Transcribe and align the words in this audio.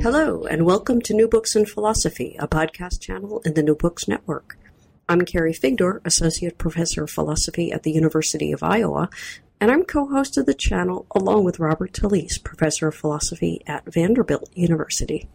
Hello, 0.00 0.44
and 0.44 0.64
welcome 0.64 1.00
to 1.02 1.12
New 1.12 1.26
Books 1.26 1.56
in 1.56 1.66
Philosophy, 1.66 2.36
a 2.38 2.46
podcast 2.46 3.00
channel 3.00 3.42
in 3.44 3.54
the 3.54 3.64
New 3.64 3.74
Books 3.74 4.06
Network. 4.06 4.56
I'm 5.08 5.22
Carrie 5.22 5.52
Figdor, 5.52 6.00
Associate 6.04 6.56
Professor 6.56 7.02
of 7.02 7.10
Philosophy 7.10 7.72
at 7.72 7.82
the 7.82 7.90
University 7.90 8.52
of 8.52 8.62
Iowa, 8.62 9.10
and 9.60 9.72
I'm 9.72 9.82
co 9.82 10.06
host 10.06 10.38
of 10.38 10.46
the 10.46 10.54
channel 10.54 11.06
along 11.10 11.42
with 11.42 11.58
Robert 11.58 11.92
Talisse, 11.92 12.42
Professor 12.42 12.86
of 12.86 12.94
Philosophy 12.94 13.60
at 13.66 13.92
Vanderbilt 13.92 14.48
University. 14.54 15.28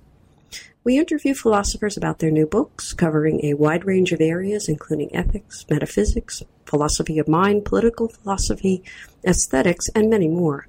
We 0.86 0.98
interview 0.98 1.34
philosophers 1.34 1.98
about 1.98 2.20
their 2.20 2.32
new 2.32 2.48
books, 2.48 2.94
covering 2.94 3.44
a 3.44 3.56
wide 3.56 3.84
range 3.84 4.14
of 4.14 4.22
areas, 4.22 4.70
including 4.70 5.14
ethics, 5.14 5.66
metaphysics, 5.70 6.42
philosophy 6.66 7.20
of 7.20 7.28
mind, 7.28 7.66
political 7.66 8.08
philosophy, 8.08 8.82
aesthetics, 9.26 9.90
and 9.90 10.10
many 10.10 10.30
more. 10.30 10.68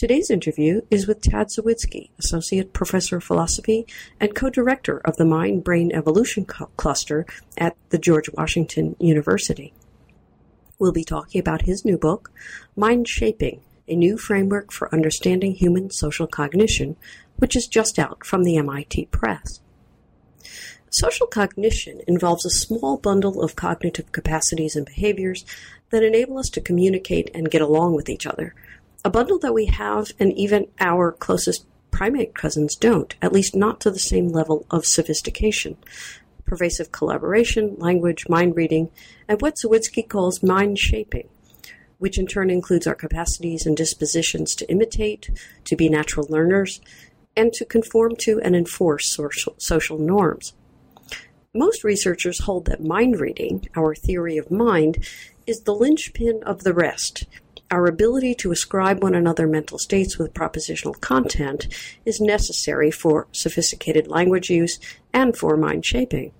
Today's 0.00 0.30
interview 0.30 0.80
is 0.90 1.06
with 1.06 1.20
Tad 1.20 1.48
Zawidzki, 1.48 2.08
Associate 2.18 2.72
Professor 2.72 3.18
of 3.18 3.24
Philosophy 3.24 3.86
and 4.18 4.34
co-director 4.34 4.98
of 5.04 5.18
the 5.18 5.26
Mind 5.26 5.62
Brain 5.62 5.92
Evolution 5.92 6.46
Cluster 6.46 7.26
at 7.58 7.76
the 7.90 7.98
George 7.98 8.30
Washington 8.32 8.96
University. 8.98 9.74
We'll 10.78 10.92
be 10.92 11.04
talking 11.04 11.38
about 11.38 11.66
his 11.66 11.84
new 11.84 11.98
book, 11.98 12.32
Mind 12.74 13.08
Shaping, 13.08 13.60
a 13.86 13.94
new 13.94 14.16
framework 14.16 14.72
for 14.72 14.90
understanding 14.90 15.52
human 15.52 15.90
social 15.90 16.26
cognition, 16.26 16.96
which 17.36 17.54
is 17.54 17.66
just 17.66 17.98
out 17.98 18.24
from 18.24 18.44
the 18.44 18.56
MIT 18.56 19.04
Press. 19.10 19.60
Social 20.88 21.26
cognition 21.26 22.00
involves 22.08 22.46
a 22.46 22.50
small 22.50 22.96
bundle 22.96 23.42
of 23.42 23.54
cognitive 23.54 24.12
capacities 24.12 24.76
and 24.76 24.86
behaviors 24.86 25.44
that 25.90 26.02
enable 26.02 26.38
us 26.38 26.48
to 26.48 26.62
communicate 26.62 27.30
and 27.34 27.50
get 27.50 27.60
along 27.60 27.94
with 27.94 28.08
each 28.08 28.26
other– 28.26 28.54
a 29.04 29.10
bundle 29.10 29.38
that 29.38 29.54
we 29.54 29.66
have 29.66 30.12
and 30.18 30.32
even 30.34 30.66
our 30.78 31.12
closest 31.12 31.66
primate 31.90 32.34
cousins 32.34 32.76
don't, 32.76 33.14
at 33.20 33.32
least 33.32 33.54
not 33.54 33.80
to 33.80 33.90
the 33.90 33.98
same 33.98 34.28
level 34.28 34.66
of 34.70 34.86
sophistication. 34.86 35.76
Pervasive 36.44 36.92
collaboration, 36.92 37.76
language, 37.78 38.28
mind 38.28 38.56
reading, 38.56 38.90
and 39.28 39.40
what 39.40 39.56
Zawidzki 39.56 40.08
calls 40.08 40.42
mind 40.42 40.78
shaping, 40.78 41.28
which 41.98 42.18
in 42.18 42.26
turn 42.26 42.50
includes 42.50 42.86
our 42.86 42.94
capacities 42.94 43.66
and 43.66 43.76
dispositions 43.76 44.54
to 44.56 44.70
imitate, 44.70 45.30
to 45.64 45.76
be 45.76 45.88
natural 45.88 46.26
learners, 46.28 46.80
and 47.36 47.52
to 47.52 47.64
conform 47.64 48.16
to 48.16 48.40
and 48.40 48.56
enforce 48.56 49.18
social 49.58 49.98
norms. 49.98 50.54
Most 51.54 51.84
researchers 51.84 52.44
hold 52.44 52.66
that 52.66 52.82
mind 52.82 53.20
reading, 53.20 53.68
our 53.76 53.94
theory 53.94 54.36
of 54.36 54.50
mind, 54.50 55.06
is 55.46 55.62
the 55.62 55.74
linchpin 55.74 56.42
of 56.44 56.64
the 56.64 56.74
rest 56.74 57.26
our 57.70 57.86
ability 57.86 58.34
to 58.34 58.50
ascribe 58.50 59.02
one 59.02 59.14
another 59.14 59.46
mental 59.46 59.78
states 59.78 60.18
with 60.18 60.34
propositional 60.34 61.00
content 61.00 61.68
is 62.04 62.20
necessary 62.20 62.90
for 62.90 63.28
sophisticated 63.32 64.08
language 64.08 64.50
use 64.50 64.80
and 65.12 65.36
for 65.36 65.56
mind 65.56 65.86
shaping. 65.86 66.32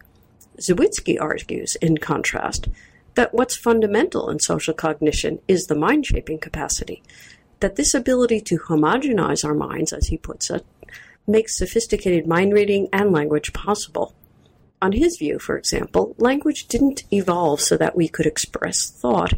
Zawidzki 0.59 1.21
argues, 1.21 1.77
in 1.77 1.99
contrast, 1.99 2.69
that 3.15 3.33
what's 3.33 3.57
fundamental 3.57 4.29
in 4.29 4.41
social 4.41 4.75
cognition 4.75 5.41
is 5.47 5.67
the 5.67 5.75
mind 5.75 6.05
shaping 6.07 6.39
capacity, 6.39 7.03
that 7.61 7.77
this 7.77 7.95
ability 7.95 8.41
to 8.41 8.59
homogenize 8.59 9.45
our 9.45 9.55
minds, 9.55 9.93
as 9.93 10.09
he 10.09 10.17
puts 10.17 10.51
it, 10.51 10.65
makes 11.27 11.57
sophisticated 11.57 12.27
mind 12.27 12.53
reading 12.53 12.89
and 12.93 13.13
language 13.13 13.53
possible. 13.53 14.15
On 14.83 14.93
his 14.93 15.19
view, 15.19 15.39
for 15.39 15.57
example, 15.57 16.15
language 16.19 16.67
didn't 16.67 17.05
evolve 17.13 17.61
so 17.61 17.77
that 17.77 17.95
we 17.95 18.09
could 18.09 18.27
express 18.27 18.91
thought, 18.91 19.35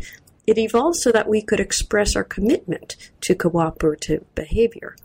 it 0.47 0.59
evolved 0.59 0.97
so 0.97 1.13
that 1.13 1.29
we 1.29 1.43
could 1.43 1.61
express 1.61 2.17
our 2.17 2.25
commitment 2.25 2.97
to 3.21 3.35
cooperative 3.35 4.25
behavior. 4.35 4.97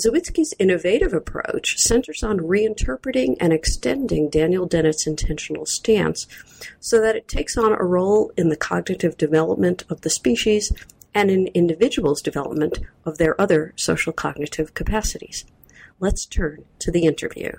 Zawidzki's 0.00 0.54
innovative 0.58 1.12
approach 1.12 1.76
centers 1.76 2.22
on 2.22 2.38
reinterpreting 2.38 3.36
and 3.40 3.52
extending 3.52 4.30
Daniel 4.30 4.66
Dennett's 4.66 5.06
intentional 5.06 5.66
stance 5.66 6.26
so 6.80 7.00
that 7.00 7.14
it 7.14 7.28
takes 7.28 7.58
on 7.58 7.72
a 7.72 7.84
role 7.84 8.32
in 8.38 8.48
the 8.48 8.56
cognitive 8.56 9.18
development 9.18 9.84
of 9.90 10.00
the 10.00 10.10
species 10.10 10.72
and 11.14 11.30
in 11.30 11.48
individuals' 11.48 12.22
development 12.22 12.78
of 13.04 13.18
their 13.18 13.38
other 13.38 13.74
social 13.76 14.14
cognitive 14.14 14.72
capacities. 14.72 15.44
Let's 16.00 16.24
turn 16.24 16.64
to 16.78 16.90
the 16.90 17.04
interview. 17.04 17.52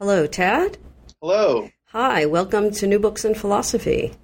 Hello, 0.00 0.26
Tad. 0.26 0.78
Hello. 1.20 1.68
Hi, 1.88 2.24
welcome 2.24 2.70
to 2.70 2.86
New 2.86 2.98
Books 2.98 3.26
in 3.26 3.34
Philosophy. 3.34 4.14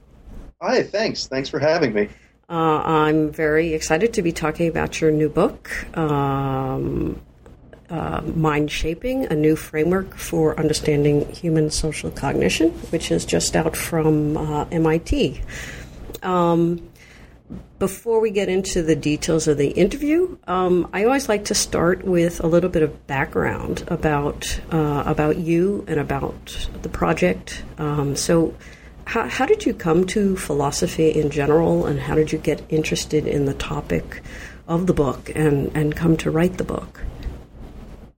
Hi, 0.64 0.82
thanks. 0.82 1.26
Thanks 1.26 1.50
for 1.50 1.58
having 1.58 1.92
me. 1.92 2.08
Uh, 2.48 2.80
I'm 2.82 3.30
very 3.30 3.74
excited 3.74 4.14
to 4.14 4.22
be 4.22 4.32
talking 4.32 4.66
about 4.66 4.98
your 4.98 5.10
new 5.10 5.28
book, 5.28 5.70
um, 5.94 7.20
uh, 7.90 8.22
Mind 8.22 8.70
Shaping, 8.70 9.26
a 9.26 9.34
new 9.34 9.56
framework 9.56 10.16
for 10.16 10.58
understanding 10.58 11.30
human 11.30 11.70
social 11.70 12.10
cognition, 12.10 12.70
which 12.92 13.10
is 13.10 13.26
just 13.26 13.54
out 13.54 13.76
from 13.76 14.38
uh, 14.38 14.64
MIT. 14.72 15.42
Um, 16.22 16.88
before 17.78 18.20
we 18.20 18.30
get 18.30 18.48
into 18.48 18.82
the 18.82 18.96
details 18.96 19.46
of 19.46 19.58
the 19.58 19.68
interview, 19.68 20.38
um, 20.46 20.88
I 20.94 21.04
always 21.04 21.28
like 21.28 21.44
to 21.46 21.54
start 21.54 22.06
with 22.06 22.42
a 22.42 22.46
little 22.46 22.70
bit 22.70 22.82
of 22.82 23.06
background 23.06 23.84
about 23.88 24.58
uh, 24.72 25.02
about 25.04 25.36
you 25.36 25.84
and 25.88 26.00
about 26.00 26.68
the 26.80 26.88
project. 26.88 27.64
Um, 27.76 28.16
so, 28.16 28.54
how, 29.06 29.28
how 29.28 29.46
did 29.46 29.66
you 29.66 29.74
come 29.74 30.06
to 30.08 30.36
philosophy 30.36 31.10
in 31.10 31.30
general, 31.30 31.86
and 31.86 32.00
how 32.00 32.14
did 32.14 32.32
you 32.32 32.38
get 32.38 32.62
interested 32.68 33.26
in 33.26 33.44
the 33.44 33.54
topic 33.54 34.22
of 34.66 34.86
the 34.86 34.94
book 34.94 35.30
and, 35.34 35.70
and 35.74 35.94
come 35.94 36.16
to 36.18 36.30
write 36.30 36.58
the 36.58 36.64
book? 36.64 37.00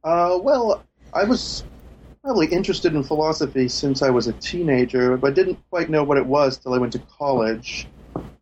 Uh, 0.05 0.39
well, 0.41 0.83
I 1.13 1.25
was 1.25 1.65
probably 2.23 2.47
interested 2.47 2.95
in 2.95 3.03
philosophy 3.03 3.69
since 3.69 4.03
I 4.03 4.11
was 4.11 4.27
a 4.27 4.33
teenager, 4.35 5.17
but 5.17 5.35
didn't 5.35 5.59
quite 5.71 5.91
know 5.91 6.05
what 6.05 6.19
it 6.19 6.27
was 6.27 6.59
till 6.59 6.75
I 6.75 6.79
went 6.79 6.93
to 6.93 6.99
college. 6.99 7.89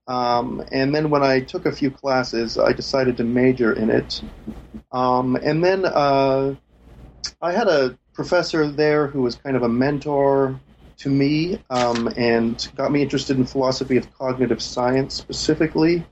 Um, 0.07 0.63
and 0.71 0.95
then 0.95 1.09
when 1.09 1.23
I 1.23 1.41
took 1.41 1.65
a 1.67 1.73
few 1.73 1.91
classes, 1.91 2.59
I 2.59 2.73
decided 2.73 3.17
to 3.19 3.25
major 3.25 3.73
in 3.73 3.91
it. 3.91 4.23
Um, 4.93 5.37
and 5.37 5.65
then 5.65 5.87
uh, 5.87 6.55
I 7.41 7.53
had 7.53 7.69
a 7.69 7.99
professor 8.13 8.71
there 8.71 9.07
who 9.07 9.23
was 9.23 9.35
kind 9.35 9.57
of 9.57 9.63
a 9.63 9.69
mentor 9.69 10.61
to 10.99 11.09
me 11.09 11.61
um, 11.71 12.09
and 12.17 12.69
got 12.77 12.93
me 12.93 13.03
interested 13.03 13.37
in 13.37 13.47
philosophy 13.47 13.97
of 13.97 14.13
cognitive 14.17 14.63
science 14.63 15.15
specifically. 15.15 16.05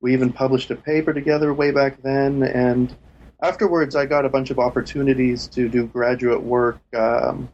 We 0.00 0.12
even 0.12 0.32
published 0.32 0.70
a 0.70 0.76
paper 0.76 1.12
together 1.12 1.52
way 1.54 1.70
back 1.70 2.02
then, 2.02 2.42
and 2.42 2.94
afterwards, 3.42 3.96
I 3.96 4.06
got 4.06 4.24
a 4.24 4.28
bunch 4.28 4.50
of 4.50 4.58
opportunities 4.58 5.46
to 5.48 5.68
do 5.68 5.86
graduate 5.86 6.42
work. 6.42 6.80
Um, 6.94 7.48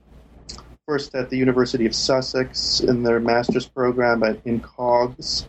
first 0.91 1.15
at 1.15 1.31
the 1.31 1.37
University 1.37 1.87
of 1.87 1.95
Sussex 1.95 2.81
in 2.81 3.05
their 3.05 3.21
master's 3.21 3.65
program 3.65 4.25
at, 4.25 4.45
in 4.45 4.59
COGS. 4.59 5.47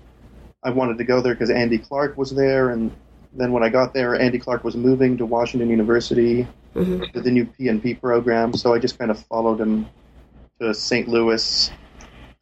I 0.64 0.70
wanted 0.70 1.00
to 1.00 1.04
go 1.04 1.20
there 1.20 1.34
because 1.34 1.50
Andy 1.50 1.80
Clark 1.80 2.16
was 2.16 2.30
there, 2.30 2.70
and 2.70 2.92
then 3.34 3.52
when 3.52 3.64
I 3.64 3.70
got 3.70 3.92
there, 3.92 4.14
Andy 4.14 4.38
Clark 4.38 4.64
was 4.64 4.76
moving 4.76 5.18
to 5.18 5.26
Washington 5.26 5.68
University 5.72 6.48
mm-hmm. 6.76 7.06
with 7.12 7.24
the 7.24 7.32
new 7.32 7.46
PNP 7.46 8.00
program, 8.00 8.54
so 8.54 8.72
I 8.72 8.78
just 8.78 9.00
kind 9.00 9.10
of 9.10 9.20
followed 9.26 9.60
him 9.60 9.88
to 10.62 10.74
St. 10.74 11.08
Louis 11.08 11.72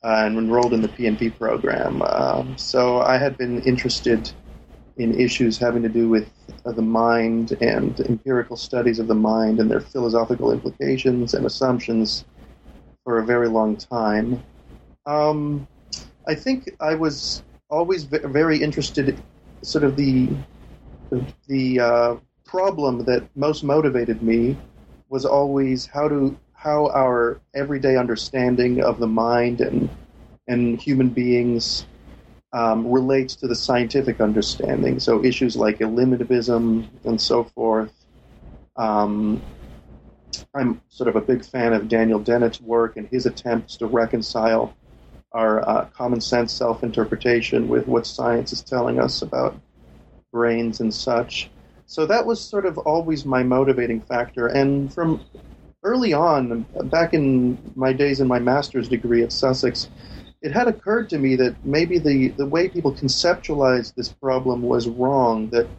uh, 0.03 0.23
and 0.25 0.37
enrolled 0.37 0.73
in 0.73 0.81
the 0.81 0.89
PNP 0.89 1.37
program. 1.37 2.01
Um, 2.01 2.57
so 2.57 3.01
I 3.01 3.17
had 3.17 3.37
been 3.37 3.61
interested 3.63 4.31
in 4.97 5.17
issues 5.19 5.57
having 5.57 5.81
to 5.83 5.89
do 5.89 6.09
with 6.09 6.29
uh, 6.65 6.73
the 6.73 6.81
mind 6.81 7.53
and 7.61 7.97
empirical 8.01 8.57
studies 8.57 8.99
of 8.99 9.07
the 9.07 9.15
mind 9.15 9.59
and 9.59 9.71
their 9.71 9.79
philosophical 9.79 10.51
implications 10.51 11.33
and 11.33 11.45
assumptions 11.45 12.25
for 13.05 13.19
a 13.19 13.25
very 13.25 13.47
long 13.47 13.77
time. 13.77 14.43
Um, 15.05 15.67
I 16.27 16.35
think 16.35 16.69
I 16.81 16.95
was 16.95 17.43
always 17.69 18.03
very 18.03 18.61
interested, 18.61 19.17
sort 19.61 19.85
of 19.85 19.95
the 19.95 20.29
the 21.47 21.79
uh, 21.79 22.15
problem 22.45 23.05
that 23.05 23.27
most 23.35 23.63
motivated 23.63 24.21
me 24.21 24.57
was 25.07 25.25
always 25.25 25.87
how 25.87 26.07
to 26.07 26.37
how 26.59 26.89
our 26.89 27.39
everyday 27.55 27.95
understanding 27.95 28.83
of 28.83 28.99
the 28.99 29.07
mind 29.07 29.61
and 29.61 29.89
and 30.47 30.81
human 30.81 31.07
beings 31.07 31.85
um, 32.51 32.91
relates 32.91 33.35
to 33.35 33.47
the 33.47 33.55
scientific 33.55 34.19
understanding. 34.19 34.99
So 34.99 35.23
issues 35.23 35.55
like 35.55 35.79
eliminativism 35.79 36.87
and 37.05 37.21
so 37.21 37.43
forth. 37.43 37.93
Um, 38.75 39.41
I'm 40.53 40.81
sort 40.89 41.07
of 41.07 41.15
a 41.15 41.21
big 41.21 41.45
fan 41.45 41.73
of 41.73 41.87
Daniel 41.87 42.19
Dennett's 42.19 42.59
work 42.59 42.97
and 42.97 43.07
his 43.07 43.25
attempts 43.25 43.77
to 43.77 43.85
reconcile 43.85 44.73
our 45.31 45.67
uh, 45.69 45.85
common 45.93 46.19
sense 46.19 46.51
self 46.51 46.83
interpretation 46.83 47.69
with 47.69 47.87
what 47.87 48.05
science 48.05 48.51
is 48.51 48.63
telling 48.63 48.99
us 48.99 49.21
about 49.21 49.55
brains 50.33 50.81
and 50.81 50.93
such. 50.93 51.49
So 51.85 52.05
that 52.07 52.25
was 52.25 52.41
sort 52.41 52.65
of 52.65 52.77
always 52.79 53.25
my 53.25 53.43
motivating 53.43 54.01
factor. 54.01 54.47
And 54.47 54.93
from 54.93 55.21
early 55.83 56.13
on, 56.13 56.65
back 56.85 57.13
in 57.13 57.57
my 57.75 57.93
days 57.93 58.19
in 58.19 58.27
my 58.27 58.39
master's 58.39 58.89
degree 58.89 59.23
at 59.23 59.31
Sussex, 59.31 59.89
it 60.41 60.51
had 60.51 60.67
occurred 60.67 61.09
to 61.09 61.17
me 61.17 61.35
that 61.35 61.55
maybe 61.65 61.97
the, 61.97 62.29
the 62.29 62.45
way 62.45 62.69
people 62.69 62.93
conceptualized 62.93 63.95
this 63.95 64.09
problem 64.09 64.61
was 64.61 64.87
wrong, 64.87 65.49
that 65.49 65.69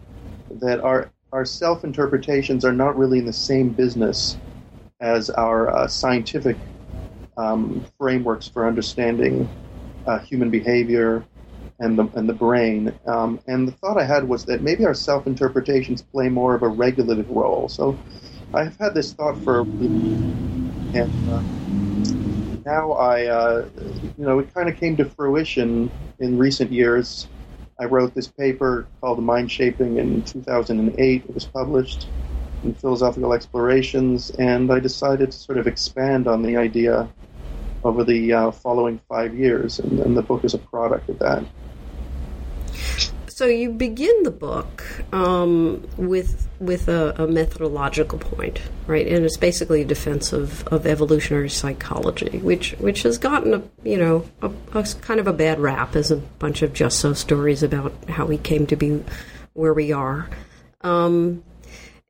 that 0.61 0.81
our 0.81 1.11
our 1.33 1.45
self 1.45 1.85
interpretations 1.85 2.65
are 2.65 2.73
not 2.73 2.99
really 2.99 3.19
in 3.19 3.25
the 3.27 3.33
same 3.33 3.69
business 3.71 4.37
as 5.01 5.31
our 5.31 5.71
uh, 5.75 5.87
scientific 5.87 6.57
um, 7.37 7.85
frameworks 7.99 8.49
for 8.49 8.67
understanding 8.67 9.49
uh, 10.07 10.19
human 10.19 10.51
behavior 10.51 11.25
and 11.79 11.99
the 11.99 12.05
and 12.15 12.29
the 12.29 12.35
brain. 12.35 12.93
Um, 13.07 13.41
and 13.47 13.67
the 13.67 13.73
thought 13.73 13.99
I 13.99 14.05
had 14.05 14.29
was 14.29 14.45
that 14.47 14.63
maybe 14.63 14.85
our 14.85 14.95
self 14.95 15.27
interpretations 15.27 16.03
play 16.03 16.29
more 16.29 16.55
of 16.55 16.63
a 16.63 16.69
regulative 16.69 17.31
role. 17.31 17.69
So 17.69 17.99
I've 18.53 18.77
had 18.79 18.95
this 18.95 19.13
thought 19.13 19.37
for 19.39 19.61
and 19.61 21.31
uh, 21.31 21.43
now 22.65 22.93
I 22.93 23.27
uh, 23.27 23.69
you 24.19 24.25
know 24.25 24.41
it 24.41 24.53
kind 24.53 24.69
of 24.69 24.77
came 24.77 24.97
to 24.97 25.05
fruition 25.05 25.91
in 26.19 26.37
recent 26.37 26.73
years. 26.73 27.29
I 27.79 27.85
wrote 27.85 28.15
this 28.15 28.27
paper 28.27 28.87
called 29.01 29.23
Mind 29.23 29.51
Shaping 29.51 29.99
in 29.99 30.23
2008. 30.23 31.25
It 31.25 31.35
was 31.35 31.45
published 31.47 32.09
in 32.65 32.75
Philosophical 32.75 33.33
Explorations, 33.33 34.31
and 34.31 34.71
I 34.71 34.81
decided 34.81 35.31
to 35.31 35.39
sort 35.39 35.57
of 35.57 35.67
expand 35.67 36.27
on 36.27 36.43
the 36.43 36.57
idea 36.57 37.09
over 37.85 38.05
the 38.05 38.33
uh, 38.33 38.51
following 38.51 39.01
five 39.09 39.35
years, 39.35 39.79
and, 39.79 40.01
and, 40.01 40.15
the 40.15 40.23
book 40.23 40.45
is 40.45 40.53
a 40.53 40.59
product 40.59 41.09
of 41.09 41.19
that. 41.21 41.43
So 43.41 43.47
you 43.47 43.71
begin 43.71 44.25
the 44.25 44.31
book 44.31 44.85
um, 45.15 45.89
with 45.97 46.47
with 46.59 46.89
a, 46.89 47.15
a, 47.17 47.27
methodological 47.27 48.19
point, 48.19 48.61
right? 48.87 49.07
And 49.07 49.25
it's 49.25 49.39
basically 49.39 49.81
a 49.81 49.85
defense 49.87 50.35
of, 50.35 50.69
of 50.69 50.87
evolutionary 50.87 51.49
psychology, 51.49 52.37
which 52.41 52.73
which 52.73 53.03
has 53.05 53.17
gotten 53.17 53.55
a 53.55 53.63
you 53.83 53.97
know 53.97 54.29
a, 54.43 54.51
a 54.75 54.87
kind 55.01 55.21
of 55.21 55.27
a 55.27 55.33
bad 55.33 55.59
rap 55.59 55.97
as 55.97 56.11
a 56.11 56.17
bunch 56.17 56.61
of 56.61 56.75
just 56.75 56.99
so 56.99 57.15
stories 57.15 57.63
about 57.63 57.95
how 58.11 58.27
we 58.27 58.37
came 58.37 58.67
to 58.67 58.77
be 58.77 59.03
where 59.55 59.73
we 59.73 59.91
are. 59.91 60.29
Um, 60.83 61.43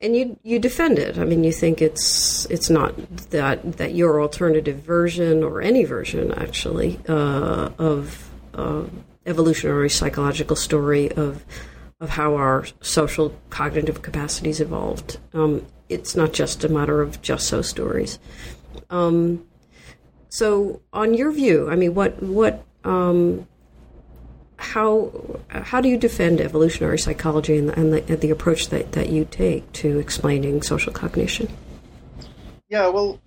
and 0.00 0.16
you 0.16 0.36
you 0.42 0.58
defend 0.58 0.98
it. 0.98 1.16
I 1.16 1.22
mean, 1.22 1.44
you 1.44 1.52
think 1.52 1.80
it's 1.80 2.44
it's 2.46 2.68
not 2.68 2.96
that 3.30 3.76
that 3.76 3.94
your 3.94 4.20
alternative 4.20 4.78
version 4.78 5.44
or 5.44 5.62
any 5.62 5.84
version 5.84 6.32
actually 6.32 6.98
uh, 7.08 7.70
of 7.78 8.28
uh, 8.52 8.82
evolutionary 9.26 9.90
psychological 9.90 10.56
story 10.56 11.10
of 11.12 11.44
of 12.00 12.08
how 12.08 12.34
our 12.34 12.66
social 12.80 13.34
cognitive 13.50 14.00
capacities 14.00 14.60
evolved. 14.60 15.18
Um, 15.34 15.66
it's 15.90 16.16
not 16.16 16.32
just 16.32 16.64
a 16.64 16.68
matter 16.68 17.02
of 17.02 17.20
just 17.20 17.46
so 17.46 17.60
stories. 17.60 18.18
Um, 18.88 19.46
so, 20.30 20.80
on 20.92 21.12
your 21.14 21.30
view, 21.32 21.68
I 21.68 21.76
mean, 21.76 21.94
what 21.94 22.22
what 22.22 22.64
um, 22.84 23.46
how 24.56 25.10
how 25.48 25.80
do 25.80 25.88
you 25.88 25.96
defend 25.96 26.40
evolutionary 26.40 26.98
psychology 26.98 27.58
and, 27.58 27.68
the, 27.68 27.78
and 27.78 27.92
the, 27.92 28.16
the, 28.16 28.30
approach 28.30 28.68
that, 28.68 28.92
that 28.92 29.08
you 29.08 29.24
take 29.24 29.70
to 29.72 29.98
explaining 29.98 30.62
social 30.62 30.92
cognition? 30.92 31.48
Yeah, 32.68 32.88
well, 32.88 33.20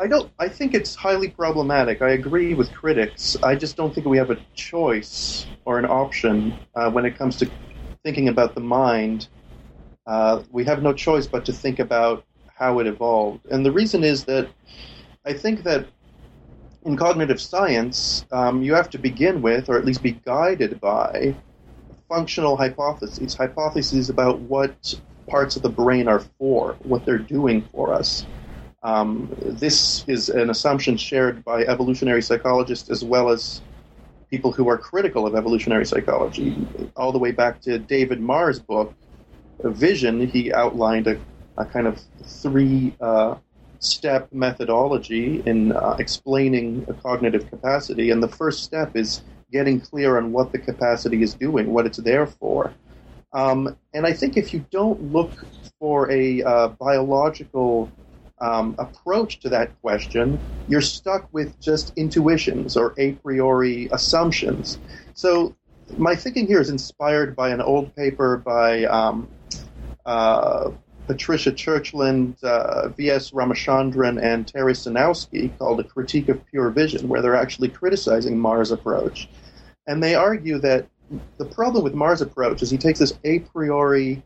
I 0.00 0.06
don't. 0.06 0.30
I 0.38 0.48
think 0.48 0.74
it's 0.74 0.94
highly 0.94 1.28
problematic. 1.28 2.02
I 2.02 2.10
agree 2.10 2.54
with 2.54 2.72
critics. 2.72 3.36
I 3.42 3.56
just 3.56 3.76
don't 3.76 3.92
think 3.92 4.06
we 4.06 4.16
have 4.18 4.30
a 4.30 4.38
choice 4.54 5.46
or 5.64 5.78
an 5.78 5.86
option 5.86 6.54
uh, 6.76 6.88
when 6.90 7.04
it 7.04 7.18
comes 7.18 7.36
to 7.38 7.50
thinking 8.04 8.28
about 8.28 8.54
the 8.54 8.60
mind. 8.60 9.26
Uh, 10.06 10.42
we 10.52 10.64
have 10.64 10.84
no 10.84 10.92
choice 10.92 11.26
but 11.26 11.44
to 11.46 11.52
think 11.52 11.80
about 11.80 12.24
how 12.46 12.78
it 12.78 12.86
evolved, 12.86 13.46
and 13.50 13.66
the 13.66 13.72
reason 13.72 14.04
is 14.04 14.24
that 14.24 14.48
I 15.26 15.32
think 15.32 15.64
that 15.64 15.86
in 16.84 16.96
cognitive 16.96 17.40
science, 17.40 18.24
um, 18.30 18.62
you 18.62 18.74
have 18.74 18.88
to 18.90 18.98
begin 18.98 19.42
with, 19.42 19.68
or 19.68 19.76
at 19.76 19.84
least 19.84 20.02
be 20.02 20.12
guided 20.12 20.80
by, 20.80 21.34
functional 22.08 22.56
hypotheses. 22.56 23.34
Hypotheses 23.34 24.10
about 24.10 24.38
what 24.40 24.94
parts 25.28 25.56
of 25.56 25.62
the 25.62 25.68
brain 25.68 26.06
are 26.06 26.20
for, 26.38 26.76
what 26.84 27.04
they're 27.04 27.18
doing 27.18 27.62
for 27.72 27.92
us. 27.92 28.26
Um, 28.82 29.28
this 29.40 30.04
is 30.06 30.28
an 30.28 30.50
assumption 30.50 30.96
shared 30.96 31.44
by 31.44 31.62
evolutionary 31.62 32.22
psychologists 32.22 32.90
as 32.90 33.04
well 33.04 33.28
as 33.28 33.60
people 34.30 34.52
who 34.52 34.68
are 34.68 34.78
critical 34.78 35.26
of 35.26 35.34
evolutionary 35.34 35.86
psychology. 35.86 36.56
All 36.96 37.12
the 37.12 37.18
way 37.18 37.32
back 37.32 37.60
to 37.62 37.78
David 37.78 38.20
Marr's 38.20 38.60
book, 38.60 38.94
Vision, 39.64 40.26
he 40.26 40.52
outlined 40.52 41.08
a, 41.08 41.20
a 41.56 41.64
kind 41.64 41.86
of 41.86 42.00
three 42.24 42.94
uh, 43.00 43.34
step 43.80 44.28
methodology 44.32 45.42
in 45.46 45.72
uh, 45.72 45.96
explaining 45.98 46.84
a 46.88 46.94
cognitive 46.94 47.48
capacity. 47.50 48.10
And 48.10 48.22
the 48.22 48.28
first 48.28 48.62
step 48.62 48.96
is 48.96 49.22
getting 49.50 49.80
clear 49.80 50.18
on 50.18 50.30
what 50.30 50.52
the 50.52 50.58
capacity 50.58 51.22
is 51.22 51.34
doing, 51.34 51.72
what 51.72 51.86
it's 51.86 51.98
there 51.98 52.26
for. 52.26 52.72
Um, 53.32 53.76
and 53.94 54.06
I 54.06 54.12
think 54.12 54.36
if 54.36 54.52
you 54.54 54.64
don't 54.70 55.12
look 55.12 55.32
for 55.78 56.10
a 56.10 56.42
uh, 56.42 56.68
biological 56.68 57.90
um, 58.40 58.74
approach 58.78 59.40
to 59.40 59.48
that 59.50 59.80
question, 59.80 60.38
you're 60.68 60.80
stuck 60.80 61.28
with 61.32 61.58
just 61.60 61.92
intuitions 61.96 62.76
or 62.76 62.94
a 62.98 63.12
priori 63.12 63.88
assumptions. 63.92 64.78
So 65.14 65.54
my 65.96 66.14
thinking 66.14 66.46
here 66.46 66.60
is 66.60 66.70
inspired 66.70 67.34
by 67.34 67.50
an 67.50 67.60
old 67.60 67.94
paper 67.96 68.36
by 68.36 68.84
um, 68.84 69.28
uh, 70.04 70.70
Patricia 71.06 71.50
Churchland, 71.50 72.42
uh, 72.44 72.88
V.S. 72.88 73.30
Ramachandran, 73.30 74.22
and 74.22 74.46
Terry 74.46 74.74
Sejnowski 74.74 75.56
called 75.58 75.80
A 75.80 75.84
Critique 75.84 76.28
of 76.28 76.44
Pure 76.46 76.70
Vision, 76.70 77.08
where 77.08 77.22
they're 77.22 77.34
actually 77.34 77.70
criticizing 77.70 78.38
Marr's 78.38 78.70
approach. 78.70 79.28
And 79.86 80.02
they 80.02 80.14
argue 80.14 80.58
that 80.58 80.86
the 81.38 81.46
problem 81.46 81.82
with 81.82 81.94
Marr's 81.94 82.20
approach 82.20 82.60
is 82.60 82.70
he 82.70 82.76
takes 82.76 82.98
this 82.98 83.18
a 83.24 83.38
priori 83.38 84.22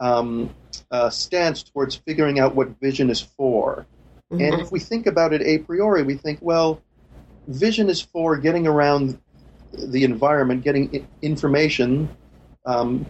um, 0.00 0.54
uh, 0.90 1.10
stance 1.10 1.62
towards 1.62 1.94
figuring 1.94 2.38
out 2.38 2.54
what 2.54 2.68
vision 2.80 3.10
is 3.10 3.20
for. 3.20 3.86
Mm-hmm. 4.32 4.42
And 4.42 4.60
if 4.60 4.72
we 4.72 4.80
think 4.80 5.06
about 5.06 5.32
it 5.32 5.42
a 5.42 5.58
priori, 5.58 6.02
we 6.02 6.14
think, 6.14 6.38
well, 6.42 6.80
vision 7.48 7.88
is 7.88 8.00
for 8.00 8.36
getting 8.36 8.66
around 8.66 9.18
the 9.72 10.04
environment, 10.04 10.62
getting 10.64 11.06
information 11.22 12.08
um, 12.66 13.06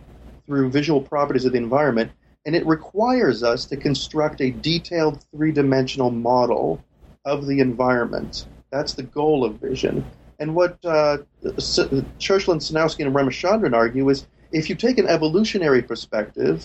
through 0.46 0.70
visual 0.70 1.00
properties 1.00 1.44
of 1.44 1.52
the 1.52 1.58
environment 1.58 2.10
and 2.46 2.54
it 2.54 2.66
requires 2.66 3.42
us 3.42 3.64
to 3.66 3.76
construct 3.76 4.40
a 4.40 4.50
detailed 4.50 5.24
three 5.30 5.52
dimensional 5.52 6.10
model 6.10 6.82
of 7.24 7.46
the 7.46 7.60
environment. 7.60 8.46
That's 8.70 8.94
the 8.94 9.02
goal 9.02 9.44
of 9.44 9.54
vision. 9.60 10.04
And 10.38 10.54
what 10.54 10.78
uh, 10.84 11.18
Churchland, 11.42 12.60
Sejnowski, 12.60 13.06
and 13.06 13.14
Ramachandran 13.14 13.74
argue 13.74 14.08
is 14.10 14.26
if 14.54 14.70
you 14.70 14.76
take 14.76 14.98
an 14.98 15.08
evolutionary 15.08 15.82
perspective, 15.82 16.64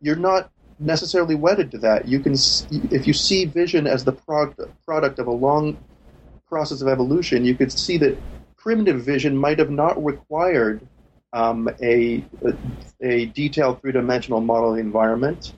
you're 0.00 0.16
not 0.16 0.50
necessarily 0.78 1.34
wedded 1.34 1.70
to 1.72 1.78
that. 1.78 2.08
You 2.08 2.20
can, 2.20 2.32
if 2.90 3.06
you 3.06 3.12
see 3.12 3.44
vision 3.44 3.86
as 3.86 4.04
the 4.04 4.12
product, 4.12 5.18
of 5.18 5.26
a 5.26 5.30
long 5.30 5.76
process 6.48 6.80
of 6.80 6.88
evolution, 6.88 7.44
you 7.44 7.54
could 7.54 7.70
see 7.70 7.98
that 7.98 8.16
primitive 8.56 9.04
vision 9.04 9.36
might 9.36 9.58
have 9.58 9.70
not 9.70 10.02
required 10.02 10.80
um, 11.34 11.68
a, 11.82 12.24
a 13.02 13.26
detailed 13.26 13.82
three 13.82 13.92
dimensional 13.92 14.40
model 14.40 14.70
of 14.70 14.76
the 14.76 14.80
environment, 14.80 15.52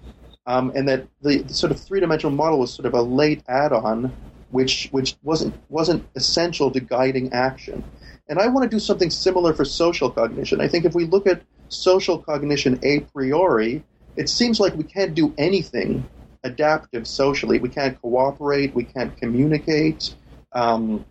um, 0.47 0.73
and 0.75 0.89
that 0.89 1.07
the, 1.23 1.39
the, 1.43 1.55
sort 1.55 1.71
of 1.71 1.79
three 1.79 2.01
dimensional 2.01 2.35
model 2.35 2.59
was 2.59 2.73
sort 2.73 2.87
of 2.87 2.95
a 2.95 3.03
late 3.03 3.45
add 3.49 3.73
on, 3.73 4.13
which 4.51 4.89
which 4.91 5.15
wasn't 5.23 5.55
wasn't 5.69 6.05
essential 6.17 6.73
to 6.73 6.81
guiding 6.81 7.33
action. 7.33 7.85
And 8.29 8.41
I 8.41 8.49
want 8.49 8.69
to 8.69 8.75
do 8.77 8.81
something 8.81 9.11
similar 9.11 9.53
for 9.53 9.65
social 9.65 10.11
cognition. 10.11 10.61
I 10.61 10.67
think 10.67 10.85
if 10.85 10.95
we 10.95 11.05
look 11.05 11.29
at 11.29 11.43
social 11.71 12.19
cognition 12.19 12.79
a 12.83 13.01
priori, 13.01 13.83
it 14.17 14.29
seems 14.29 14.61
like 14.61 14.75
we 14.75 14.85
can't 14.85 15.15
do 15.15 15.33
anything 15.39 16.07
adaptive 16.45 17.07
socially. 17.07 17.59
We 17.59 17.69
can't 17.69 18.01
cooperate. 18.01 18.75
We 18.75 18.85
can't 18.85 19.17
communicate. 19.17 20.15
Um, 20.53 21.05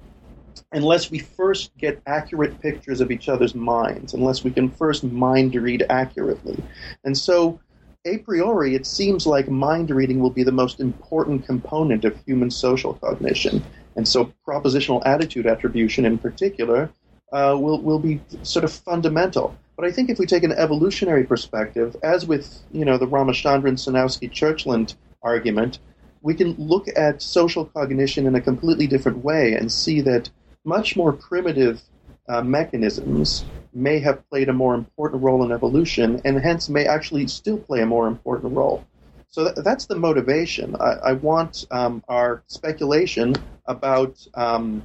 unless 0.72 1.10
we 1.10 1.20
first 1.20 1.76
get 1.78 2.02
accurate 2.06 2.60
pictures 2.62 3.02
of 3.02 3.12
each 3.12 3.30
other's 3.30 3.56
minds, 3.56 4.14
unless 4.14 4.44
we 4.44 4.52
can 4.52 4.70
first 4.70 5.04
mind 5.04 5.56
read 5.56 5.86
accurately. 5.90 6.62
And 7.04 7.18
so, 7.18 7.60
a 8.06 8.18
priori, 8.20 8.76
it 8.76 8.86
seems 8.86 9.28
like 9.28 9.50
mind 9.50 9.90
reading 9.90 10.20
will 10.20 10.30
be 10.30 10.44
the 10.44 10.52
most 10.52 10.80
important 10.80 11.46
component 11.46 12.06
of 12.06 12.18
human 12.26 12.50
social 12.50 12.94
cognition. 12.94 13.64
And 13.96 14.08
so, 14.08 14.32
propositional 14.48 15.02
attitude 15.06 15.48
attribution 15.48 16.06
in 16.06 16.18
particular 16.18 16.90
uh, 17.32 17.58
will 17.60 17.82
will 17.82 18.00
be 18.00 18.22
sort 18.44 18.66
of 18.66 18.72
fundamental. 18.72 19.56
But 19.80 19.88
I 19.88 19.94
think 19.94 20.10
if 20.10 20.20
we 20.20 20.26
take 20.26 20.44
an 20.44 20.52
evolutionary 20.52 21.24
perspective, 21.24 21.96
as 22.04 22.26
with 22.26 22.64
you 22.70 22.84
know 22.84 22.98
the 22.98 23.08
Ramachandran 23.08 23.78
Sejnowski 23.78 24.30
Churchland 24.30 24.96
argument, 25.24 25.80
we 26.22 26.34
can 26.34 26.54
look 26.56 26.90
at 26.98 27.22
social 27.22 27.64
cognition 27.64 28.28
in 28.28 28.36
a 28.36 28.42
completely 28.42 28.88
different 28.88 29.24
way 29.24 29.54
and 29.54 29.72
see 29.72 30.02
that 30.02 30.30
much 30.66 30.98
more 30.98 31.14
primitive 31.14 31.82
uh, 32.28 32.42
mechanisms 32.42 33.46
may 33.74 34.00
have 34.00 34.30
played 34.30 34.50
a 34.50 34.54
more 34.54 34.76
important 34.76 35.24
role 35.24 35.46
in 35.46 35.52
evolution, 35.54 36.22
and 36.26 36.42
hence 36.42 36.68
may 36.68 36.86
actually 36.86 37.26
still 37.28 37.58
play 37.58 37.80
a 37.80 37.86
more 37.86 38.06
important 38.06 38.54
role. 38.54 38.84
So 39.30 39.46
th- 39.46 39.64
that's 39.64 39.86
the 39.86 39.96
motivation. 39.96 40.76
I, 40.76 41.12
I 41.12 41.14
want 41.14 41.64
um, 41.72 42.04
our 42.10 42.44
speculation 42.48 43.34
about 43.66 44.28
um, 44.34 44.84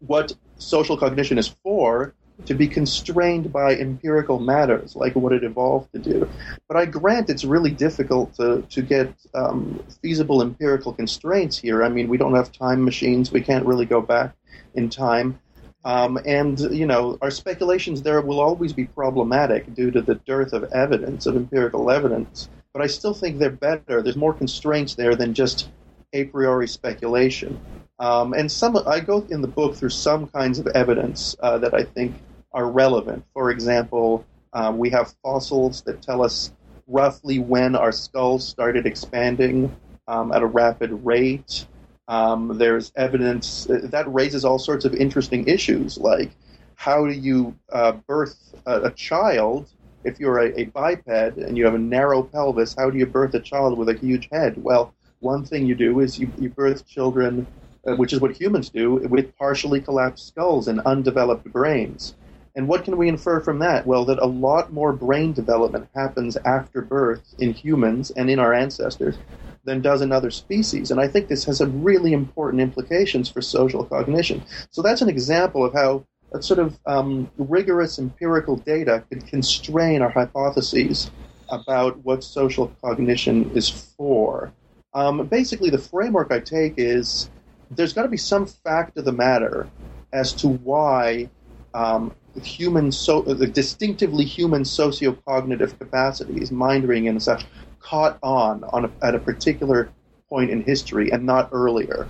what 0.00 0.32
social 0.58 0.96
cognition 0.96 1.38
is 1.38 1.54
for 1.62 2.16
to 2.44 2.54
be 2.54 2.68
constrained 2.68 3.52
by 3.52 3.74
empirical 3.74 4.38
matters, 4.38 4.94
like 4.94 5.16
what 5.16 5.32
it 5.32 5.42
evolved 5.42 5.92
to 5.92 5.98
do. 5.98 6.28
But 6.68 6.76
I 6.76 6.84
grant 6.84 7.30
it's 7.30 7.44
really 7.44 7.70
difficult 7.70 8.34
to, 8.34 8.62
to 8.68 8.82
get 8.82 9.12
um, 9.34 9.82
feasible 10.02 10.42
empirical 10.42 10.92
constraints 10.92 11.56
here. 11.56 11.82
I 11.82 11.88
mean, 11.88 12.08
we 12.08 12.18
don't 12.18 12.34
have 12.34 12.52
time 12.52 12.84
machines, 12.84 13.32
we 13.32 13.40
can't 13.40 13.64
really 13.64 13.86
go 13.86 14.00
back 14.00 14.34
in 14.74 14.90
time. 14.90 15.40
Um, 15.84 16.18
and, 16.26 16.58
you 16.58 16.84
know, 16.84 17.16
our 17.22 17.30
speculations 17.30 18.02
there 18.02 18.20
will 18.20 18.40
always 18.40 18.72
be 18.72 18.86
problematic 18.86 19.72
due 19.72 19.90
to 19.92 20.02
the 20.02 20.16
dearth 20.16 20.52
of 20.52 20.64
evidence, 20.72 21.26
of 21.26 21.36
empirical 21.36 21.90
evidence. 21.90 22.48
But 22.72 22.82
I 22.82 22.88
still 22.88 23.14
think 23.14 23.38
they're 23.38 23.50
better. 23.50 24.02
There's 24.02 24.16
more 24.16 24.34
constraints 24.34 24.96
there 24.96 25.14
than 25.14 25.32
just 25.32 25.70
a 26.12 26.24
priori 26.24 26.68
speculation. 26.68 27.60
Um, 27.98 28.34
and 28.34 28.50
some, 28.50 28.76
I 28.86 29.00
go 29.00 29.26
in 29.30 29.40
the 29.40 29.48
book 29.48 29.74
through 29.74 29.90
some 29.90 30.26
kinds 30.28 30.58
of 30.58 30.66
evidence 30.68 31.34
uh, 31.40 31.58
that 31.58 31.74
I 31.74 31.82
think 31.82 32.14
are 32.52 32.70
relevant. 32.70 33.24
For 33.32 33.50
example, 33.50 34.24
um, 34.52 34.78
we 34.78 34.90
have 34.90 35.14
fossils 35.22 35.82
that 35.82 36.02
tell 36.02 36.22
us 36.22 36.52
roughly 36.86 37.38
when 37.38 37.74
our 37.74 37.92
skulls 37.92 38.46
started 38.46 38.86
expanding 38.86 39.74
um, 40.08 40.32
at 40.32 40.42
a 40.42 40.46
rapid 40.46 40.92
rate. 41.04 41.66
Um, 42.08 42.56
there's 42.56 42.92
evidence 42.96 43.68
uh, 43.68 43.80
that 43.84 44.12
raises 44.12 44.44
all 44.44 44.58
sorts 44.58 44.84
of 44.84 44.94
interesting 44.94 45.48
issues, 45.48 45.98
like 45.98 46.30
how 46.76 47.04
do 47.06 47.12
you 47.12 47.56
uh, 47.72 47.92
birth 48.06 48.54
a, 48.66 48.82
a, 48.82 48.90
child 48.92 49.68
if 50.04 50.20
you're 50.20 50.38
a, 50.38 50.60
a, 50.60 50.64
biped 50.66 51.08
and 51.08 51.56
you 51.56 51.64
have 51.64 51.74
a 51.74 51.78
narrow 51.78 52.22
pelvis? 52.22 52.74
How 52.78 52.90
do 52.90 52.98
you 52.98 53.06
birth 53.06 53.34
a 53.34 53.40
child 53.40 53.76
with 53.76 53.88
a 53.88 53.94
huge 53.94 54.28
head? 54.30 54.62
Well, 54.62 54.94
one 55.20 55.44
thing 55.44 55.66
you 55.66 55.74
do 55.74 55.98
is 56.00 56.18
you, 56.18 56.30
you 56.38 56.50
birth 56.50 56.86
children, 56.86 57.46
which 57.94 58.12
is 58.12 58.20
what 58.20 58.40
humans 58.40 58.70
do, 58.70 58.94
with 58.94 59.36
partially 59.36 59.80
collapsed 59.80 60.26
skulls 60.26 60.66
and 60.68 60.80
undeveloped 60.80 61.44
brains. 61.52 62.14
And 62.56 62.66
what 62.68 62.84
can 62.84 62.96
we 62.96 63.08
infer 63.08 63.40
from 63.40 63.58
that? 63.58 63.86
Well, 63.86 64.04
that 64.06 64.18
a 64.18 64.26
lot 64.26 64.72
more 64.72 64.92
brain 64.92 65.34
development 65.34 65.88
happens 65.94 66.36
after 66.38 66.80
birth 66.80 67.34
in 67.38 67.52
humans 67.52 68.10
and 68.10 68.30
in 68.30 68.38
our 68.38 68.54
ancestors 68.54 69.18
than 69.64 69.82
does 69.82 70.00
in 70.00 70.10
other 70.10 70.30
species. 70.30 70.90
And 70.90 70.98
I 70.98 71.06
think 71.06 71.28
this 71.28 71.44
has 71.44 71.58
some 71.58 71.82
really 71.82 72.12
important 72.14 72.62
implications 72.62 73.28
for 73.28 73.42
social 73.42 73.84
cognition. 73.84 74.42
So 74.70 74.80
that's 74.80 75.02
an 75.02 75.10
example 75.10 75.64
of 75.64 75.74
how 75.74 76.06
a 76.32 76.42
sort 76.42 76.60
of 76.60 76.78
um, 76.86 77.30
rigorous 77.36 77.98
empirical 77.98 78.56
data 78.56 79.04
could 79.10 79.26
constrain 79.26 80.00
our 80.00 80.10
hypotheses 80.10 81.10
about 81.50 81.98
what 82.04 82.24
social 82.24 82.68
cognition 82.82 83.50
is 83.54 83.68
for. 83.68 84.52
Um, 84.94 85.26
basically, 85.26 85.70
the 85.70 85.78
framework 85.78 86.32
I 86.32 86.40
take 86.40 86.74
is 86.78 87.28
there's 87.70 87.92
got 87.92 88.02
to 88.02 88.08
be 88.08 88.16
some 88.16 88.46
fact 88.46 88.96
of 88.98 89.04
the 89.04 89.12
matter 89.12 89.68
as 90.12 90.32
to 90.34 90.48
why 90.48 91.28
um, 91.74 92.14
human, 92.42 92.92
so, 92.92 93.22
the 93.22 93.46
distinctively 93.46 94.24
human 94.24 94.62
sociocognitive 94.62 95.78
capacities, 95.78 96.50
mind 96.50 96.88
reading 96.88 97.08
and 97.08 97.22
such, 97.22 97.44
caught 97.80 98.18
on, 98.22 98.64
on 98.64 98.86
a, 98.86 98.90
at 99.02 99.14
a 99.14 99.18
particular 99.18 99.90
point 100.28 100.50
in 100.50 100.62
history 100.62 101.10
and 101.10 101.24
not 101.24 101.48
earlier. 101.52 102.06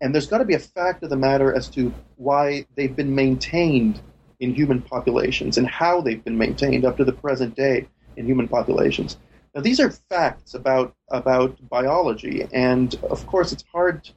And 0.00 0.14
there's 0.14 0.26
got 0.26 0.38
to 0.38 0.44
be 0.44 0.54
a 0.54 0.58
fact 0.58 1.02
of 1.02 1.10
the 1.10 1.16
matter 1.16 1.54
as 1.54 1.68
to 1.70 1.92
why 2.16 2.66
they've 2.74 2.94
been 2.94 3.14
maintained 3.14 4.00
in 4.40 4.54
human 4.54 4.80
populations 4.80 5.58
and 5.58 5.68
how 5.68 6.00
they've 6.00 6.24
been 6.24 6.38
maintained 6.38 6.84
up 6.84 6.96
to 6.96 7.04
the 7.04 7.12
present 7.12 7.54
day 7.54 7.86
in 8.16 8.26
human 8.26 8.48
populations. 8.48 9.18
Now, 9.54 9.60
these 9.60 9.80
are 9.80 9.90
facts 9.90 10.54
about 10.54 10.94
about 11.10 11.56
biology, 11.68 12.46
and 12.52 12.94
of 13.10 13.26
course, 13.26 13.52
it's 13.52 13.64
hard 13.72 14.08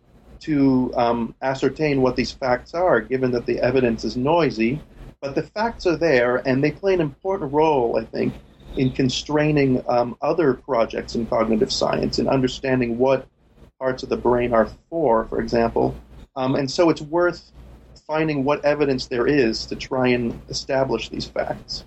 to 0.43 0.93
um, 0.95 1.35
ascertain 1.41 2.01
what 2.01 2.15
these 2.15 2.31
facts 2.31 2.73
are, 2.73 3.01
given 3.01 3.31
that 3.31 3.45
the 3.45 3.59
evidence 3.59 4.03
is 4.03 4.17
noisy. 4.17 4.81
But 5.21 5.35
the 5.35 5.43
facts 5.43 5.87
are 5.87 5.95
there, 5.95 6.37
and 6.47 6.63
they 6.63 6.71
play 6.71 6.93
an 6.93 7.01
important 7.01 7.53
role, 7.53 7.97
I 7.97 8.05
think, 8.05 8.33
in 8.75 8.91
constraining 8.91 9.83
um, 9.87 10.17
other 10.21 10.53
projects 10.53 11.15
in 11.15 11.25
cognitive 11.27 11.71
science 11.71 12.19
and 12.19 12.27
understanding 12.27 12.97
what 12.97 13.27
parts 13.79 14.03
of 14.03 14.09
the 14.09 14.17
brain 14.17 14.53
are 14.53 14.69
for, 14.89 15.25
for 15.25 15.39
example. 15.39 15.95
Um, 16.35 16.55
and 16.55 16.69
so 16.69 16.89
it's 16.89 17.01
worth 17.01 17.51
finding 18.05 18.43
what 18.43 18.63
evidence 18.65 19.07
there 19.07 19.27
is 19.27 19.65
to 19.67 19.75
try 19.75 20.09
and 20.09 20.39
establish 20.49 21.09
these 21.09 21.25
facts. 21.25 21.85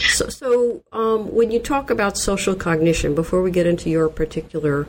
So, 0.00 0.28
so 0.28 0.82
um, 0.92 1.34
when 1.34 1.50
you 1.50 1.58
talk 1.58 1.90
about 1.90 2.18
social 2.18 2.54
cognition, 2.54 3.14
before 3.14 3.42
we 3.42 3.50
get 3.50 3.66
into 3.66 3.88
your 3.88 4.08
particular 4.08 4.86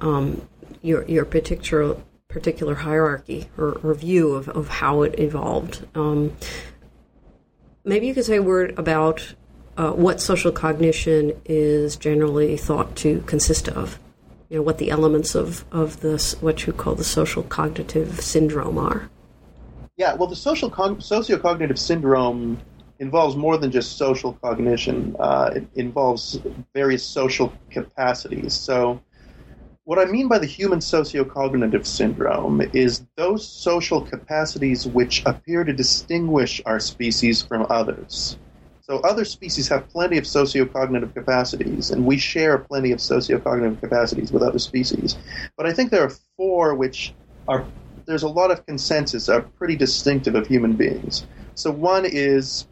um, 0.00 0.46
your 0.80 1.04
your 1.04 1.24
particular 1.24 1.96
particular 2.32 2.74
hierarchy 2.74 3.48
or, 3.56 3.72
or 3.82 3.94
view 3.94 4.32
of, 4.34 4.48
of 4.48 4.68
how 4.68 5.02
it 5.02 5.18
evolved, 5.18 5.86
um, 5.94 6.36
maybe 7.84 8.06
you 8.06 8.14
could 8.14 8.24
say 8.24 8.36
a 8.36 8.42
word 8.42 8.78
about 8.78 9.34
uh, 9.76 9.92
what 9.92 10.20
social 10.20 10.52
cognition 10.52 11.32
is 11.44 11.96
generally 11.96 12.56
thought 12.56 12.94
to 12.96 13.20
consist 13.22 13.68
of. 13.68 13.98
You 14.48 14.58
know, 14.58 14.62
what 14.62 14.78
the 14.78 14.90
elements 14.90 15.34
of, 15.34 15.64
of 15.72 16.00
this, 16.00 16.40
what 16.42 16.66
you 16.66 16.72
call 16.72 16.94
the 16.94 17.04
social 17.04 17.42
cognitive 17.42 18.20
syndrome 18.20 18.76
are. 18.76 19.08
Yeah, 19.96 20.14
well, 20.14 20.28
the 20.28 20.36
social 20.36 20.68
con- 20.68 20.96
sociocognitive 20.96 21.78
syndrome 21.78 22.58
involves 22.98 23.34
more 23.34 23.56
than 23.56 23.70
just 23.70 23.96
social 23.96 24.34
cognition. 24.34 25.16
Uh, 25.18 25.50
it 25.56 25.66
involves 25.74 26.38
various 26.74 27.02
social 27.02 27.52
capacities. 27.70 28.52
So, 28.52 29.00
what 29.84 29.98
I 29.98 30.04
mean 30.04 30.28
by 30.28 30.38
the 30.38 30.46
human 30.46 30.78
sociocognitive 30.78 31.86
syndrome 31.86 32.60
is 32.72 33.04
those 33.16 33.46
social 33.46 34.00
capacities 34.00 34.86
which 34.86 35.24
appear 35.26 35.64
to 35.64 35.72
distinguish 35.72 36.62
our 36.64 36.78
species 36.78 37.42
from 37.42 37.66
others. 37.68 38.38
So 38.82 38.98
other 38.98 39.24
species 39.24 39.68
have 39.68 39.88
plenty 39.88 40.18
of 40.18 40.24
sociocognitive 40.24 41.14
capacities, 41.14 41.90
and 41.90 42.06
we 42.06 42.16
share 42.16 42.58
plenty 42.58 42.92
of 42.92 42.98
sociocognitive 42.98 43.80
capacities 43.80 44.30
with 44.30 44.42
other 44.42 44.58
species. 44.58 45.16
But 45.56 45.66
I 45.66 45.72
think 45.72 45.90
there 45.90 46.04
are 46.04 46.12
four 46.36 46.74
which 46.74 47.12
are 47.48 47.64
there's 48.06 48.24
a 48.24 48.28
lot 48.28 48.50
of 48.50 48.66
consensus 48.66 49.28
are 49.28 49.42
pretty 49.42 49.76
distinctive 49.76 50.34
of 50.34 50.46
human 50.46 50.74
beings. 50.74 51.26
So 51.54 51.70
one 51.70 52.04
is 52.04 52.66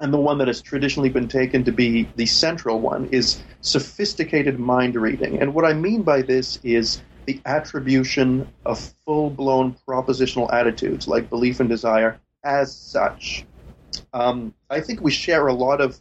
and 0.00 0.12
the 0.12 0.20
one 0.20 0.38
that 0.38 0.48
has 0.48 0.60
traditionally 0.60 1.08
been 1.08 1.28
taken 1.28 1.64
to 1.64 1.72
be 1.72 2.08
the 2.16 2.26
central 2.26 2.80
one 2.80 3.06
is 3.06 3.42
sophisticated 3.60 4.58
mind 4.58 4.94
reading. 4.94 5.40
And 5.40 5.54
what 5.54 5.64
I 5.64 5.72
mean 5.72 6.02
by 6.02 6.22
this 6.22 6.58
is 6.62 7.02
the 7.24 7.40
attribution 7.46 8.48
of 8.64 8.78
full 9.04 9.30
blown 9.30 9.76
propositional 9.88 10.52
attitudes 10.52 11.08
like 11.08 11.30
belief 11.30 11.60
and 11.60 11.68
desire 11.68 12.20
as 12.44 12.74
such. 12.74 13.44
Um, 14.12 14.54
I 14.70 14.80
think 14.80 15.00
we 15.00 15.10
share 15.10 15.46
a 15.46 15.54
lot 15.54 15.80
of 15.80 15.98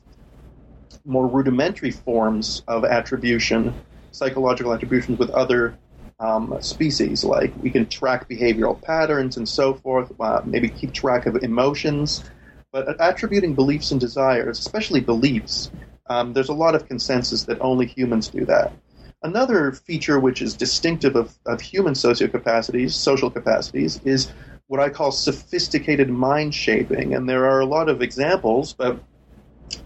more 1.05 1.27
rudimentary 1.27 1.91
forms 1.91 2.63
of 2.67 2.83
attribution, 2.83 3.73
psychological 4.11 4.73
attributions, 4.73 5.19
with 5.19 5.29
other 5.31 5.77
um, 6.19 6.57
species. 6.61 7.23
Like 7.23 7.53
we 7.61 7.69
can 7.69 7.87
track 7.87 8.27
behavioral 8.27 8.79
patterns 8.81 9.37
and 9.37 9.47
so 9.47 9.73
forth, 9.73 10.11
uh, 10.19 10.41
maybe 10.45 10.69
keep 10.69 10.93
track 10.93 11.25
of 11.25 11.37
emotions. 11.37 12.23
But 12.75 12.97
attributing 12.99 13.55
beliefs 13.55 13.91
and 13.91 14.01
desires, 14.01 14.59
especially 14.59 14.99
beliefs, 14.99 15.71
um, 16.09 16.33
there's 16.33 16.49
a 16.49 16.53
lot 16.53 16.75
of 16.75 16.89
consensus 16.89 17.45
that 17.45 17.57
only 17.61 17.85
humans 17.85 18.27
do 18.27 18.43
that. 18.47 18.73
Another 19.23 19.71
feature 19.71 20.19
which 20.19 20.41
is 20.41 20.53
distinctive 20.53 21.15
of, 21.15 21.33
of 21.45 21.61
human 21.61 21.95
social 21.95 22.27
capacities, 22.27 22.93
social 22.93 23.31
capacities, 23.31 24.01
is 24.03 24.29
what 24.67 24.81
I 24.81 24.89
call 24.89 25.13
sophisticated 25.13 26.09
mind 26.09 26.53
shaping. 26.53 27.15
And 27.15 27.29
there 27.29 27.45
are 27.45 27.61
a 27.61 27.65
lot 27.65 27.87
of 27.87 28.01
examples, 28.01 28.73
but 28.73 29.01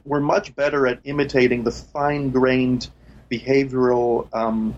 we're 0.04 0.20
much 0.20 0.56
better 0.56 0.88
at 0.88 1.00
imitating 1.04 1.66
the 1.66 1.72
fine 1.72 2.32
grained 2.32 2.90
behavioral 3.32 4.28
um, 4.34 4.76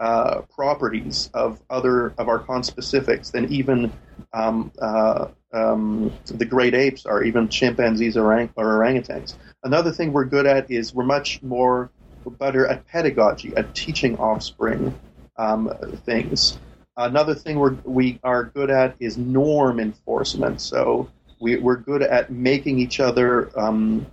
uh, 0.00 0.40
properties 0.52 1.30
of 1.32 1.62
other 1.70 2.12
of 2.18 2.28
our 2.28 2.40
conspecifics 2.40 3.30
than 3.30 3.52
even 3.52 3.92
um, 4.32 4.72
uh, 4.80 5.28
um, 5.52 6.12
the 6.26 6.44
great 6.44 6.74
apes 6.74 7.06
are, 7.06 7.22
even 7.22 7.48
chimpanzees 7.48 8.16
or, 8.16 8.32
orang- 8.32 8.50
or 8.56 8.78
orangutans. 8.78 9.34
Another 9.64 9.92
thing 9.92 10.12
we're 10.12 10.24
good 10.24 10.46
at 10.46 10.70
is 10.70 10.94
we're 10.94 11.04
much 11.04 11.42
more 11.42 11.90
better 12.38 12.66
at 12.66 12.86
pedagogy, 12.86 13.52
at 13.56 13.74
teaching 13.74 14.16
offspring 14.18 14.94
um, 15.36 15.70
things. 16.04 16.58
Another 16.96 17.34
thing 17.34 17.58
we're, 17.58 17.76
we 17.84 18.20
are 18.22 18.44
good 18.44 18.70
at 18.70 18.96
is 19.00 19.16
norm 19.18 19.80
enforcement. 19.80 20.60
So 20.60 21.08
We, 21.40 21.56
we're 21.56 21.82
good 21.82 22.02
at 22.02 22.30
making 22.30 22.78
each 22.78 23.00
other 23.00 23.50
um, 23.58 24.06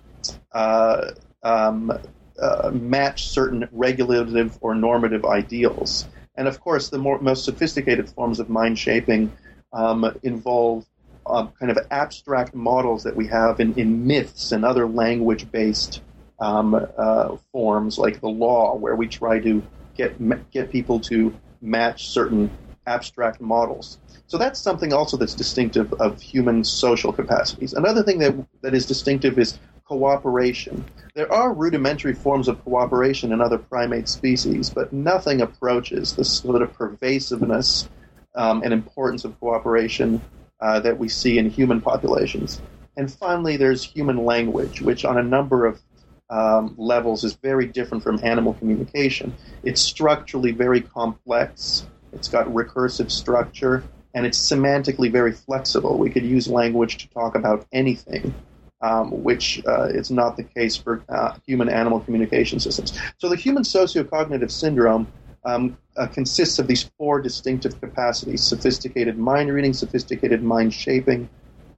uh, 0.51 1.11
um, 1.43 1.93
uh, 2.41 2.71
match 2.73 3.27
certain 3.27 3.69
regulative 3.71 4.57
or 4.61 4.73
normative 4.73 5.25
ideals. 5.25 6.07
And 6.35 6.47
of 6.47 6.59
course, 6.59 6.89
the 6.89 6.97
more, 6.97 7.19
most 7.21 7.45
sophisticated 7.45 8.09
forms 8.09 8.39
of 8.39 8.49
mind 8.49 8.79
shaping 8.79 9.31
um, 9.73 10.17
involve 10.23 10.88
uh, 11.29 11.47
kind 11.59 11.71
of 11.71 11.77
abstract 11.91 12.55
models 12.55 13.03
that 13.03 13.15
we 13.15 13.27
have 13.27 13.59
in, 13.59 13.73
in 13.75 14.05
myths 14.05 14.51
and 14.51 14.65
other 14.65 14.87
language 14.87 15.51
based 15.51 16.01
um, 16.39 16.87
uh, 16.97 17.35
forms 17.51 17.97
like 17.97 18.21
the 18.21 18.29
law, 18.29 18.75
where 18.75 18.95
we 18.95 19.07
try 19.07 19.39
to 19.39 19.61
get, 19.95 20.51
get 20.51 20.71
people 20.71 20.99
to 20.99 21.33
match 21.61 22.07
certain 22.09 22.49
abstract 22.87 23.41
models. 23.41 23.99
So 24.27 24.37
that's 24.37 24.59
something 24.59 24.93
also 24.93 25.17
that's 25.17 25.35
distinctive 25.35 25.91
of 25.93 26.21
human 26.21 26.63
social 26.63 27.11
capacities. 27.11 27.73
Another 27.73 28.03
thing 28.03 28.19
that, 28.19 28.35
that 28.61 28.73
is 28.73 28.85
distinctive 28.85 29.37
is 29.37 29.59
cooperation. 29.85 30.85
There 31.15 31.31
are 31.31 31.53
rudimentary 31.53 32.13
forms 32.13 32.47
of 32.47 32.63
cooperation 32.63 33.33
in 33.33 33.41
other 33.41 33.57
primate 33.57 34.07
species, 34.07 34.69
but 34.69 34.93
nothing 34.93 35.41
approaches 35.41 36.15
the 36.15 36.23
sort 36.23 36.61
of 36.61 36.71
pervasiveness 36.73 37.89
um, 38.35 38.61
and 38.63 38.71
importance 38.71 39.25
of 39.25 39.39
cooperation 39.39 40.21
uh, 40.61 40.79
that 40.79 40.97
we 40.97 41.09
see 41.09 41.37
in 41.37 41.49
human 41.49 41.81
populations. 41.81 42.61
And 42.97 43.11
finally, 43.11 43.57
there's 43.57 43.83
human 43.83 44.25
language, 44.25 44.81
which 44.81 45.05
on 45.05 45.17
a 45.17 45.23
number 45.23 45.65
of 45.65 45.81
um, 46.29 46.75
levels 46.77 47.23
is 47.23 47.33
very 47.33 47.65
different 47.65 48.03
from 48.03 48.19
animal 48.23 48.53
communication. 48.53 49.33
It's 49.63 49.81
structurally 49.81 50.51
very 50.51 50.81
complex, 50.81 51.87
it's 52.13 52.27
got 52.27 52.47
recursive 52.47 53.09
structure, 53.09 53.83
and 54.13 54.25
it's 54.25 54.39
semantically 54.39 55.11
very 55.11 55.31
flexible. 55.31 55.97
We 55.97 56.09
could 56.09 56.25
use 56.25 56.47
language 56.47 56.97
to 56.97 57.09
talk 57.09 57.35
about 57.35 57.65
anything 57.71 58.33
um, 58.81 59.23
which 59.23 59.61
uh, 59.67 59.87
is 59.87 60.09
not 60.09 60.37
the 60.37 60.43
case 60.43 60.75
for 60.75 61.03
uh, 61.09 61.35
human 61.45 61.69
animal 61.69 61.99
communication 61.99 62.59
systems. 62.59 62.97
So 63.17 63.29
the 63.29 63.35
human 63.35 63.63
sociocognitive 63.63 64.51
syndrome 64.51 65.07
um, 65.45 65.77
uh, 65.97 66.07
consists 66.07 66.59
of 66.59 66.67
these 66.67 66.89
four 66.97 67.21
distinctive 67.21 67.79
capacities 67.79 68.41
sophisticated 68.43 69.17
mind 69.17 69.51
reading, 69.53 69.73
sophisticated 69.73 70.43
mind 70.43 70.73
shaping, 70.73 71.29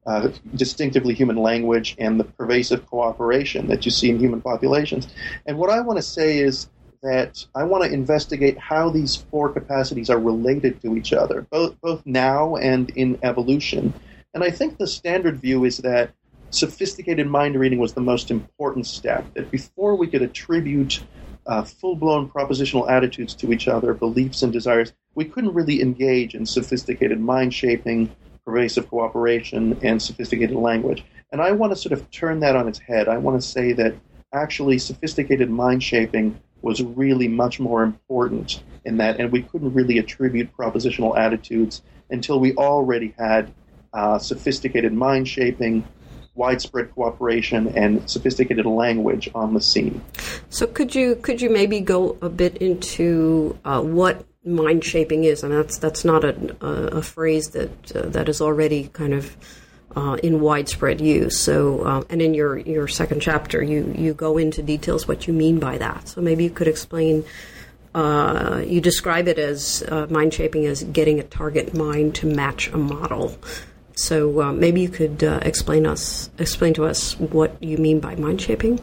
uh, 0.06 0.30
distinctively 0.56 1.14
human 1.14 1.38
language, 1.38 1.96
and 2.00 2.20
the 2.20 2.24
pervasive 2.24 2.86
cooperation 2.88 3.68
that 3.68 3.86
you 3.86 3.92
see 3.92 4.10
in 4.10 4.20
human 4.20 4.42
populations. 4.42 5.08
And 5.46 5.58
what 5.58 5.70
I 5.70 5.82
want 5.82 5.98
to 5.98 6.04
say 6.04 6.40
is 6.40 6.70
that 7.04 7.46
I 7.56 7.64
want 7.64 7.84
to 7.84 7.92
investigate 7.92 8.58
how 8.58 8.90
these 8.90 9.16
four 9.16 9.50
capacities 9.50 10.10
are 10.10 10.20
related 10.20 10.82
to 10.82 10.96
each 10.96 11.14
other, 11.14 11.42
both, 11.50 11.80
both 11.82 12.06
now 12.06 12.56
and 12.56 12.90
in 12.92 13.18
evolution. 13.24 13.94
And 14.34 14.44
I 14.44 14.52
think 14.52 14.78
the 14.78 14.88
standard 14.88 15.38
view 15.42 15.66
is 15.66 15.78
that 15.78 16.12
sophisticated 16.52 17.28
mind 17.28 17.60
reading 17.60 17.80
was 17.80 17.94
the 17.94 18.02
most 18.02 18.30
important 18.30 18.86
step. 18.86 19.34
That 19.34 19.50
before 19.50 19.96
we 19.96 20.08
could 20.08 20.22
attribute 20.22 21.04
uh, 21.52 21.64
full 21.64 21.98
blown 21.98 22.30
propositional 22.30 22.90
attitudes 22.90 23.36
to 23.36 23.52
each 23.52 23.68
other, 23.68 23.94
beliefs 23.94 24.42
and 24.42 24.54
desires, 24.54 24.94
we 25.16 25.26
couldn't 25.26 25.54
really 25.54 25.82
engage 25.82 26.34
in 26.34 26.46
sophisticated 26.46 27.20
mind 27.20 27.54
shaping, 27.54 28.10
pervasive 28.46 28.90
cooperation, 28.90 29.78
and 29.84 30.02
sophisticated 30.02 30.56
language. 30.56 31.04
And 31.34 31.42
I 31.42 31.52
want 31.52 31.74
to 31.74 31.76
sort 31.76 31.92
of 31.92 32.10
turn 32.10 32.40
that 32.40 32.56
on 32.56 32.70
its 32.70 32.80
head. 32.80 33.10
I 33.10 33.18
want 33.18 33.42
to 33.42 33.46
say 33.46 33.74
that 33.74 33.94
actually 34.34 34.80
sophisticated 34.80 35.50
mind 35.50 35.84
shaping 35.84 36.40
was 36.62 36.82
really 36.82 37.28
much 37.28 37.60
more 37.60 37.84
important 37.84 38.64
in 38.86 38.96
that, 38.98 39.20
and 39.20 39.30
we 39.30 39.42
couldn't 39.42 39.74
really 39.74 39.98
attribute 39.98 40.56
propositional 40.56 41.18
attitudes 41.18 41.82
until 42.12 42.40
we 42.40 42.54
already 42.56 43.14
had 43.18 43.54
uh, 43.92 44.18
sophisticated 44.18 44.94
mind 44.94 45.28
shaping, 45.28 45.86
widespread 46.36 46.94
cooperation 46.94 47.68
and 47.70 48.10
sophisticated 48.10 48.66
language 48.66 49.30
on 49.36 49.54
the 49.54 49.62
scene. 49.62 50.02
So 50.50 50.66
could 50.68 50.96
you 50.96 51.16
could 51.16 51.42
you 51.42 51.50
maybe 51.50 51.80
go 51.82 52.18
a 52.22 52.30
bit 52.30 52.58
into 52.58 53.58
uh, 53.66 53.82
what 53.82 54.26
mind 54.46 54.84
shaping 54.84 55.24
is? 55.24 55.44
And 55.44 55.52
that's 55.54 55.78
that's 55.78 56.06
not 56.06 56.24
a, 56.24 56.56
a, 56.66 57.02
phrase 57.02 57.50
that 57.50 57.96
uh, 57.96 58.08
that 58.10 58.30
is 58.30 58.42
already 58.42 58.88
kind 58.94 59.14
of 59.14 59.36
uh, 59.96 60.18
in 60.24 60.40
widespread 60.40 61.02
use. 61.02 61.38
So, 61.38 61.84
uh, 61.84 62.04
and 62.10 62.22
in 62.22 62.34
your 62.34 62.58
your 62.58 62.88
second 62.88 63.22
chapter, 63.22 63.62
you 63.62 63.94
you 63.98 64.14
go 64.14 64.38
into 64.38 64.62
details 64.64 65.08
what 65.08 65.28
you 65.28 65.34
mean 65.34 65.60
by 65.60 65.78
that. 65.80 66.08
So 66.08 66.22
maybe 66.22 66.44
you 66.44 66.52
could 66.52 66.68
explain. 66.68 67.24
Uh, 67.94 68.64
you 68.66 68.80
describe 68.80 69.28
it 69.28 69.38
as 69.38 69.84
uh, 69.90 70.08
mind 70.10 70.34
shaping 70.34 70.66
as 70.66 70.82
getting 70.82 71.20
a 71.20 71.24
target 71.24 71.74
mind 71.74 72.16
to 72.16 72.26
match 72.26 72.70
a 72.70 72.78
model. 72.78 73.38
So 74.02 74.42
uh, 74.42 74.52
maybe 74.52 74.82
you 74.82 74.90
could 74.90 75.24
uh, 75.24 75.40
explain 75.44 75.86
us 75.86 76.32
explain 76.40 76.74
to 76.74 76.86
us 76.86 77.14
what 77.20 77.62
you 77.62 77.78
mean 77.78 78.00
by 78.00 78.16
mind 78.16 78.42
shaping. 78.42 78.80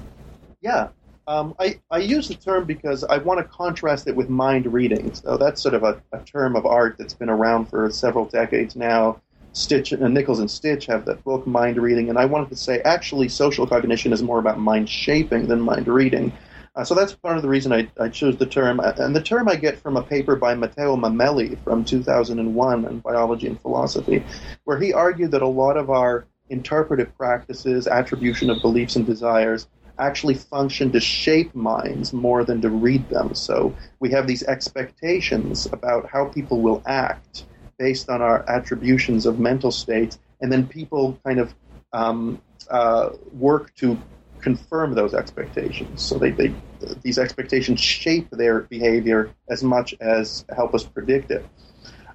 Yeah, 0.60 0.90
um, 1.26 1.56
I, 1.58 1.80
I 1.90 1.98
use 1.98 2.28
the 2.28 2.36
term 2.36 2.66
because 2.66 3.02
I 3.02 3.18
want 3.18 3.38
to 3.40 3.44
contrast 3.44 4.06
it 4.06 4.14
with 4.14 4.28
mind 4.28 4.72
reading. 4.72 5.12
So 5.12 5.36
that's 5.36 5.60
sort 5.60 5.74
of 5.74 5.82
a, 5.82 6.00
a 6.12 6.20
term 6.20 6.54
of 6.54 6.66
art 6.66 6.94
that's 6.98 7.14
been 7.14 7.28
around 7.28 7.66
for 7.66 7.90
several 7.90 8.26
decades 8.26 8.76
now. 8.76 9.20
Stich 9.54 9.90
and 9.90 10.04
uh, 10.04 10.08
Nichols 10.08 10.38
and 10.38 10.48
Stich 10.48 10.86
have 10.86 11.04
that 11.06 11.24
book, 11.24 11.48
Mind 11.48 11.78
Reading, 11.78 12.10
and 12.10 12.16
I 12.16 12.24
wanted 12.24 12.50
to 12.50 12.56
say 12.56 12.80
actually 12.82 13.28
social 13.28 13.66
cognition 13.66 14.12
is 14.12 14.22
more 14.22 14.38
about 14.38 14.60
mind 14.60 14.88
shaping 14.88 15.48
than 15.48 15.60
mind 15.60 15.88
reading. 15.88 16.32
Uh, 16.78 16.84
so 16.84 16.94
that's 16.94 17.12
part 17.12 17.36
of 17.36 17.42
the 17.42 17.48
reason 17.48 17.72
I, 17.72 17.88
I 17.98 18.08
chose 18.08 18.36
the 18.36 18.46
term. 18.46 18.78
Uh, 18.78 18.92
and 18.98 19.14
the 19.14 19.20
term 19.20 19.48
I 19.48 19.56
get 19.56 19.80
from 19.80 19.96
a 19.96 20.02
paper 20.02 20.36
by 20.36 20.54
Matteo 20.54 20.94
Mameli 20.94 21.58
from 21.64 21.84
2001 21.84 22.84
in 22.84 23.00
Biology 23.00 23.48
and 23.48 23.60
Philosophy, 23.60 24.24
where 24.62 24.78
he 24.78 24.92
argued 24.92 25.32
that 25.32 25.42
a 25.42 25.48
lot 25.48 25.76
of 25.76 25.90
our 25.90 26.24
interpretive 26.50 27.14
practices, 27.18 27.88
attribution 27.88 28.48
of 28.48 28.62
beliefs 28.62 28.94
and 28.94 29.04
desires, 29.04 29.66
actually 29.98 30.34
function 30.34 30.92
to 30.92 31.00
shape 31.00 31.52
minds 31.52 32.12
more 32.12 32.44
than 32.44 32.60
to 32.62 32.70
read 32.70 33.08
them. 33.08 33.34
So 33.34 33.74
we 33.98 34.12
have 34.12 34.28
these 34.28 34.44
expectations 34.44 35.66
about 35.66 36.08
how 36.08 36.26
people 36.26 36.62
will 36.62 36.80
act 36.86 37.46
based 37.76 38.08
on 38.08 38.22
our 38.22 38.48
attributions 38.48 39.26
of 39.26 39.40
mental 39.40 39.72
states, 39.72 40.20
and 40.40 40.52
then 40.52 40.68
people 40.68 41.18
kind 41.24 41.40
of 41.40 41.52
um, 41.92 42.40
uh, 42.70 43.10
work 43.32 43.74
to 43.76 43.98
confirm 44.40 44.94
those 44.94 45.14
expectations. 45.14 46.02
So 46.02 46.18
they, 46.18 46.30
they 46.30 46.54
these 47.02 47.18
expectations 47.18 47.80
shape 47.80 48.30
their 48.30 48.60
behavior 48.60 49.30
as 49.48 49.62
much 49.62 49.94
as 50.00 50.44
help 50.54 50.74
us 50.74 50.84
predict 50.84 51.30
it. 51.30 51.44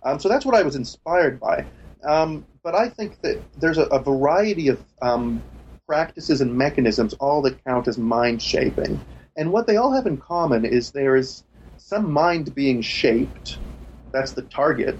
Um, 0.03 0.19
so 0.19 0.29
that's 0.29 0.45
what 0.45 0.55
I 0.55 0.63
was 0.63 0.75
inspired 0.75 1.39
by. 1.39 1.65
Um, 2.03 2.45
but 2.63 2.75
I 2.75 2.89
think 2.89 3.19
that 3.21 3.41
there's 3.57 3.77
a, 3.77 3.83
a 3.83 3.99
variety 3.99 4.69
of 4.69 4.83
um, 5.01 5.43
practices 5.87 6.41
and 6.41 6.55
mechanisms, 6.57 7.13
all 7.15 7.41
that 7.43 7.63
count 7.65 7.87
as 7.87 7.97
mind 7.97 8.41
shaping. 8.41 8.99
And 9.35 9.51
what 9.51 9.67
they 9.67 9.77
all 9.77 9.91
have 9.91 10.07
in 10.07 10.17
common 10.17 10.65
is 10.65 10.91
there 10.91 11.15
is 11.15 11.43
some 11.77 12.11
mind 12.11 12.53
being 12.55 12.81
shaped, 12.81 13.57
that's 14.11 14.31
the 14.31 14.43
target, 14.43 14.97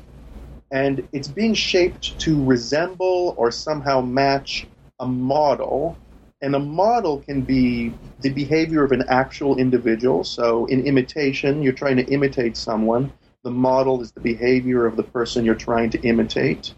and 0.71 1.07
it's 1.13 1.27
being 1.27 1.53
shaped 1.53 2.19
to 2.19 2.43
resemble 2.43 3.35
or 3.37 3.51
somehow 3.51 4.01
match 4.01 4.67
a 4.99 5.05
model 5.05 5.97
and 6.43 6.55
a 6.55 6.59
model 6.59 7.19
can 7.19 7.41
be 7.41 7.93
the 8.19 8.29
behavior 8.29 8.83
of 8.83 8.91
an 8.91 9.05
actual 9.07 9.57
individual. 9.57 10.25
So 10.25 10.65
in 10.65 10.85
imitation, 10.85 11.63
you're 11.63 11.71
trying 11.71 11.95
to 11.95 12.05
imitate 12.07 12.57
someone. 12.57 13.13
The 13.43 13.51
model 13.51 14.01
is 14.01 14.11
the 14.11 14.19
behavior 14.19 14.85
of 14.85 14.97
the 14.97 15.03
person 15.03 15.45
you're 15.45 15.55
trying 15.55 15.89
to 15.91 16.01
imitate. 16.01 16.73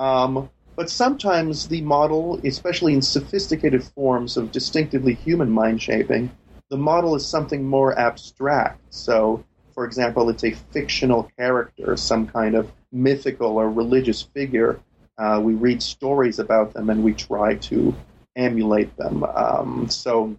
Um, 0.00 0.50
but 0.74 0.90
sometimes 0.90 1.68
the 1.68 1.80
model, 1.82 2.40
especially 2.44 2.92
in 2.92 3.02
sophisticated 3.02 3.84
forms 3.84 4.36
of 4.36 4.50
distinctively 4.50 5.14
human 5.14 5.48
mind 5.48 5.80
shaping, 5.80 6.28
the 6.68 6.76
model 6.76 7.14
is 7.14 7.24
something 7.24 7.64
more 7.64 7.96
abstract. 7.96 8.80
So, 8.90 9.44
for 9.74 9.84
example, 9.84 10.28
it's 10.28 10.42
a 10.42 10.50
fictional 10.50 11.30
character, 11.38 11.96
some 11.96 12.26
kind 12.26 12.56
of 12.56 12.72
mythical 12.90 13.58
or 13.58 13.70
religious 13.70 14.22
figure. 14.22 14.80
Uh, 15.18 15.40
we 15.40 15.54
read 15.54 15.80
stories 15.80 16.40
about 16.40 16.72
them 16.72 16.90
and 16.90 17.04
we 17.04 17.12
try 17.14 17.54
to 17.54 17.94
emulate 18.36 18.96
them. 18.96 19.24
Um, 19.24 19.88
so, 19.88 20.36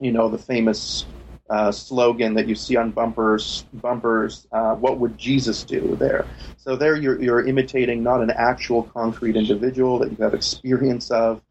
you 0.00 0.12
know, 0.12 0.28
the 0.28 0.38
famous 0.38 1.06
uh, 1.50 1.70
slogan 1.70 2.34
that 2.34 2.48
you 2.48 2.54
see 2.54 2.76
on 2.76 2.90
bumpers, 2.90 3.64
bumpers, 3.74 4.46
uh, 4.52 4.74
what 4.74 4.98
would 4.98 5.18
Jesus 5.18 5.64
do 5.64 5.96
there? 5.96 6.26
So 6.56 6.76
there 6.76 6.96
you're, 6.96 7.20
you're 7.20 7.46
imitating 7.46 8.02
not 8.02 8.22
an 8.22 8.30
actual 8.30 8.84
concrete 8.84 9.36
individual 9.36 9.98
that 9.98 10.10
you 10.10 10.16
have 10.24 10.34
experience 10.34 11.10
of, 11.10 11.42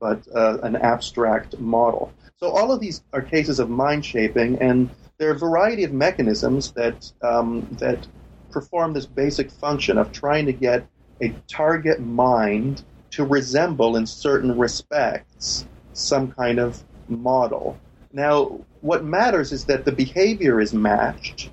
but 0.00 0.26
uh, 0.34 0.58
an 0.62 0.76
abstract 0.76 1.58
model. 1.58 2.12
So 2.38 2.48
all 2.48 2.72
of 2.72 2.80
these 2.80 3.02
are 3.12 3.20
cases 3.20 3.58
of 3.58 3.68
mind 3.68 4.04
shaping, 4.04 4.56
and 4.62 4.88
there 5.18 5.28
are 5.28 5.34
a 5.34 5.38
variety 5.38 5.84
of 5.84 5.92
mechanisms 5.92 6.72
that 6.72 7.12
um, 7.20 7.68
that 7.72 8.06
perform 8.50 8.94
this 8.94 9.04
basic 9.04 9.50
function 9.50 9.98
of 9.98 10.10
trying 10.10 10.46
to 10.46 10.52
get 10.52 10.86
a 11.22 11.34
target 11.48 12.00
mind 12.00 12.82
to 13.10 13.24
resemble 13.24 13.96
in 13.96 14.06
certain 14.06 14.58
respects 14.58 15.66
some 15.92 16.30
kind 16.32 16.58
of 16.58 16.82
model. 17.08 17.78
Now, 18.12 18.60
what 18.80 19.04
matters 19.04 19.52
is 19.52 19.64
that 19.66 19.84
the 19.84 19.92
behavior 19.92 20.60
is 20.60 20.72
matched, 20.72 21.50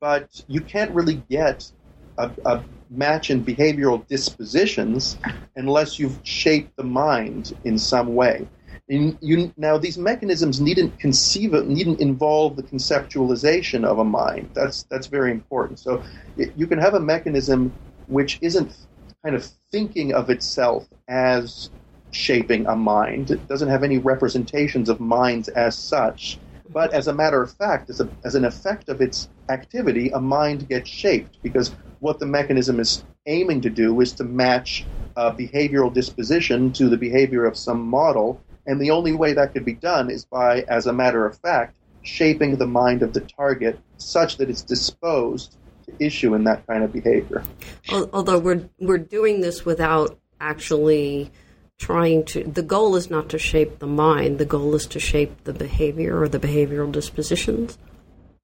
but 0.00 0.42
you 0.48 0.60
can't 0.60 0.90
really 0.92 1.22
get 1.28 1.70
a, 2.18 2.30
a 2.44 2.64
match 2.90 3.30
in 3.30 3.44
behavioral 3.44 4.06
dispositions 4.06 5.16
unless 5.56 5.98
you've 5.98 6.18
shaped 6.22 6.76
the 6.76 6.84
mind 6.84 7.56
in 7.64 7.78
some 7.78 8.14
way. 8.14 8.46
In, 8.88 9.16
you, 9.20 9.52
now, 9.56 9.78
these 9.78 9.96
mechanisms 9.96 10.60
needn't 10.60 10.98
conceive 10.98 11.52
needn't 11.52 12.00
involve 12.00 12.56
the 12.56 12.62
conceptualization 12.62 13.84
of 13.84 13.98
a 13.98 14.04
mind. 14.04 14.50
That's 14.54 14.84
that's 14.84 15.06
very 15.06 15.30
important. 15.30 15.78
So, 15.78 16.02
it, 16.36 16.52
you 16.56 16.66
can 16.66 16.78
have 16.78 16.94
a 16.94 17.00
mechanism 17.00 17.72
which 18.08 18.38
isn't 18.42 18.76
kind 19.22 19.36
of 19.36 19.44
thinking 19.70 20.12
of 20.12 20.30
itself 20.30 20.88
as 21.08 21.70
shaping 22.10 22.66
a 22.66 22.76
mind. 22.76 23.30
It 23.30 23.46
doesn't 23.48 23.68
have 23.68 23.84
any 23.84 23.98
representations 23.98 24.88
of 24.88 25.00
minds 25.00 25.48
as 25.48 25.76
such. 25.76 26.38
But 26.70 26.92
as 26.92 27.08
a 27.08 27.14
matter 27.14 27.40
of 27.42 27.52
fact, 27.52 27.90
as, 27.90 28.00
a, 28.00 28.08
as 28.24 28.34
an 28.34 28.44
effect 28.44 28.88
of 28.88 29.00
its 29.00 29.28
activity, 29.48 30.10
a 30.10 30.20
mind 30.20 30.68
gets 30.68 30.88
shaped 30.88 31.38
because 31.42 31.74
what 32.00 32.18
the 32.18 32.26
mechanism 32.26 32.80
is 32.80 33.04
aiming 33.26 33.60
to 33.60 33.70
do 33.70 34.00
is 34.00 34.12
to 34.14 34.24
match 34.24 34.84
a 35.16 35.30
behavioral 35.30 35.92
disposition 35.92 36.72
to 36.72 36.88
the 36.88 36.96
behavior 36.96 37.44
of 37.44 37.56
some 37.56 37.80
model. 37.80 38.40
And 38.66 38.80
the 38.80 38.90
only 38.90 39.12
way 39.12 39.34
that 39.34 39.52
could 39.52 39.64
be 39.64 39.74
done 39.74 40.10
is 40.10 40.24
by, 40.24 40.62
as 40.62 40.86
a 40.86 40.92
matter 40.92 41.26
of 41.26 41.38
fact, 41.38 41.76
shaping 42.02 42.56
the 42.56 42.66
mind 42.66 43.02
of 43.02 43.12
the 43.12 43.20
target 43.20 43.78
such 43.98 44.36
that 44.38 44.50
it's 44.50 44.62
disposed 44.62 45.56
issue 45.98 46.34
in 46.34 46.44
that 46.44 46.66
kind 46.66 46.82
of 46.82 46.92
behavior. 46.92 47.42
Although 47.90 48.38
we're 48.38 48.68
we're 48.78 48.98
doing 48.98 49.40
this 49.40 49.64
without 49.64 50.18
actually 50.40 51.30
trying 51.78 52.24
to 52.24 52.44
the 52.44 52.62
goal 52.62 52.94
is 52.94 53.10
not 53.10 53.28
to 53.28 53.38
shape 53.38 53.80
the 53.80 53.86
mind 53.86 54.38
the 54.38 54.44
goal 54.44 54.74
is 54.74 54.86
to 54.86 55.00
shape 55.00 55.44
the 55.44 55.52
behavior 55.52 56.20
or 56.20 56.28
the 56.28 56.38
behavioral 56.38 56.92
dispositions 56.92 57.76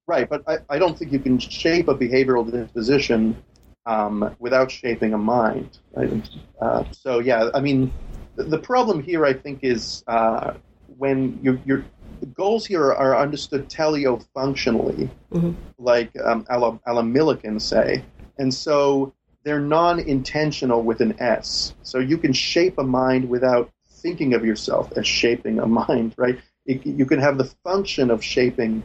right 0.07 0.27
but 0.29 0.43
i, 0.47 0.57
I 0.69 0.77
don't 0.77 0.97
think 0.97 1.13
you 1.13 1.19
can 1.19 1.39
shape 1.39 1.87
a 1.87 1.95
behavioral 1.95 2.49
disposition 2.51 3.41
um, 3.85 4.35
without 4.39 4.69
shaping 4.69 5.13
a 5.13 5.17
mind 5.17 5.79
right? 5.93 6.29
uh, 6.61 6.83
so 6.91 7.19
yeah 7.19 7.49
i 7.53 7.61
mean 7.61 7.93
the, 8.35 8.43
the, 8.43 8.59
problem 8.59 9.01
here 9.01 9.25
i 9.25 9.33
think 9.33 9.59
is 9.63 10.03
uh, 10.07 10.53
when 10.97 11.39
you, 11.41 11.61
you're 11.65 11.85
the 12.19 12.25
goals 12.27 12.65
here 12.65 12.93
are 12.93 13.17
understood 13.17 13.69
teleo-functionally, 13.69 15.09
mm-hmm. 15.31 15.51
like 15.77 16.11
um, 16.23 16.45
Millikan 16.45 17.61
say. 17.61 18.03
And 18.37 18.53
so 18.53 19.13
they're 19.43 19.59
non-intentional 19.59 20.83
with 20.83 21.01
an 21.01 21.19
S. 21.19 21.73
So 21.83 21.99
you 21.99 22.17
can 22.17 22.33
shape 22.33 22.77
a 22.77 22.83
mind 22.83 23.29
without 23.29 23.71
thinking 23.89 24.33
of 24.33 24.45
yourself 24.45 24.91
as 24.95 25.07
shaping 25.07 25.59
a 25.59 25.67
mind, 25.67 26.13
right? 26.17 26.39
It, 26.65 26.85
you 26.85 27.05
can 27.05 27.19
have 27.19 27.37
the 27.37 27.45
function 27.63 28.11
of 28.11 28.23
shaping 28.23 28.83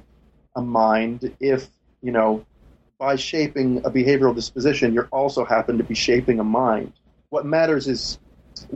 a 0.56 0.62
mind 0.62 1.34
if, 1.40 1.68
you 2.02 2.12
know, 2.12 2.44
by 2.98 3.16
shaping 3.16 3.78
a 3.78 3.90
behavioral 3.90 4.34
disposition, 4.34 4.94
you 4.94 5.02
also 5.12 5.44
happen 5.44 5.78
to 5.78 5.84
be 5.84 5.94
shaping 5.94 6.38
a 6.40 6.44
mind. 6.44 6.92
What 7.30 7.44
matters 7.44 7.88
is 7.88 8.18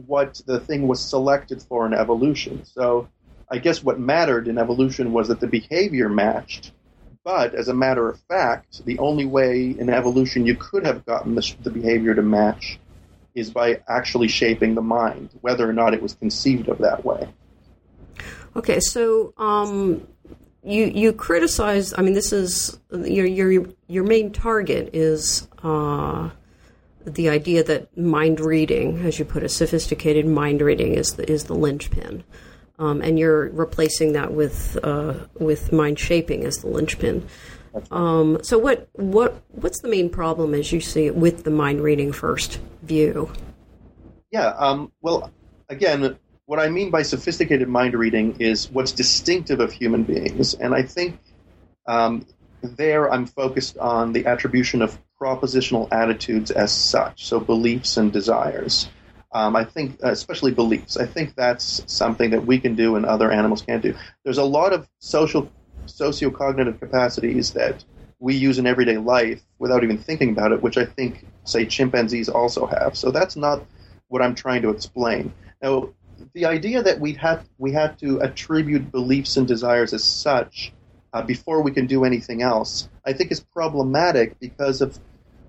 what 0.06 0.40
the 0.46 0.58
thing 0.58 0.88
was 0.88 1.00
selected 1.00 1.62
for 1.62 1.86
in 1.86 1.94
evolution. 1.94 2.64
So 2.64 3.08
I 3.50 3.58
guess 3.58 3.82
what 3.82 3.98
mattered 3.98 4.48
in 4.48 4.58
evolution 4.58 5.12
was 5.12 5.28
that 5.28 5.40
the 5.40 5.46
behavior 5.46 6.08
matched 6.08 6.72
but 7.28 7.54
as 7.54 7.68
a 7.68 7.74
matter 7.74 8.08
of 8.08 8.18
fact, 8.20 8.86
the 8.86 8.98
only 8.98 9.26
way 9.26 9.76
in 9.78 9.90
evolution 9.90 10.46
you 10.46 10.54
could 10.54 10.86
have 10.86 11.04
gotten 11.04 11.34
the, 11.34 11.54
the 11.60 11.68
behavior 11.68 12.14
to 12.14 12.22
match 12.22 12.78
is 13.34 13.50
by 13.50 13.82
actually 13.86 14.28
shaping 14.28 14.74
the 14.74 14.80
mind, 14.80 15.28
whether 15.42 15.68
or 15.68 15.74
not 15.74 15.92
it 15.92 16.00
was 16.00 16.14
conceived 16.14 16.70
of 16.70 16.78
that 16.78 17.04
way. 17.04 17.28
Okay, 18.56 18.80
so 18.80 19.34
um, 19.36 20.08
you 20.64 20.86
you 20.86 21.12
criticize. 21.12 21.92
I 21.98 22.00
mean, 22.00 22.14
this 22.14 22.32
is 22.32 22.80
your 22.90 23.26
your 23.26 23.66
your 23.88 24.04
main 24.04 24.32
target 24.32 24.94
is 24.94 25.46
uh, 25.62 26.30
the 27.04 27.28
idea 27.28 27.62
that 27.62 27.94
mind 27.94 28.40
reading, 28.40 29.04
as 29.04 29.18
you 29.18 29.26
put 29.26 29.42
it, 29.42 29.50
sophisticated 29.50 30.24
mind 30.24 30.62
reading 30.62 30.94
is 30.94 31.16
the, 31.16 31.30
is 31.30 31.44
the 31.44 31.54
linchpin 31.54 32.24
um, 32.78 33.02
and 33.02 33.18
you're 33.18 33.50
replacing 33.50 34.12
that 34.12 34.32
with 34.32 34.78
uh, 34.82 35.14
with 35.34 35.72
mind 35.72 35.98
shaping 35.98 36.44
as 36.44 36.58
the 36.58 36.68
linchpin. 36.68 37.26
Um, 37.90 38.38
so 38.42 38.58
what 38.58 38.88
what 38.92 39.42
what's 39.48 39.80
the 39.80 39.88
main 39.88 40.10
problem 40.10 40.54
as 40.54 40.72
you 40.72 40.80
see 40.80 41.06
it 41.06 41.16
with 41.16 41.44
the 41.44 41.50
mind 41.50 41.80
reading 41.80 42.12
first 42.12 42.60
view? 42.82 43.32
Yeah, 44.30 44.48
um, 44.48 44.92
well, 45.00 45.30
again, 45.68 46.18
what 46.46 46.58
I 46.58 46.68
mean 46.68 46.90
by 46.90 47.02
sophisticated 47.02 47.68
mind 47.68 47.94
reading 47.94 48.36
is 48.40 48.70
what's 48.70 48.92
distinctive 48.92 49.60
of 49.60 49.72
human 49.72 50.04
beings, 50.04 50.54
and 50.54 50.74
I 50.74 50.82
think 50.82 51.18
um, 51.86 52.26
there 52.62 53.12
I'm 53.12 53.26
focused 53.26 53.78
on 53.78 54.12
the 54.12 54.26
attribution 54.26 54.82
of 54.82 54.98
propositional 55.20 55.88
attitudes 55.90 56.50
as 56.50 56.72
such, 56.72 57.26
so 57.26 57.40
beliefs 57.40 57.96
and 57.96 58.12
desires. 58.12 58.88
Um, 59.32 59.56
I 59.56 59.64
think, 59.64 59.98
uh, 60.02 60.10
especially 60.10 60.52
beliefs, 60.52 60.96
I 60.96 61.06
think 61.06 61.34
that's 61.34 61.82
something 61.86 62.30
that 62.30 62.46
we 62.46 62.58
can 62.58 62.74
do 62.74 62.96
and 62.96 63.04
other 63.04 63.30
animals 63.30 63.62
can't 63.62 63.82
do. 63.82 63.94
There's 64.24 64.38
a 64.38 64.44
lot 64.44 64.72
of 64.72 64.88
social, 65.00 65.50
socio-cognitive 65.86 66.80
capacities 66.80 67.52
that 67.52 67.84
we 68.20 68.34
use 68.34 68.58
in 68.58 68.66
everyday 68.66 68.96
life 68.96 69.42
without 69.58 69.84
even 69.84 69.98
thinking 69.98 70.30
about 70.30 70.52
it, 70.52 70.62
which 70.62 70.78
I 70.78 70.84
think, 70.84 71.26
say, 71.44 71.66
chimpanzees 71.66 72.28
also 72.28 72.66
have. 72.66 72.96
So 72.96 73.10
that's 73.10 73.36
not 73.36 73.64
what 74.08 74.22
I'm 74.22 74.34
trying 74.34 74.62
to 74.62 74.70
explain. 74.70 75.32
Now, 75.62 75.90
the 76.32 76.46
idea 76.46 76.82
that 76.82 76.98
we 76.98 77.12
had 77.12 77.42
we 77.58 77.72
had 77.72 77.98
to 78.00 78.20
attribute 78.20 78.90
beliefs 78.90 79.36
and 79.36 79.46
desires 79.46 79.92
as 79.92 80.02
such 80.02 80.72
uh, 81.12 81.22
before 81.22 81.62
we 81.62 81.70
can 81.70 81.86
do 81.86 82.04
anything 82.04 82.42
else, 82.42 82.88
I 83.06 83.12
think 83.12 83.30
is 83.30 83.40
problematic 83.40 84.38
because 84.40 84.80
of 84.80 84.98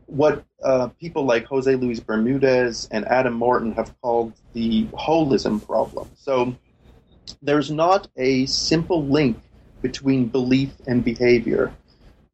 what 0.09 0.43
uh, 0.63 0.87
people 0.99 1.25
like 1.25 1.45
Jose 1.45 1.73
Luis 1.75 1.99
Bermudez 1.99 2.87
and 2.91 3.05
Adam 3.05 3.33
Morton 3.33 3.71
have 3.73 3.93
called 4.01 4.33
the 4.53 4.85
holism 4.87 5.65
problem. 5.65 6.09
So 6.15 6.55
there's 7.41 7.71
not 7.71 8.07
a 8.17 8.45
simple 8.47 9.05
link 9.05 9.37
between 9.81 10.25
belief 10.25 10.71
and 10.87 11.03
behavior. 11.03 11.71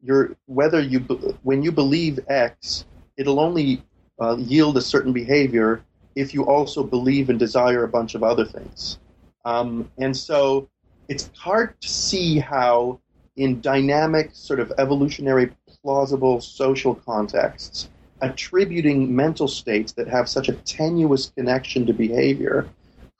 You're, 0.02 0.36
whether 0.46 0.80
you 0.80 1.00
when 1.42 1.62
you 1.62 1.72
believe 1.72 2.18
X, 2.28 2.86
it'll 3.16 3.40
only 3.40 3.82
uh, 4.20 4.36
yield 4.38 4.76
a 4.76 4.82
certain 4.82 5.12
behavior 5.12 5.82
if 6.14 6.32
you 6.32 6.44
also 6.46 6.82
believe 6.82 7.28
and 7.28 7.38
desire 7.38 7.84
a 7.84 7.88
bunch 7.88 8.14
of 8.14 8.22
other 8.22 8.44
things. 8.44 8.98
Um, 9.44 9.90
and 9.98 10.16
so 10.16 10.68
it's 11.08 11.30
hard 11.36 11.80
to 11.80 11.88
see 11.88 12.38
how, 12.38 13.00
in 13.36 13.60
dynamic, 13.60 14.30
sort 14.32 14.60
of 14.60 14.72
evolutionary 14.78 15.52
plausible 15.86 16.40
social 16.40 16.96
contexts, 16.96 17.88
attributing 18.20 19.14
mental 19.14 19.46
states 19.46 19.92
that 19.92 20.08
have 20.08 20.28
such 20.28 20.48
a 20.48 20.52
tenuous 20.52 21.30
connection 21.36 21.86
to 21.86 21.92
behavior 21.92 22.68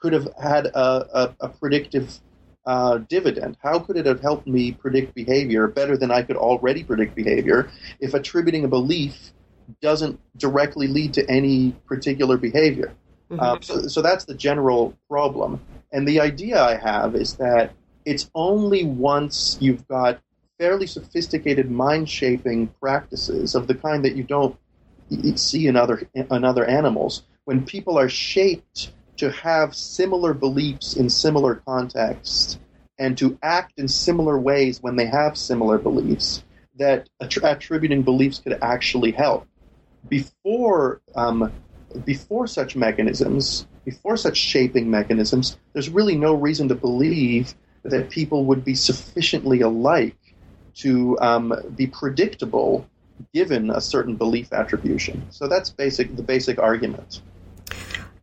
could 0.01 0.13
have 0.13 0.29
had 0.43 0.67
a, 0.67 0.77
a, 1.23 1.37
a 1.43 1.49
predictive 1.49 2.19
uh, 2.67 2.99
dividend. 3.09 3.57
How 3.63 3.79
could 3.79 3.97
it 3.97 4.05
have 4.05 4.21
helped 4.21 4.49
me 4.49 4.73
predict 4.73 5.15
behavior 5.15 5.69
better 5.69 5.97
than 5.97 6.11
I 6.11 6.23
could 6.23 6.37
already 6.37 6.83
predict 6.83 7.15
behavior 7.15 7.71
if 8.01 8.15
attributing 8.15 8.65
a 8.65 8.69
belief 8.69 9.31
doesn't 9.81 10.19
directly 10.37 10.89
lead 10.89 11.15
to 11.15 11.31
any 11.31 11.71
particular 11.87 12.37
behavior? 12.37 12.93
Mm-hmm. 13.31 13.41
Uh, 13.41 13.59
so, 13.61 13.87
so 13.87 14.03
that's 14.03 14.25
the 14.25 14.35
general 14.35 14.99
problem. 15.09 15.61
And 15.93 16.07
the 16.07 16.19
idea 16.19 16.61
I 16.61 16.75
have 16.75 17.15
is 17.15 17.35
that 17.35 17.75
it's 18.05 18.29
only 18.35 18.85
once 18.85 19.57
you've 19.61 19.87
got 19.87 20.21
fairly 20.59 20.87
sophisticated 20.87 21.71
mind 21.71 22.09
shaping 22.09 22.69
practices 22.81 23.55
of 23.55 23.67
the 23.67 23.75
kind 23.75 24.05
that 24.05 24.17
you 24.17 24.23
don't 24.23 24.57
see 25.37 25.67
in 25.67 25.77
other 25.77 26.09
in 26.15 26.45
other 26.45 26.65
animals. 26.65 27.23
When 27.45 27.65
people 27.65 27.99
are 27.99 28.09
shaped 28.09 28.93
to 29.19 29.31
have 29.31 29.75
similar 29.75 30.35
beliefs 30.35 30.97
in 30.97 31.09
similar 31.09 31.57
contexts 31.57 32.59
and 32.99 33.17
to 33.19 33.39
act 33.43 33.79
in 33.79 33.89
similar 33.89 34.39
ways 34.39 34.83
when 34.83 34.97
they 34.97 35.07
have 35.07 35.37
similar 35.37 35.79
beliefs, 35.79 36.43
that 36.79 37.09
attributing 37.21 38.03
beliefs 38.03 38.39
could 38.39 38.59
actually 38.63 39.13
help. 39.13 39.47
Before 40.09 41.01
um, 41.15 41.53
before 42.05 42.47
such 42.47 42.77
mechanisms, 42.77 43.67
before 43.85 44.17
such 44.17 44.37
shaping 44.37 44.91
mechanisms, 44.91 45.57
there's 45.73 45.89
really 45.89 46.17
no 46.17 46.35
reason 46.35 46.69
to 46.69 46.75
believe 46.75 47.55
that 47.85 48.11
people 48.11 48.45
would 48.47 48.65
be 48.65 48.75
sufficiently 48.75 49.61
alike 49.61 50.17
to 50.77 51.19
um, 51.21 51.55
be 51.75 51.87
predictable 51.87 52.87
given 53.33 53.71
a 53.71 53.81
certain 53.81 54.17
belief 54.17 54.53
attribution. 54.53 55.27
So 55.31 55.49
that's 55.49 55.71
basic 55.71 56.15
the 56.17 56.23
basic 56.23 56.59
argument. 56.59 57.21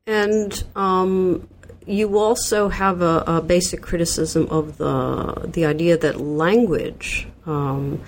And 0.06 0.64
um, 0.76 1.48
you 1.86 2.18
also 2.18 2.70
have 2.70 3.02
a, 3.02 3.24
a, 3.26 3.42
basic 3.42 3.82
criticism 3.82 4.48
of 4.50 4.78
the 4.78 5.50
the 5.52 5.66
idea 5.66 5.98
that 5.98 6.20
language 6.20 7.28
um, 7.46 8.02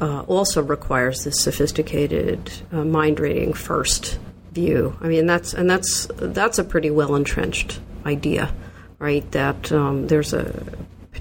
uh, 0.00 0.22
also 0.22 0.62
requires 0.62 1.24
this 1.24 1.40
sophisticated 1.40 2.52
uh, 2.72 2.84
mind 2.84 3.18
reading 3.18 3.52
first 3.52 4.18
view. 4.52 4.96
I 5.00 5.08
mean 5.08 5.26
that's 5.26 5.54
and 5.54 5.68
that's 5.68 6.06
that's 6.16 6.58
a 6.58 6.64
pretty 6.64 6.90
well 6.90 7.14
entrenched 7.14 7.80
idea, 8.04 8.54
right? 8.98 9.28
That 9.32 9.72
um, 9.72 10.06
there's 10.08 10.32
a 10.32 10.64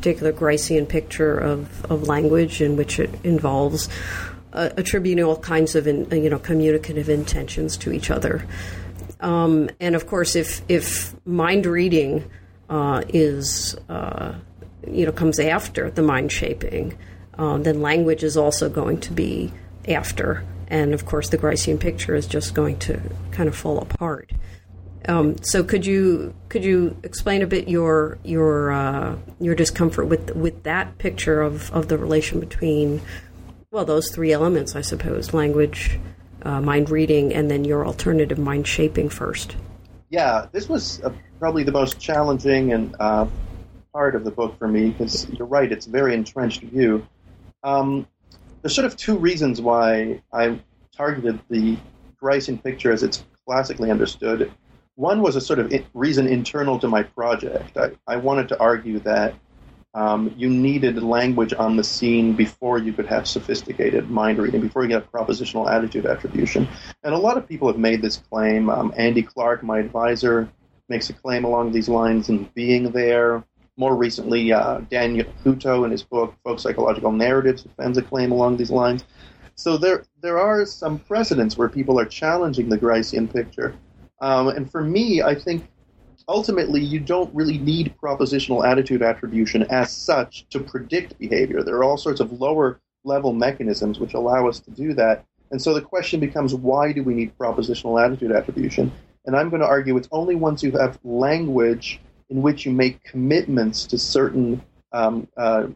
particular 0.02 0.34
Gricean 0.34 0.90
picture 0.90 1.38
of, 1.38 1.86
of 1.86 2.08
language 2.08 2.60
in 2.60 2.76
which 2.76 3.00
it 3.00 3.12
involves 3.24 3.88
uh, 4.52 4.70
attributing 4.76 5.24
all 5.24 5.38
kinds 5.38 5.76
of 5.76 5.86
in, 5.86 6.10
you 6.12 6.30
know 6.30 6.40
communicative 6.40 7.08
intentions 7.08 7.78
to 7.78 7.92
each 7.92 8.10
other. 8.10 8.44
Um, 9.20 9.70
and 9.80 9.96
of 9.96 10.08
course, 10.08 10.36
if 10.36 10.64
if 10.68 11.14
mind 11.24 11.68
reading 11.68 12.30
uh, 12.68 13.04
is 13.10 13.78
uh, 13.90 14.34
you 14.88 15.06
know 15.06 15.12
comes 15.12 15.40
after 15.40 15.92
the 15.92 16.02
mind 16.02 16.32
shaping, 16.32 16.98
uh, 17.38 17.58
then 17.60 17.82
language 17.82 18.24
is 18.24 18.36
also 18.36 18.70
going 18.70 19.00
to 19.02 19.14
be 19.14 19.54
after. 19.88 20.44
And 20.68 20.96
of 20.96 21.06
course, 21.06 21.30
the 21.30 21.38
Gricean 21.38 21.80
picture 21.80 22.16
is 22.16 22.26
just 22.26 22.56
going 22.56 22.80
to 22.80 23.00
kind 23.32 23.48
of 23.48 23.56
fall 23.56 23.80
apart. 23.80 24.32
Um, 25.08 25.42
so 25.42 25.64
could 25.64 25.86
you 25.86 26.34
could 26.50 26.64
you 26.64 26.96
explain 27.04 27.42
a 27.42 27.48
bit 27.48 27.68
your 27.68 28.20
your 28.24 28.72
uh, 28.72 29.18
your 29.40 29.56
discomfort 29.56 30.08
with 30.08 30.36
with 30.36 30.64
that 30.64 30.98
picture 31.00 31.42
of, 31.42 31.72
of 31.72 31.88
the 31.88 31.98
relation 31.98 32.40
between 32.40 33.02
well 33.72 33.86
those 33.86 34.12
three 34.12 34.32
elements 34.32 34.76
I 34.76 34.82
suppose 34.82 35.34
language, 35.34 36.00
uh, 36.44 36.62
mind 36.62 36.90
reading, 36.90 37.34
and 37.34 37.50
then 37.50 37.66
your 37.66 37.86
alternative 37.86 38.38
mind 38.38 38.68
shaping 38.68 39.10
first. 39.10 39.56
Yeah, 40.10 40.48
this 40.52 40.70
was 40.70 41.02
uh, 41.04 41.12
probably 41.40 41.64
the 41.64 41.72
most 41.72 42.00
challenging 42.00 42.74
and 42.74 42.96
uh, 43.00 43.26
part 43.94 44.16
of 44.16 44.24
the 44.24 44.32
book 44.32 44.58
for 44.60 44.68
me 44.68 44.92
because 44.92 45.28
you're 45.30 45.48
right, 45.48 45.72
it's 45.72 45.88
a 45.88 45.90
very 45.90 46.14
entrenched 46.14 46.62
view. 46.62 47.08
Um, 47.64 48.08
there's 48.62 48.76
sort 48.76 48.86
of 48.86 48.96
two 48.96 49.18
reasons 49.18 49.62
why 49.62 50.22
I 50.32 50.60
targeted 50.96 51.40
the 51.50 51.78
Gricean 52.22 52.62
picture 52.62 52.92
as 52.92 53.02
it's 53.02 53.24
classically 53.46 53.90
understood 53.90 54.52
one 55.02 55.24
was 55.24 55.36
a 55.36 55.42
sort 55.42 55.58
of 55.58 55.74
reason 55.96 56.28
internal 56.28 56.78
to 56.78 56.88
my 56.88 57.02
project. 57.02 57.76
I, 57.76 57.90
I 58.08 58.18
wanted 58.18 58.48
to 58.50 58.60
argue 58.60 59.00
that 59.00 59.34
um, 59.96 60.32
you 60.38 60.48
needed 60.48 61.02
language 61.02 61.54
on 61.56 61.76
the 61.76 61.84
scene 61.84 62.34
before 62.34 62.78
you 62.78 62.94
could 62.94 63.08
have 63.08 63.28
sophisticated 63.28 64.12
mind 64.12 64.38
reading, 64.38 64.62
before 64.62 64.84
you 64.84 64.90
get 64.90 65.12
propositional 65.12 65.70
attitude 65.70 66.06
attribution. 66.06 66.68
And 67.04 67.16
a 67.16 67.18
lot 67.18 67.36
of 67.36 67.48
people 67.48 67.68
have 67.68 67.80
made 67.80 68.04
this 68.04 68.18
claim. 68.18 68.70
Um, 68.70 68.94
Andy 68.96 69.24
Clark, 69.24 69.64
my 69.64 69.80
advisor, 69.80 70.48
makes 70.88 71.10
a 71.10 71.14
claim 71.14 71.46
along 71.46 71.72
these 71.72 71.90
lines 71.90 72.30
in 72.30 72.48
Being 72.54 72.92
There. 72.92 73.44
More 73.78 73.96
recently, 73.96 74.54
uh, 74.54 74.82
Daniel 74.92 75.26
Hutto, 75.44 75.84
in 75.84 75.90
his 75.90 76.04
book 76.04 76.36
Folk 76.44 76.60
Psychological 76.60 77.12
Narratives, 77.12 77.64
defends 77.64 77.98
a 77.98 78.04
claim 78.04 78.32
along 78.32 78.58
these 78.58 78.70
lines. 78.70 79.04
So 79.56 79.78
there, 79.78 80.06
there 80.22 80.38
are 80.38 80.64
some 80.64 81.00
precedents 81.00 81.58
where 81.58 81.70
people 81.70 82.00
are 82.00 82.06
challenging 82.06 82.70
the 82.70 82.78
Gricean 82.78 83.34
picture. 83.34 83.74
Um, 84.22 84.50
and 84.50 84.72
for 84.72 84.82
me, 84.84 85.22
I 85.22 85.36
think 85.36 85.68
ultimately 86.28 86.82
you 86.82 87.00
don't 87.00 87.34
really 87.36 87.58
need 87.58 87.96
propositional 88.02 88.66
attitude 88.66 89.02
attribution 89.02 89.64
as 89.64 89.92
such 89.92 90.48
to 90.50 90.60
predict 90.60 91.18
behavior. 91.18 91.64
There 91.64 91.76
are 91.76 91.84
all 91.84 91.98
sorts 91.98 92.22
of 92.22 92.40
lower 92.40 92.80
level 93.04 93.34
mechanisms 93.34 94.00
which 94.00 94.14
allow 94.14 94.48
us 94.48 94.60
to 94.62 94.72
do 94.72 94.94
that. 94.94 95.26
And 95.50 95.62
so 95.62 95.74
the 95.74 95.82
question 95.82 96.20
becomes 96.20 96.54
why 96.54 96.94
do 96.94 97.04
we 97.04 97.14
need 97.14 97.38
propositional 97.38 98.04
attitude 98.04 98.32
attribution? 98.32 98.92
And 99.26 99.36
I'm 99.36 99.50
going 99.50 99.62
to 99.62 99.68
argue 99.68 99.98
it's 99.98 100.08
only 100.12 100.36
once 100.36 100.64
you 100.64 100.72
have 100.74 100.98
language 101.04 102.00
in 102.30 102.42
which 102.42 102.66
you 102.66 102.72
make 102.72 103.04
commitments 103.04 103.86
to 103.88 103.98
certain 103.98 104.62
um, 104.94 105.28
uh, 105.36 105.68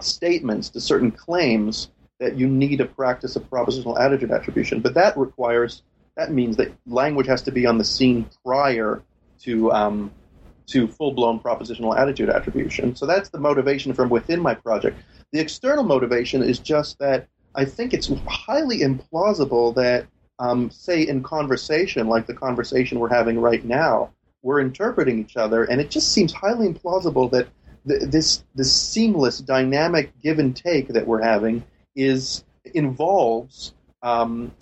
statements, 0.00 0.68
to 0.70 0.80
certain 0.80 1.10
claims, 1.10 1.90
that 2.20 2.38
you 2.38 2.48
need 2.48 2.80
a 2.80 2.86
practice 2.86 3.36
of 3.36 3.48
propositional 3.50 3.98
attitude 3.98 4.30
attribution. 4.30 4.80
But 4.80 4.94
that 4.94 5.16
requires 5.18 5.82
that 6.16 6.32
means 6.32 6.56
that 6.56 6.72
language 6.86 7.26
has 7.26 7.42
to 7.42 7.52
be 7.52 7.66
on 7.66 7.78
the 7.78 7.84
scene 7.84 8.28
prior 8.44 9.02
to 9.42 9.70
um, 9.72 10.10
to 10.66 10.88
full 10.88 11.12
blown 11.12 11.38
propositional 11.38 11.96
attitude 11.96 12.28
attribution. 12.28 12.96
So 12.96 13.06
that's 13.06 13.28
the 13.28 13.38
motivation 13.38 13.94
from 13.94 14.08
within 14.08 14.40
my 14.40 14.54
project. 14.54 14.98
The 15.32 15.40
external 15.40 15.84
motivation 15.84 16.42
is 16.42 16.58
just 16.58 16.98
that 16.98 17.28
I 17.54 17.64
think 17.64 17.94
it's 17.94 18.10
highly 18.26 18.80
implausible 18.80 19.74
that, 19.76 20.06
um, 20.38 20.70
say, 20.70 21.06
in 21.06 21.22
conversation, 21.22 22.08
like 22.08 22.26
the 22.26 22.34
conversation 22.34 22.98
we're 22.98 23.08
having 23.08 23.40
right 23.40 23.64
now, 23.64 24.10
we're 24.42 24.60
interpreting 24.60 25.18
each 25.18 25.36
other, 25.36 25.64
and 25.64 25.80
it 25.80 25.90
just 25.90 26.12
seems 26.12 26.32
highly 26.32 26.68
implausible 26.68 27.30
that 27.30 27.48
th- 27.88 28.02
this 28.10 28.44
this 28.54 28.72
seamless, 28.72 29.38
dynamic 29.38 30.12
give 30.22 30.38
and 30.38 30.54
take 30.54 30.88
that 30.88 31.06
we're 31.06 31.22
having 31.22 31.64
is 31.94 32.44
involves 32.74 33.72
um, 34.02 34.52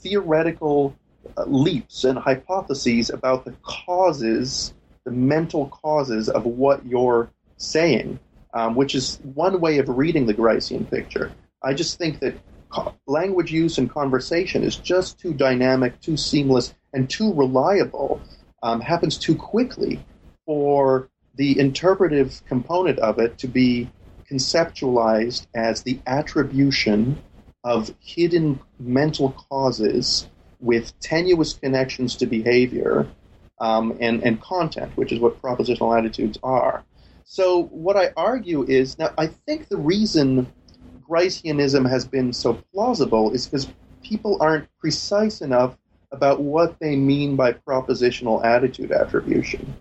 theoretical 0.00 0.96
uh, 1.36 1.44
leaps 1.46 2.04
and 2.04 2.18
hypotheses 2.18 3.10
about 3.10 3.44
the 3.44 3.52
causes, 3.62 4.74
the 5.04 5.10
mental 5.10 5.66
causes 5.68 6.28
of 6.28 6.44
what 6.44 6.84
you're 6.86 7.30
saying, 7.56 8.18
um, 8.54 8.74
which 8.74 8.94
is 8.94 9.20
one 9.34 9.60
way 9.60 9.78
of 9.78 9.88
reading 9.88 10.26
the 10.26 10.34
Gricean 10.34 10.88
picture. 10.88 11.32
I 11.62 11.74
just 11.74 11.98
think 11.98 12.20
that 12.20 12.34
co- 12.70 12.94
language 13.06 13.52
use 13.52 13.78
and 13.78 13.90
conversation 13.90 14.62
is 14.62 14.76
just 14.76 15.18
too 15.18 15.34
dynamic, 15.34 16.00
too 16.00 16.16
seamless, 16.16 16.74
and 16.92 17.08
too 17.08 17.32
reliable, 17.34 18.20
um, 18.62 18.80
happens 18.80 19.16
too 19.18 19.34
quickly 19.34 20.02
for 20.46 21.08
the 21.36 21.58
interpretive 21.58 22.42
component 22.46 22.98
of 22.98 23.18
it 23.18 23.38
to 23.38 23.46
be 23.46 23.90
conceptualized 24.30 25.46
as 25.54 25.82
the 25.82 25.98
attribution 26.06 27.20
of 27.64 27.94
hidden 28.00 28.60
mental 28.78 29.32
causes 29.32 30.26
with 30.60 30.98
tenuous 31.00 31.54
connections 31.54 32.16
to 32.16 32.26
behavior 32.26 33.08
um, 33.60 33.96
and, 34.00 34.22
and 34.22 34.40
content, 34.40 34.92
which 34.96 35.12
is 35.12 35.20
what 35.20 35.40
propositional 35.40 35.96
attitudes 35.96 36.38
are. 36.42 36.84
So, 37.24 37.64
what 37.64 37.96
I 37.96 38.10
argue 38.16 38.64
is 38.64 38.98
now, 38.98 39.12
I 39.16 39.28
think 39.28 39.68
the 39.68 39.76
reason 39.76 40.50
Griceanism 41.08 41.88
has 41.88 42.04
been 42.04 42.32
so 42.32 42.54
plausible 42.72 43.32
is 43.32 43.46
because 43.46 43.68
people 44.02 44.38
aren't 44.40 44.68
precise 44.78 45.40
enough 45.40 45.76
about 46.12 46.40
what 46.40 46.78
they 46.80 46.96
mean 46.96 47.36
by 47.36 47.52
propositional 47.52 48.44
attitude 48.44 48.90
attribution. 48.90 49.76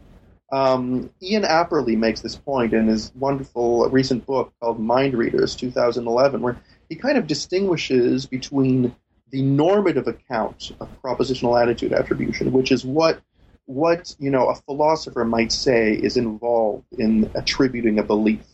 Um, 0.52 1.10
Ian 1.22 1.44
Apperly 1.44 1.96
makes 1.96 2.22
this 2.22 2.36
point 2.36 2.74
in 2.74 2.88
his 2.88 3.12
wonderful 3.16 3.88
recent 3.90 4.26
book 4.26 4.54
called 4.60 4.80
Mind 4.80 5.14
Readers 5.14 5.56
2011, 5.56 6.42
where 6.42 6.58
he 6.90 6.96
kind 6.96 7.18
of 7.18 7.28
distinguishes 7.28 8.26
between 8.26 8.96
the 9.32 9.42
normative 9.44 10.08
account 10.08 10.72
of 10.80 10.90
propositional 11.02 11.62
attitude 11.62 11.94
attribution, 11.94 12.52
which 12.52 12.72
is 12.72 12.84
what 12.84 13.22
what 13.66 14.16
you 14.20 14.32
know 14.32 14.50
a 14.50 14.56
philosopher 14.56 15.24
might 15.24 15.52
say 15.52 15.94
is 15.94 16.18
involved 16.18 16.86
in 16.98 17.30
attributing 17.36 18.00
a 18.00 18.04
belief, 18.04 18.46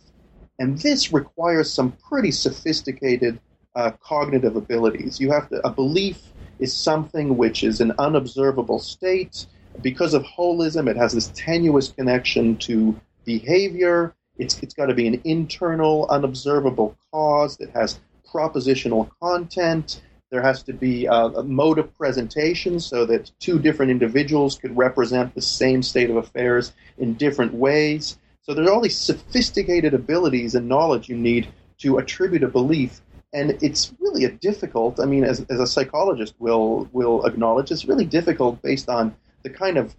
and 0.60 0.78
this 0.80 1.13
requires 1.13 1.71
some 1.71 1.93
pretty 1.93 2.32
sophisticated 2.32 3.39
uh, 3.76 3.91
cognitive 4.02 4.58
abilities. 4.58 5.19
You 5.19 5.32
have 5.32 5.50
to 5.50 5.65
a 5.65 5.69
belief 5.69 6.21
is 6.60 6.76
something 6.76 7.38
which 7.38 7.63
is 7.63 7.82
an 7.82 7.93
unobservable 8.00 8.80
state. 8.80 9.48
Because 9.82 10.13
of 10.13 10.24
holism, 10.24 10.89
it 10.89 10.95
has 10.95 11.12
this 11.13 11.32
tenuous 11.36 11.89
connection 11.89 12.56
to 12.58 12.98
behavior. 13.26 14.15
It's, 14.38 14.58
it's 14.63 14.74
got 14.74 14.86
to 14.86 14.93
be 14.93 15.08
an 15.08 15.21
internal, 15.26 16.08
unobservable 16.10 16.95
cause 17.12 17.58
that 17.58 17.71
has 17.71 18.00
propositional 18.36 19.10
content. 19.21 20.02
There 20.30 20.41
has 20.41 20.63
to 20.63 20.74
be 20.74 21.06
a, 21.06 21.12
a 21.13 21.43
mode 21.43 21.80
of 21.80 21.95
presentation 21.95 22.80
so 22.80 23.06
that 23.06 23.32
two 23.39 23.60
different 23.60 23.91
individuals 23.91 24.58
could 24.58 24.76
represent 24.76 25.34
the 25.34 25.41
same 25.41 25.82
state 25.82 26.10
of 26.10 26.17
affairs 26.17 26.74
in 26.98 27.13
different 27.13 27.54
ways. 27.54 28.17
So 28.41 28.54
there's 28.54 28.69
all 28.69 28.82
these 28.82 28.98
sophisticated 28.98 29.93
abilities 29.93 30.56
and 30.56 30.67
knowledge 30.67 31.08
you 31.08 31.17
need 31.17 31.48
to 31.80 31.98
attribute 31.98 32.43
a 32.43 32.48
belief. 32.48 33.02
And 33.34 33.58
it's 33.62 33.93
really 34.00 34.26
a 34.26 34.32
difficult, 34.32 35.00
I 35.00 35.06
mean, 35.06 35.24
as, 35.24 35.45
as 35.50 35.60
a 35.60 35.67
psychologist 35.67 36.36
will, 36.39 36.89
will 36.91 37.26
acknowledge, 37.26 37.71
it's 37.71 37.86
really 37.86 38.06
difficult 38.06 38.62
based 38.62 38.89
on 38.89 39.15
the 39.43 39.50
kind 39.50 39.78
of 39.78 39.95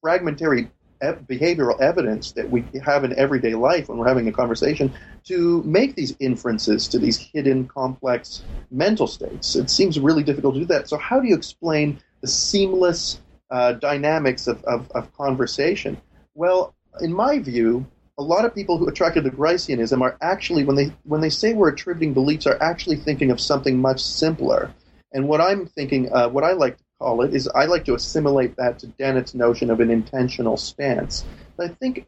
fragmentary 0.00 0.70
behavioral 1.00 1.80
evidence 1.80 2.32
that 2.32 2.48
we 2.50 2.64
have 2.84 3.04
in 3.04 3.16
everyday 3.18 3.54
life 3.54 3.88
when 3.88 3.98
we're 3.98 4.08
having 4.08 4.28
a 4.28 4.32
conversation 4.32 4.92
to 5.24 5.62
make 5.64 5.94
these 5.94 6.14
inferences 6.20 6.88
to 6.88 6.98
these 6.98 7.18
hidden, 7.18 7.66
complex 7.68 8.42
mental 8.70 9.06
states. 9.06 9.56
It 9.56 9.70
seems 9.70 9.98
really 9.98 10.22
difficult 10.22 10.54
to 10.54 10.60
do 10.60 10.66
that. 10.66 10.88
So, 10.88 10.96
how 10.96 11.20
do 11.20 11.28
you 11.28 11.34
explain 11.34 11.98
the 12.20 12.28
seamless 12.28 13.20
uh, 13.50 13.72
dynamics 13.72 14.46
of, 14.46 14.62
of, 14.64 14.90
of, 14.92 15.12
conversation? 15.16 16.00
Well, 16.34 16.74
in 17.00 17.12
my 17.12 17.38
view, 17.38 17.86
a 18.18 18.22
lot 18.22 18.44
of 18.44 18.54
people 18.54 18.78
who 18.78 18.86
are 18.86 18.90
attracted 18.90 19.24
to 19.24 19.30
Griceanism 19.30 20.00
are 20.00 20.16
actually, 20.22 20.64
when 20.64 20.76
they 20.76 20.92
when 21.04 21.20
they 21.20 21.30
say 21.30 21.52
we're 21.52 21.68
attributing 21.68 22.14
beliefs, 22.14 22.46
are 22.46 22.60
actually 22.62 22.96
thinking 22.96 23.30
of 23.30 23.40
something 23.40 23.78
much 23.78 24.00
simpler. 24.00 24.72
And 25.12 25.28
what 25.28 25.40
I'm 25.40 25.66
thinking, 25.66 26.12
uh, 26.12 26.28
what 26.28 26.44
I 26.44 26.52
like 26.52 26.76
to 26.78 26.84
call 26.98 27.22
it 27.22 27.34
is 27.34 27.48
I 27.48 27.66
like 27.66 27.84
to 27.86 27.94
assimilate 27.94 28.56
that 28.56 28.78
to 28.80 28.86
Dennett's 28.86 29.34
notion 29.34 29.70
of 29.70 29.80
an 29.80 29.90
intentional 29.90 30.56
stance. 30.56 31.24
I 31.58 31.68
think 31.68 32.06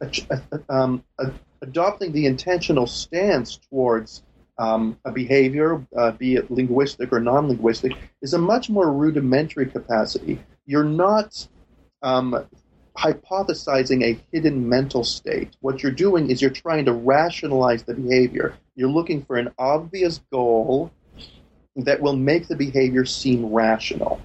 um, 0.69 1.03
adopting 1.61 2.11
the 2.11 2.25
intentional 2.25 2.87
stance 2.87 3.57
towards 3.69 4.23
um, 4.57 4.97
a 5.05 5.11
behavior, 5.11 5.85
uh, 5.95 6.11
be 6.11 6.35
it 6.35 6.51
linguistic 6.51 7.13
or 7.13 7.19
non 7.19 7.47
linguistic, 7.47 7.93
is 8.21 8.33
a 8.33 8.37
much 8.37 8.69
more 8.69 8.91
rudimentary 8.91 9.65
capacity. 9.65 10.39
You're 10.65 10.83
not 10.83 11.47
um, 12.03 12.45
hypothesizing 12.97 14.03
a 14.03 14.19
hidden 14.31 14.67
mental 14.67 15.03
state. 15.03 15.55
What 15.61 15.81
you're 15.81 15.91
doing 15.91 16.29
is 16.29 16.41
you're 16.41 16.51
trying 16.51 16.85
to 16.85 16.93
rationalize 16.93 17.83
the 17.83 17.93
behavior. 17.93 18.55
You're 18.75 18.89
looking 18.89 19.23
for 19.23 19.37
an 19.37 19.51
obvious 19.57 20.19
goal 20.31 20.91
that 21.77 22.01
will 22.01 22.15
make 22.15 22.47
the 22.47 22.55
behavior 22.55 23.05
seem 23.05 23.45
rational 23.45 24.21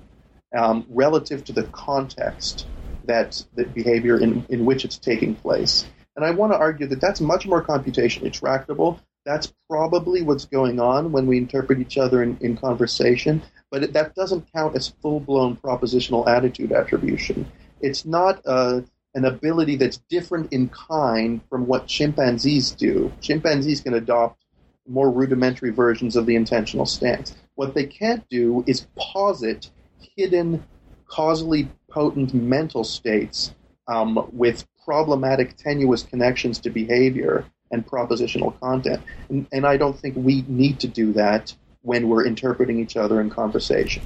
um, 0.55 0.87
relative 0.89 1.45
to 1.45 1.53
the 1.53 1.65
context 1.65 2.67
that 3.07 3.45
the 3.55 3.65
behavior 3.65 4.19
in, 4.19 4.47
in 4.49 4.65
which 4.65 4.85
it's 4.85 4.99
taking 4.99 5.35
place. 5.35 5.87
And 6.17 6.25
I 6.25 6.31
want 6.31 6.53
to 6.53 6.59
argue 6.59 6.87
that 6.87 7.01
that's 7.01 7.21
much 7.21 7.47
more 7.47 7.63
computationally 7.63 8.33
tractable. 8.33 9.01
That's 9.27 9.53
probably 9.69 10.23
what's 10.23 10.45
going 10.45 10.81
on 10.81 11.13
when 11.13 11.27
we 11.27 11.39
interpret 11.39 11.81
each 11.81 11.99
other 11.99 12.23
in, 12.23 12.37
in 12.41 12.57
conversation, 12.57 13.43
but 13.71 13.83
it, 13.83 13.93
that 13.95 14.15
doesn't 14.15 14.53
count 14.53 14.77
as 14.77 14.89
full 15.03 15.21
blown 15.21 15.57
propositional 15.57 16.27
attitude 16.29 16.73
attribution. 16.73 17.51
It's 17.81 18.05
not 18.05 18.41
uh, 18.47 18.83
an 19.15 19.25
ability 19.25 19.77
that's 19.77 19.99
different 20.09 20.53
in 20.53 20.69
kind 20.69 21.41
from 21.49 21.67
what 21.67 21.87
chimpanzees 21.87 22.73
do. 22.73 23.13
Chimpanzees 23.21 23.81
can 23.81 23.95
adopt 23.95 24.45
more 24.87 25.11
rudimentary 25.11 25.71
versions 25.71 26.17
of 26.17 26.27
the 26.27 26.37
intentional 26.37 26.87
stance. 26.87 27.35
What 27.55 27.75
they 27.75 27.87
can't 27.87 28.29
do 28.29 28.65
is 28.67 28.87
posit 28.97 29.71
hidden, 30.17 30.65
causally 31.07 31.69
potent 31.89 32.35
mental 32.35 32.85
states 32.85 33.55
um, 33.89 34.29
with 34.33 34.65
problematic, 34.85 35.57
tenuous 35.57 36.03
connections 36.03 36.59
to 36.61 36.71
behavior 36.71 37.45
and 37.71 37.87
propositional 37.87 38.59
content. 38.61 39.03
And, 39.29 39.47
and 39.53 39.67
I 39.67 39.77
don't 39.77 39.99
think 39.99 40.15
we 40.17 40.45
need 40.47 40.81
to 40.81 40.89
do 40.89 41.13
that 41.15 41.55
when 41.83 42.09
we're 42.09 42.27
interpreting 42.27 42.81
each 42.81 42.97
other 42.97 43.21
in 43.21 43.31
conversation. 43.31 44.03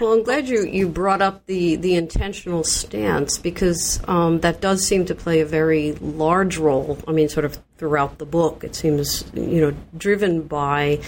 Well, 0.00 0.12
I'm 0.12 0.22
glad 0.22 0.48
you, 0.48 0.64
you 0.64 0.88
brought 0.88 1.22
up 1.22 1.46
the, 1.46 1.76
the 1.76 1.94
intentional 1.94 2.64
stance 2.64 3.38
because 3.38 4.00
um, 4.06 4.40
that 4.40 4.60
does 4.60 4.86
seem 4.86 5.06
to 5.06 5.14
play 5.14 5.40
a 5.40 5.46
very 5.46 5.92
large 5.92 6.58
role. 6.58 6.98
I 7.08 7.12
mean, 7.12 7.28
sort 7.28 7.44
of 7.44 7.58
throughout 7.78 8.18
the 8.18 8.26
book, 8.26 8.64
it 8.64 8.74
seems 8.74 9.24
you 9.34 9.60
know 9.60 9.74
driven 9.96 10.42
by 10.42 11.00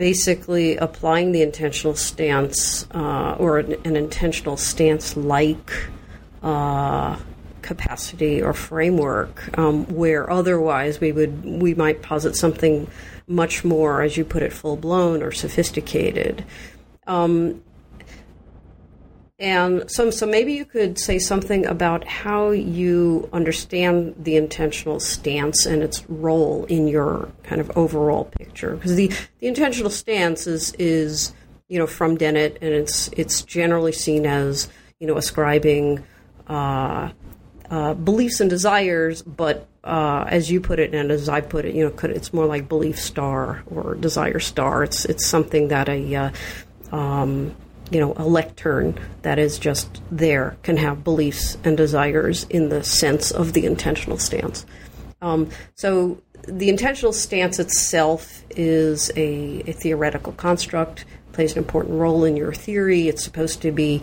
basically 0.00 0.78
applying 0.78 1.30
the 1.30 1.42
intentional 1.42 1.94
stance 1.94 2.86
uh, 2.92 3.36
or 3.38 3.58
an, 3.58 3.76
an, 3.84 3.96
intentional 3.96 4.56
stance 4.56 5.14
like 5.14 5.74
uh, 6.42 7.18
capacity 7.60 8.40
or 8.40 8.54
framework, 8.54 9.56
um, 9.58 9.84
where 9.94 10.30
otherwise 10.30 11.00
we 11.00 11.12
would 11.12 11.44
we 11.44 11.74
might 11.74 12.00
posit 12.00 12.34
something 12.34 12.88
much 13.28 13.62
more, 13.62 14.00
as 14.00 14.16
you 14.16 14.24
put 14.24 14.42
it, 14.42 14.54
full 14.54 14.74
blown 14.74 15.22
or 15.22 15.32
sophisticated. 15.32 16.46
Um, 17.06 17.62
and 19.40 19.90
so, 19.90 20.10
so 20.10 20.26
maybe 20.26 20.52
you 20.52 20.66
could 20.66 20.98
say 20.98 21.18
something 21.18 21.64
about 21.64 22.06
how 22.06 22.50
you 22.50 23.26
understand 23.32 24.14
the 24.18 24.36
intentional 24.36 25.00
stance 25.00 25.64
and 25.64 25.82
its 25.82 26.04
role 26.10 26.66
in 26.66 26.86
your 26.86 27.30
kind 27.42 27.60
of 27.60 27.70
overall 27.74 28.24
picture. 28.24 28.76
Because 28.76 28.96
the, 28.96 29.10
the 29.38 29.46
intentional 29.46 29.90
stance 29.90 30.46
is, 30.46 30.74
is, 30.78 31.32
you 31.68 31.78
know, 31.78 31.86
from 31.86 32.18
Dennett, 32.18 32.58
and 32.60 32.74
it's 32.74 33.08
it's 33.16 33.42
generally 33.42 33.92
seen 33.92 34.26
as, 34.26 34.68
you 34.98 35.06
know, 35.06 35.16
ascribing 35.16 36.04
uh, 36.46 37.10
uh, 37.70 37.94
beliefs 37.94 38.40
and 38.40 38.50
desires, 38.50 39.22
but 39.22 39.68
uh, 39.84 40.24
as 40.28 40.50
you 40.50 40.60
put 40.60 40.78
it 40.78 40.94
and 40.94 41.10
as 41.10 41.28
I 41.28 41.40
put 41.40 41.64
it, 41.64 41.74
you 41.74 41.84
know, 41.84 41.94
it's 42.10 42.34
more 42.34 42.44
like 42.44 42.68
belief 42.68 42.98
star 42.98 43.62
or 43.66 43.94
desire 43.94 44.40
star. 44.40 44.84
It's 44.84 45.06
it's 45.06 45.24
something 45.24 45.68
that 45.68 45.88
a 45.88 46.14
uh, 46.14 46.30
um, 46.92 47.54
you 47.90 48.00
know, 48.00 48.14
a 48.16 48.24
lectern 48.24 48.98
that 49.22 49.38
is 49.38 49.58
just 49.58 50.00
there 50.10 50.56
can 50.62 50.76
have 50.76 51.04
beliefs 51.04 51.56
and 51.64 51.76
desires 51.76 52.44
in 52.44 52.68
the 52.68 52.82
sense 52.84 53.30
of 53.30 53.52
the 53.52 53.66
intentional 53.66 54.18
stance. 54.18 54.64
Um, 55.22 55.50
so 55.74 56.22
the 56.46 56.68
intentional 56.68 57.12
stance 57.12 57.58
itself 57.58 58.42
is 58.50 59.10
a, 59.16 59.62
a, 59.66 59.72
theoretical 59.72 60.32
construct, 60.32 61.04
plays 61.32 61.52
an 61.52 61.58
important 61.58 61.98
role 61.98 62.24
in 62.24 62.36
your 62.36 62.52
theory. 62.52 63.08
It's 63.08 63.22
supposed 63.22 63.60
to 63.62 63.72
be 63.72 64.02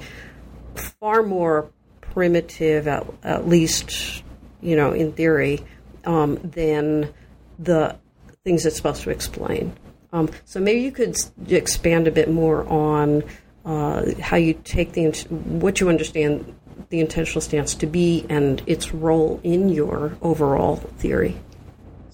far 0.76 1.24
more 1.24 1.72
primitive, 2.02 2.88
at, 2.88 3.08
at 3.24 3.48
least, 3.48 4.24
you 4.62 4.76
know, 4.76 4.92
in 4.92 5.14
theory, 5.14 5.64
um, 6.06 6.38
than 6.44 7.12
the 7.58 7.96
things 8.44 8.66
it's 8.66 8.78
supposed 8.78 9.04
to 9.04 9.10
explain. 9.10 9.76
Um, 10.14 10.30
so 10.46 10.60
maybe 10.60 10.82
you 10.82 10.92
could 10.92 11.18
expand 11.50 12.08
a 12.08 12.12
bit 12.12 12.30
more 12.30 12.68
on 12.68 13.24
uh, 13.68 14.14
how 14.22 14.38
you 14.38 14.54
take 14.64 14.94
the 14.94 15.12
what 15.60 15.80
you 15.82 15.90
understand 15.90 16.56
the 16.90 17.02
intentional 17.02 17.42
stance 17.42 17.76
to 17.76 17.86
be 17.86 18.26
and 18.30 18.64
its 18.66 18.94
role 18.94 19.42
in 19.44 19.68
your 19.68 20.18
overall 20.22 20.78
theory. 20.78 21.36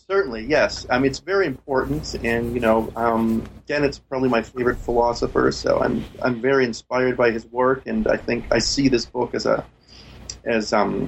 Certainly, 0.08 0.46
yes. 0.46 0.86
I 0.90 0.98
mean, 0.98 1.12
it's 1.12 1.20
very 1.20 1.46
important, 1.46 2.16
and 2.24 2.54
you 2.54 2.60
know, 2.60 2.92
um, 2.96 3.48
Dennett's 3.68 4.00
probably 4.00 4.30
my 4.30 4.42
favorite 4.42 4.78
philosopher, 4.78 5.52
so 5.52 5.80
I'm 5.80 6.04
I'm 6.22 6.42
very 6.42 6.66
inspired 6.66 7.16
by 7.16 7.32
his 7.32 7.46
work, 7.46 7.84
and 7.86 8.08
I 8.08 8.18
think 8.18 8.46
I 8.52 8.58
see 8.58 8.90
this 8.90 9.06
book 9.06 9.36
as 9.36 9.46
a 9.46 9.64
as 10.46 10.74
um, 10.74 11.08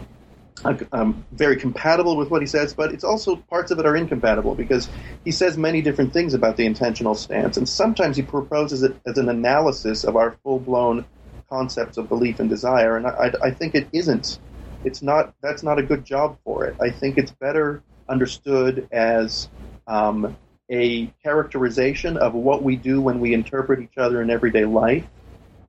um, 0.92 1.26
very 1.32 1.58
compatible 1.58 2.16
with 2.16 2.30
what 2.30 2.42
he 2.42 2.48
says, 2.48 2.74
but 2.74 2.92
it's 2.92 3.04
also 3.04 3.36
parts 3.36 3.72
of 3.72 3.80
it 3.80 3.86
are 3.86 3.96
incompatible 3.96 4.56
because 4.56 4.90
he 5.24 5.32
says 5.32 5.58
many 5.58 5.82
different 5.82 6.14
things 6.14 6.34
about 6.34 6.58
the 6.58 6.66
intentional 6.66 7.16
stance, 7.16 7.58
and 7.58 7.68
sometimes 7.68 8.16
he 8.16 8.24
proposes 8.24 8.84
it 8.84 8.96
as 9.06 9.18
an 9.18 9.30
analysis 9.30 10.04
of 10.04 10.16
our 10.16 10.32
full 10.44 10.60
blown 10.60 11.06
concepts 11.50 11.98
of 11.98 12.10
belief 12.10 12.40
and 12.40 12.50
desire, 12.50 12.98
and 12.98 13.06
I, 13.06 13.32
I, 13.44 13.52
think 13.52 13.76
it 13.76 13.88
isn't. 13.92 14.40
It's 14.84 15.02
not. 15.02 15.34
That's 15.42 15.62
not 15.62 15.78
a 15.78 15.84
good 15.84 16.06
job 16.06 16.38
for 16.44 16.66
it. 16.66 16.76
I 16.82 16.90
think 16.90 17.18
it's 17.18 17.32
better 17.32 17.84
understood 18.08 18.88
as 18.92 19.50
um, 19.88 20.36
a 20.70 21.08
characterization 21.22 22.18
of 22.18 22.34
what 22.34 22.64
we 22.64 22.76
do 22.76 23.02
when 23.02 23.20
we 23.20 23.34
interpret 23.34 23.80
each 23.82 23.98
other 23.98 24.22
in 24.22 24.30
everyday 24.30 24.66
life. 24.66 25.06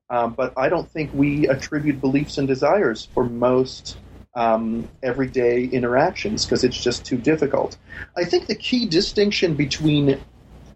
Um, 0.09 0.33
but 0.33 0.53
I 0.55 0.69
don't 0.69 0.89
think 0.89 1.11
we 1.13 1.47
attribute 1.47 1.99
beliefs 1.99 2.37
and 2.37 2.47
desires 2.47 3.09
for 3.13 3.25
most 3.25 3.97
um, 4.37 4.87
everyday 5.01 5.63
interactions 5.65 6.45
because 6.45 6.63
it's 6.63 6.81
just 6.81 7.03
too 7.03 7.17
difficult. 7.17 7.75
I 8.15 8.23
think 8.23 8.45
the 8.45 8.55
key 8.55 8.85
distinction 8.85 9.55
between 9.55 10.19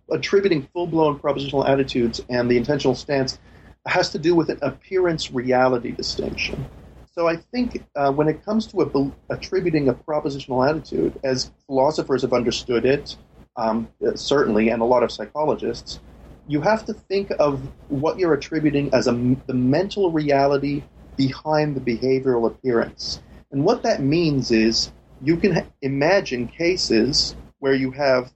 attributing 0.09 0.67
full 0.73 0.87
blown 0.87 1.19
propositional 1.19 1.69
attitudes 1.69 2.19
and 2.27 2.49
the 2.49 2.57
intentional 2.57 2.95
stance 2.95 3.39
has 3.85 4.09
to 4.09 4.19
do 4.19 4.35
with 4.35 4.49
an 4.49 4.57
appearance 4.63 5.31
reality 5.31 5.91
distinction. 5.91 6.65
So 7.13 7.27
I 7.27 7.35
think 7.35 7.83
uh, 7.95 8.11
when 8.11 8.27
it 8.27 8.43
comes 8.43 8.65
to 8.67 8.81
a, 8.81 9.33
attributing 9.33 9.89
a 9.89 9.93
propositional 9.93 10.67
attitude, 10.67 11.19
as 11.23 11.51
philosophers 11.67 12.23
have 12.23 12.33
understood 12.33 12.85
it, 12.85 13.15
um, 13.57 13.87
certainly, 14.15 14.69
and 14.69 14.81
a 14.81 14.85
lot 14.85 15.03
of 15.03 15.11
psychologists, 15.11 15.99
you 16.47 16.61
have 16.61 16.85
to 16.85 16.93
think 16.93 17.31
of 17.37 17.61
what 17.89 18.17
you're 18.17 18.33
attributing 18.33 18.89
as 18.93 19.07
a, 19.07 19.11
the 19.45 19.53
mental 19.53 20.11
reality 20.11 20.83
behind 21.15 21.75
the 21.75 21.81
behavioral 21.81 22.47
appearance. 22.47 23.19
And 23.51 23.65
what 23.65 23.83
that 23.83 24.01
means 24.01 24.51
is 24.51 24.91
you 25.21 25.37
can 25.37 25.67
imagine 25.81 26.47
cases 26.47 27.35
where 27.59 27.73
you 27.73 27.91
have 27.91 28.31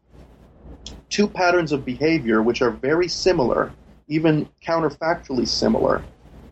two 1.10 1.28
patterns 1.28 1.72
of 1.72 1.86
behavior 1.86 2.42
which 2.42 2.62
are 2.62 2.72
very 2.72 3.08
similar, 3.08 3.72
even 4.08 4.48
counterfactually 4.66 5.48
similar, 5.48 6.04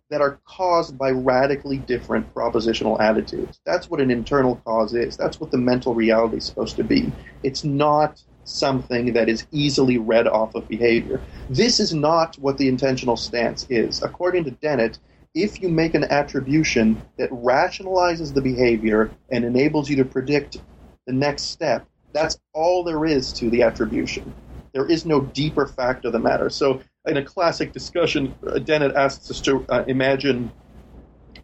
that 0.09 0.21
are 0.21 0.39
caused 0.45 0.97
by 0.97 1.11
radically 1.11 1.77
different 1.77 2.33
propositional 2.33 2.99
attitudes. 2.99 3.59
That's 3.65 3.89
what 3.89 3.99
an 3.99 4.11
internal 4.11 4.55
cause 4.63 4.93
is. 4.93 5.17
That's 5.17 5.39
what 5.39 5.51
the 5.51 5.57
mental 5.57 5.93
reality 5.93 6.37
is 6.37 6.45
supposed 6.45 6.75
to 6.77 6.83
be. 6.83 7.11
It's 7.41 7.63
not 7.63 8.21
something 8.45 9.13
that 9.13 9.29
is 9.29 9.47
easily 9.51 9.97
read 9.97 10.27
off 10.27 10.53
of 10.55 10.67
behavior. 10.67 11.21
This 11.49 11.79
is 11.79 11.93
not 11.93 12.35
what 12.37 12.57
the 12.57 12.67
intentional 12.67 13.17
stance 13.17 13.65
is. 13.69 14.03
According 14.03 14.43
to 14.45 14.51
Dennett, 14.51 14.99
if 15.33 15.61
you 15.61 15.69
make 15.69 15.95
an 15.95 16.03
attribution 16.05 17.01
that 17.17 17.29
rationalizes 17.31 18.33
the 18.33 18.41
behavior 18.41 19.11
and 19.31 19.43
enables 19.43 19.89
you 19.89 19.95
to 19.97 20.05
predict 20.05 20.57
the 21.07 21.13
next 21.13 21.43
step, 21.43 21.85
that's 22.13 22.39
all 22.53 22.83
there 22.83 23.05
is 23.05 23.33
to 23.33 23.49
the 23.49 23.63
attribution. 23.63 24.33
There 24.73 24.89
is 24.89 25.05
no 25.05 25.21
deeper 25.21 25.65
fact 25.67 26.05
of 26.05 26.13
the 26.13 26.19
matter. 26.19 26.49
So, 26.49 26.81
in 27.07 27.17
a 27.17 27.23
classic 27.23 27.73
discussion, 27.73 28.33
uh, 28.47 28.59
Dennett 28.59 28.95
asks 28.95 29.29
us 29.29 29.41
to 29.41 29.65
uh, 29.69 29.83
imagine 29.87 30.51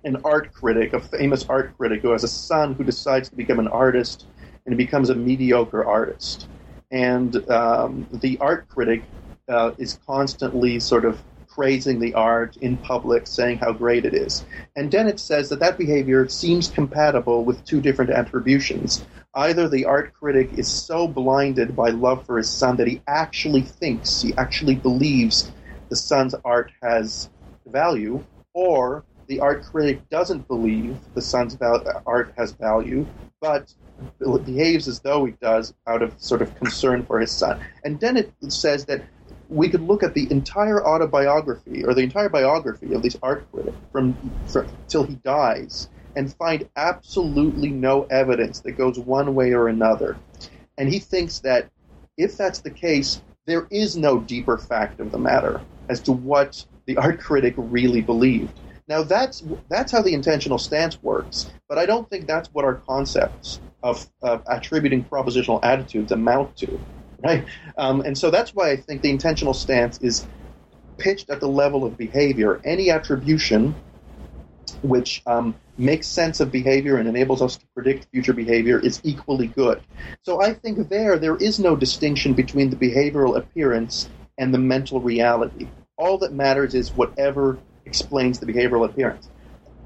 an 0.03 0.17
art 0.23 0.53
critic, 0.53 0.93
a 0.93 0.99
famous 0.99 1.45
art 1.49 1.75
critic 1.77 2.01
who 2.01 2.11
has 2.11 2.23
a 2.23 2.27
son 2.27 2.73
who 2.75 2.83
decides 2.83 3.29
to 3.29 3.35
become 3.35 3.59
an 3.59 3.67
artist 3.67 4.25
and 4.65 4.77
becomes 4.77 5.09
a 5.09 5.15
mediocre 5.15 5.85
artist. 5.85 6.47
And 6.91 7.35
um, 7.49 8.07
the 8.11 8.37
art 8.39 8.67
critic 8.69 9.03
uh, 9.49 9.71
is 9.77 9.99
constantly 10.05 10.79
sort 10.79 11.05
of 11.05 11.21
praising 11.59 11.99
the 11.99 12.13
art 12.13 12.55
in 12.61 12.77
public, 12.77 13.27
saying 13.27 13.57
how 13.57 13.73
great 13.73 14.05
it 14.05 14.13
is. 14.13 14.45
And 14.77 14.89
Dennett 14.89 15.19
says 15.19 15.49
that 15.49 15.59
that 15.59 15.77
behavior 15.77 16.25
seems 16.29 16.69
compatible 16.69 17.43
with 17.43 17.65
two 17.65 17.81
different 17.81 18.11
attributions. 18.11 19.03
Either 19.35 19.67
the 19.67 19.83
art 19.83 20.13
critic 20.13 20.51
is 20.53 20.69
so 20.69 21.05
blinded 21.05 21.75
by 21.75 21.89
love 21.89 22.25
for 22.25 22.37
his 22.37 22.49
son 22.49 22.77
that 22.77 22.87
he 22.87 23.01
actually 23.07 23.61
thinks, 23.61 24.21
he 24.21 24.33
actually 24.37 24.75
believes 24.75 25.51
the 25.89 25.97
son's 25.97 26.33
art 26.45 26.71
has 26.81 27.29
value, 27.67 28.23
or 28.53 29.03
the 29.27 29.41
art 29.41 29.61
critic 29.65 30.07
doesn't 30.09 30.47
believe 30.47 30.97
the 31.13 31.21
son's 31.21 31.55
val- 31.55 32.01
art 32.05 32.33
has 32.37 32.53
value, 32.53 33.05
but 33.41 33.73
behaves 34.45 34.87
as 34.87 35.01
though 35.01 35.25
he 35.25 35.33
does 35.41 35.73
out 35.87 36.01
of 36.01 36.13
sort 36.21 36.41
of 36.41 36.55
concern 36.55 37.05
for 37.05 37.19
his 37.19 37.33
son. 37.33 37.59
And 37.83 37.99
Dennett 37.99 38.31
says 38.47 38.85
that 38.85 39.03
we 39.49 39.67
could 39.67 39.81
look 39.81 40.03
at 40.03 40.13
the 40.13 40.31
entire 40.31 40.85
autobiography 40.85 41.83
or 41.83 41.93
the 41.93 42.01
entire 42.01 42.29
biography 42.29 42.93
of 42.93 43.01
this 43.01 43.17
art 43.23 43.51
critic 43.51 43.73
from, 43.91 44.15
from 44.47 44.67
till 44.87 45.03
he 45.03 45.15
dies 45.15 45.89
and 46.15 46.33
find 46.35 46.69
absolutely 46.75 47.69
no 47.69 48.03
evidence 48.05 48.59
that 48.61 48.73
goes 48.73 48.99
one 48.99 49.33
way 49.35 49.53
or 49.53 49.67
another. 49.67 50.17
And 50.77 50.87
he 50.87 50.99
thinks 50.99 51.39
that 51.39 51.69
if 52.17 52.37
that's 52.37 52.59
the 52.59 52.69
case, 52.69 53.21
there 53.45 53.67
is 53.71 53.97
no 53.97 54.19
deeper 54.19 54.57
fact 54.57 54.99
of 54.99 55.11
the 55.11 55.17
matter 55.17 55.61
as 55.89 56.01
to 56.01 56.11
what 56.11 56.63
the 56.85 56.97
art 56.97 57.19
critic 57.19 57.55
really 57.57 58.01
believed. 58.01 58.59
Now 58.87 59.03
that's 59.03 59.43
that's 59.69 59.91
how 59.91 60.01
the 60.01 60.13
intentional 60.13 60.57
stance 60.57 61.01
works, 61.01 61.51
but 61.67 61.77
I 61.77 61.85
don't 61.85 62.09
think 62.09 62.27
that's 62.27 62.49
what 62.53 62.65
our 62.65 62.75
concepts 62.75 63.61
of, 63.83 64.07
of 64.21 64.43
attributing 64.47 65.03
propositional 65.03 65.59
attitudes 65.63 66.11
amount 66.11 66.57
to, 66.57 66.79
right? 67.23 67.45
Um, 67.77 68.01
and 68.01 68.17
so 68.17 68.31
that's 68.31 68.53
why 68.53 68.71
I 68.71 68.75
think 68.77 69.01
the 69.01 69.09
intentional 69.09 69.53
stance 69.53 69.99
is 70.01 70.27
pitched 70.97 71.29
at 71.29 71.39
the 71.39 71.47
level 71.47 71.85
of 71.85 71.97
behavior. 71.97 72.61
Any 72.63 72.89
attribution 72.91 73.75
which 74.81 75.21
um, 75.25 75.55
makes 75.77 76.07
sense 76.07 76.39
of 76.39 76.51
behavior 76.51 76.97
and 76.97 77.07
enables 77.07 77.41
us 77.41 77.57
to 77.57 77.65
predict 77.75 78.07
future 78.11 78.33
behavior 78.33 78.79
is 78.79 79.01
equally 79.03 79.47
good. 79.47 79.81
So 80.23 80.41
I 80.41 80.53
think 80.53 80.89
there 80.89 81.17
there 81.17 81.37
is 81.37 81.59
no 81.59 81.75
distinction 81.75 82.33
between 82.33 82.69
the 82.69 82.75
behavioral 82.75 83.37
appearance 83.37 84.09
and 84.37 84.53
the 84.53 84.57
mental 84.57 85.01
reality. 85.01 85.67
All 85.97 86.17
that 86.19 86.33
matters 86.33 86.75
is 86.75 86.95
whatever 86.95 87.59
explains 87.85 88.39
the 88.39 88.45
behavioral 88.45 88.85
appearance. 88.85 89.29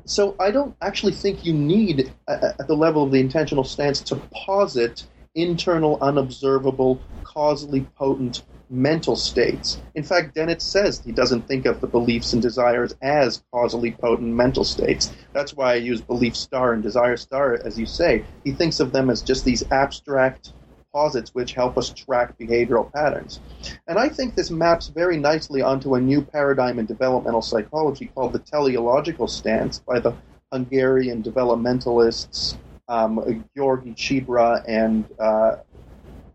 So 0.06 0.36
I 0.40 0.52
don't 0.52 0.76
actually 0.82 1.14
think 1.14 1.46
you 1.46 1.54
need, 1.54 2.12
uh, 2.28 2.52
at 2.60 2.68
the 2.68 2.76
level 2.76 3.04
of 3.04 3.12
the 3.12 3.20
intentional 3.20 3.64
stance, 3.64 4.02
to 4.02 4.18
posit 4.34 5.06
internal, 5.36 5.98
unobservable, 6.02 7.00
causally 7.24 7.82
potent 7.98 8.44
mental 8.70 9.16
states. 9.16 9.80
In 9.96 10.04
fact, 10.04 10.36
Dennett 10.36 10.62
says 10.62 11.00
he 11.00 11.12
doesn't 11.12 11.48
think 11.48 11.66
of 11.66 11.80
the 11.80 11.88
beliefs 11.88 12.34
and 12.34 12.42
desires 12.42 12.96
as 13.02 13.44
causally 13.52 13.92
potent 13.92 14.34
mental 14.34 14.64
states. 14.64 15.12
That's 15.34 15.54
why 15.54 15.74
I 15.74 15.76
use 15.76 16.02
belief 16.02 16.36
star 16.36 16.74
and 16.74 16.82
desire 16.82 17.18
star, 17.18 17.60
as 17.64 17.80
you 17.80 17.86
say. 17.86 18.26
He 18.44 18.52
thinks 18.52 18.80
of 18.80 18.92
them 18.92 19.10
as 19.10 19.22
just 19.22 19.46
these 19.46 19.64
abstract 19.72 20.54
posits 20.92 21.34
which 21.34 21.54
help 21.54 21.78
us 21.78 21.90
track 21.90 22.38
behavioral 22.38 22.92
patterns. 22.92 23.40
And 23.88 23.98
I 23.98 24.10
think 24.10 24.36
this 24.36 24.52
maps 24.52 24.88
very 24.88 25.18
nicely 25.18 25.62
onto 25.62 25.96
a 25.96 26.02
new 26.02 26.22
paradigm 26.22 26.78
in 26.78 26.86
developmental 26.86 27.42
psychology 27.42 28.12
called 28.14 28.34
the 28.34 28.40
teleological 28.40 29.28
stance 29.28 29.80
by 29.80 30.00
the 30.00 30.14
Hungarian 30.52 31.24
developmentalists 31.24 32.58
um, 32.88 33.46
Georgi 33.56 33.92
Csibra 33.92 34.64
and 34.68 35.06
uh, 35.20 35.58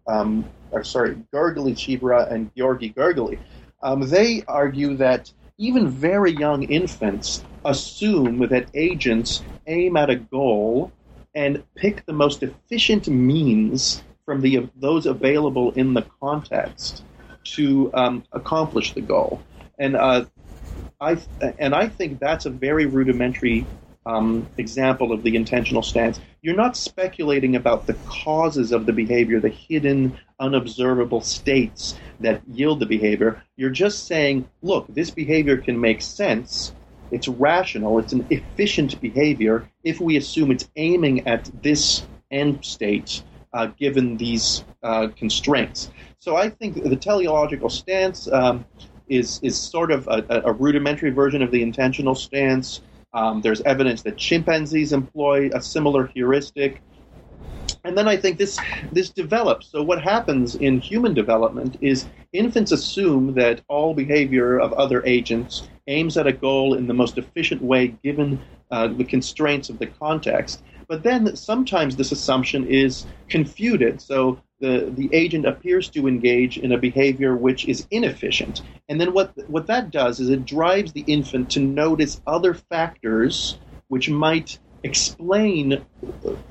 um, 0.07 0.49
or 0.71 0.85
sorry, 0.85 1.17
Gergely 1.33 1.73
Csibra 1.73 2.31
and 2.31 2.51
Georgi 2.57 2.93
Gergely, 2.93 3.39
um, 3.83 4.01
they 4.09 4.43
argue 4.49 4.97
that 4.97 5.33
even 5.59 5.89
very 5.89 6.33
young 6.33 6.63
infants 6.65 7.43
assume 7.65 8.39
that 8.49 8.69
agents 8.75 9.43
aim 9.67 9.97
at 9.97 10.11
a 10.11 10.17
goal 10.17 10.93
and 11.35 11.63
pick 11.75 12.07
the 12.07 12.13
most 12.13 12.43
efficient 12.43 13.09
means 13.09 14.03
from 14.25 14.41
the 14.41 14.69
those 14.77 15.07
available 15.07 15.73
in 15.73 15.95
the 15.95 16.05
context 16.21 17.03
to 17.45 17.91
um, 17.95 18.25
accomplish 18.33 18.93
the 18.95 19.01
goal. 19.01 19.41
And 19.79 19.97
uh, 19.97 20.27
I 21.01 21.19
and 21.59 21.75
I 21.75 21.89
think 21.89 22.19
that's 22.19 22.47
a 22.47 22.51
very 22.51 22.87
rudimentary 22.87 23.67
um, 24.05 24.49
example 24.57 25.13
of 25.13 25.23
the 25.23 25.37
intentional 25.37 25.83
stance. 25.83 26.21
You're 26.43 26.57
not 26.57 26.77
speculating 26.77 27.57
about 27.57 27.87
the 27.87 27.95
causes 28.07 28.73
of 28.73 28.87
the 28.87 28.93
behavior, 28.93 29.41
the 29.41 29.49
hidden, 29.49 30.17
unobservable 30.39 31.21
states 31.21 31.99
that 32.21 32.43
yield 32.49 32.81
the 32.81 32.87
behavior. 32.87 33.43
You're 33.57 33.71
just 33.71 34.07
saying, 34.07 34.49
look, 34.63 34.87
this 34.89 35.11
behavior 35.11 35.57
can 35.57 35.81
make 35.81 36.01
sense. 36.01 36.73
It's 37.11 37.27
rational. 37.27 37.99
It's 37.99 38.13
an 38.13 38.27
efficient 38.31 39.01
behavior 39.01 39.69
if 39.83 40.01
we 40.01 40.17
assume 40.17 40.51
it's 40.51 40.69
aiming 40.77 41.27
at 41.27 41.51
this 41.63 42.07
end 42.31 42.65
state 42.65 43.23
uh, 43.53 43.67
given 43.67 44.17
these 44.17 44.65
uh, 44.83 45.09
constraints. 45.17 45.91
So 46.19 46.37
I 46.37 46.51
think 46.51 46.83
the 46.83 46.97
teleological 46.97 47.71
stance 47.71 48.31
um, 48.31 48.65
is 49.09 49.41
is 49.43 49.59
sort 49.59 49.91
of 49.91 50.07
a, 50.09 50.43
a, 50.45 50.53
rudimentary 50.53 51.11
version 51.11 51.43
of 51.43 51.51
the 51.51 51.63
intentional 51.63 52.15
stance. 52.15 52.83
Um, 53.13 53.41
there's 53.41 53.61
evidence 53.63 54.03
that 54.03 54.17
chimpanzees 54.17 54.93
employ 54.93 55.51
a 55.53 55.63
similar 55.63 56.07
heuristic. 56.09 56.83
And 57.85 57.97
then 57.97 58.09
I 58.09 58.17
think 58.17 58.39
this 58.39 58.59
this 58.93 59.11
develops. 59.11 59.69
So 59.69 59.83
what 59.83 60.03
happens 60.03 60.57
in 60.57 60.81
human 60.81 61.15
development 61.15 61.79
is 61.81 62.07
infants 62.33 62.73
assume 62.73 63.35
that 63.35 63.63
all 63.69 63.95
behavior 63.95 64.59
of 64.59 64.73
other 64.75 65.03
agents 65.07 65.69
aims 65.87 66.17
at 66.19 66.27
a 66.27 66.33
goal 66.33 66.75
in 66.75 66.87
the 66.87 66.95
most 66.95 67.17
efficient 67.17 67.63
way 67.63 67.89
given 68.03 68.41
uh, 68.71 68.89
the 68.89 69.05
constraints 69.05 69.71
of 69.71 69.79
the 69.79 69.87
context. 69.87 70.63
But 70.89 71.03
then 71.03 71.37
sometimes 71.37 71.97
this 71.97 72.13
assumption 72.13 72.67
is 72.67 73.07
confuted. 73.29 74.01
So 74.01 74.41
the, 74.61 74.93
the 74.95 75.09
agent 75.13 75.47
appears 75.47 75.89
to 75.91 76.09
engage 76.09 76.59
in 76.59 76.73
a 76.73 76.79
behavior 76.79 77.37
which 77.37 77.67
is 77.67 77.87
inefficient. 77.91 78.63
And 78.89 79.01
then 79.01 79.13
what, 79.13 79.33
what 79.49 79.67
that 79.67 79.91
does 79.91 80.21
is 80.21 80.31
it 80.31 80.45
drives 80.45 80.93
the 80.93 81.05
infant 81.07 81.51
to 81.51 81.61
notice 81.61 82.21
other 82.27 82.55
factors 82.55 83.59
which 83.89 84.11
might 84.11 84.59
explain, 84.83 85.85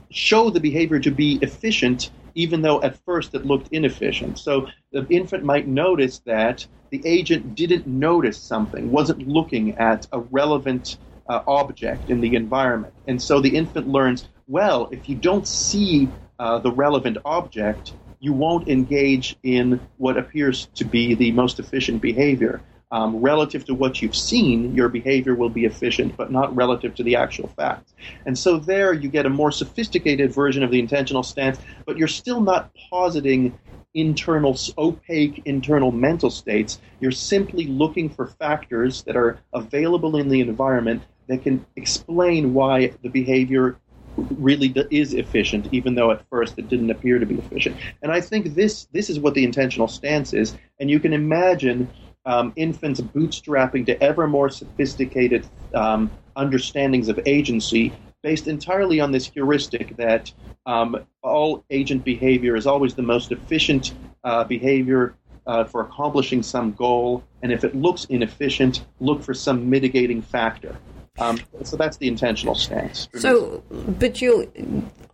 show 0.09 0.49
the 0.49 0.59
behavior 0.59 0.99
to 0.99 1.11
be 1.11 1.39
efficient, 1.41 2.11
even 2.35 2.61
though 2.61 2.81
at 2.81 2.97
first 3.05 3.33
it 3.33 3.45
looked 3.45 3.69
inefficient. 3.71 4.37
So 4.39 4.67
the 4.91 5.05
infant 5.09 5.43
might 5.43 5.67
notice 5.67 6.19
that 6.25 6.65
the 6.89 7.01
agent 7.05 7.55
didn't 7.55 7.87
notice 7.87 8.37
something, 8.37 8.91
wasn't 8.91 9.27
looking 9.27 9.75
at 9.77 10.07
a 10.11 10.19
relevant 10.19 10.97
uh, 11.29 11.41
object 11.47 12.09
in 12.09 12.21
the 12.21 12.35
environment. 12.35 12.93
And 13.07 13.21
so 13.21 13.41
the 13.41 13.55
infant 13.55 13.87
learns 13.87 14.27
well, 14.47 14.87
if 14.91 15.09
you 15.09 15.15
don't 15.15 15.45
see 15.45 16.07
uh, 16.39 16.59
the 16.59 16.71
relevant 16.71 17.17
object, 17.25 17.93
you 18.19 18.33
won't 18.33 18.67
engage 18.67 19.35
in 19.43 19.79
what 19.97 20.17
appears 20.17 20.67
to 20.75 20.85
be 20.85 21.13
the 21.13 21.31
most 21.31 21.59
efficient 21.59 22.01
behavior. 22.01 22.61
Um, 22.89 23.17
relative 23.17 23.65
to 23.65 23.73
what 23.73 24.01
you've 24.01 24.15
seen, 24.15 24.73
your 24.73 24.87
behavior 24.87 25.35
will 25.35 25.49
be 25.49 25.65
efficient, 25.65 26.15
but 26.15 26.31
not 26.31 26.55
relative 26.55 26.95
to 26.95 27.03
the 27.03 27.17
actual 27.17 27.49
facts. 27.49 27.93
And 28.25 28.37
so 28.37 28.57
there 28.57 28.93
you 28.93 29.09
get 29.09 29.25
a 29.25 29.29
more 29.29 29.51
sophisticated 29.51 30.33
version 30.33 30.63
of 30.63 30.71
the 30.71 30.79
intentional 30.79 31.23
stance, 31.23 31.59
but 31.85 31.97
you're 31.97 32.07
still 32.07 32.39
not 32.39 32.71
positing 32.89 33.57
internal, 33.93 34.57
opaque 34.77 35.41
internal 35.45 35.91
mental 35.91 36.29
states. 36.29 36.79
You're 37.01 37.11
simply 37.11 37.65
looking 37.65 38.09
for 38.09 38.27
factors 38.27 39.03
that 39.03 39.17
are 39.17 39.39
available 39.53 40.15
in 40.15 40.29
the 40.29 40.39
environment 40.39 41.03
that 41.27 41.43
can 41.43 41.65
explain 41.75 42.53
why 42.53 42.93
the 43.01 43.09
behavior 43.09 43.77
really 44.17 44.73
is 44.91 45.13
efficient, 45.13 45.67
even 45.71 45.95
though 45.95 46.11
at 46.11 46.27
first 46.29 46.57
it 46.57 46.67
didn't 46.67 46.89
appear 46.89 47.19
to 47.19 47.25
be 47.25 47.35
efficient. 47.35 47.77
And 48.01 48.11
I 48.11 48.21
think 48.21 48.55
this 48.55 48.87
this 48.91 49.09
is 49.09 49.19
what 49.19 49.33
the 49.33 49.43
intentional 49.43 49.87
stance 49.87 50.33
is. 50.33 50.55
And 50.79 50.89
you 50.89 50.99
can 50.99 51.13
imagine 51.13 51.89
um, 52.25 52.51
infants 52.55 52.99
bootstrapping 52.99 53.85
to 53.85 54.03
ever 54.03 54.27
more 54.27 54.49
sophisticated 54.49 55.47
um, 55.73 56.11
understandings 56.35 57.07
of 57.07 57.19
agency 57.25 57.93
based 58.21 58.47
entirely 58.47 58.99
on 58.99 59.11
this 59.11 59.25
heuristic 59.27 59.95
that 59.97 60.31
um, 60.65 60.97
all 61.23 61.63
agent 61.69 62.03
behavior 62.03 62.55
is 62.55 62.67
always 62.67 62.95
the 62.95 63.01
most 63.01 63.31
efficient 63.31 63.93
uh, 64.23 64.43
behavior 64.43 65.15
uh, 65.45 65.63
for 65.63 65.81
accomplishing 65.81 66.43
some 66.43 66.73
goal. 66.73 67.23
And 67.41 67.51
if 67.51 67.63
it 67.63 67.73
looks 67.73 68.05
inefficient, 68.05 68.85
look 68.99 69.23
for 69.23 69.33
some 69.33 69.69
mitigating 69.69 70.21
factor. 70.21 70.75
Um, 71.19 71.39
so 71.63 71.77
that's 71.77 71.97
the 71.97 72.07
intentional 72.07 72.55
stance. 72.55 73.07
So, 73.15 73.63
but 73.71 74.21
you, 74.21 74.51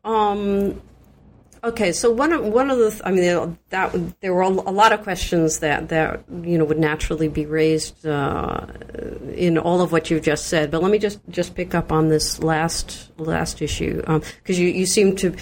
um, 0.04 0.82
okay. 1.64 1.92
So 1.92 2.12
one 2.12 2.34
of 2.34 2.44
one 2.44 2.70
of 2.70 2.78
the, 2.78 3.02
I 3.06 3.12
mean, 3.12 3.58
that 3.70 4.20
there 4.20 4.34
were 4.34 4.42
a 4.42 4.50
lot 4.50 4.92
of 4.92 5.04
questions 5.04 5.60
that 5.60 5.90
that 5.90 6.24
you 6.44 6.58
know 6.58 6.66
would 6.66 6.80
naturally 6.80 7.30
be 7.30 7.46
raised 7.46 8.06
uh, 8.06 8.66
in 9.34 9.58
all 9.58 9.82
of 9.82 9.92
what 9.92 10.10
you've 10.10 10.24
just 10.24 10.48
said. 10.48 10.72
But 10.72 10.82
let 10.82 10.92
me 10.92 11.00
just 11.00 11.20
just 11.30 11.56
pick 11.56 11.74
up 11.74 11.92
on 11.92 12.10
this 12.10 12.40
last 12.44 13.12
last 13.18 13.62
issue 13.62 13.98
because 13.98 14.58
um, 14.58 14.64
you 14.64 14.68
you 14.68 14.86
seem 14.86 15.16
to 15.18 15.36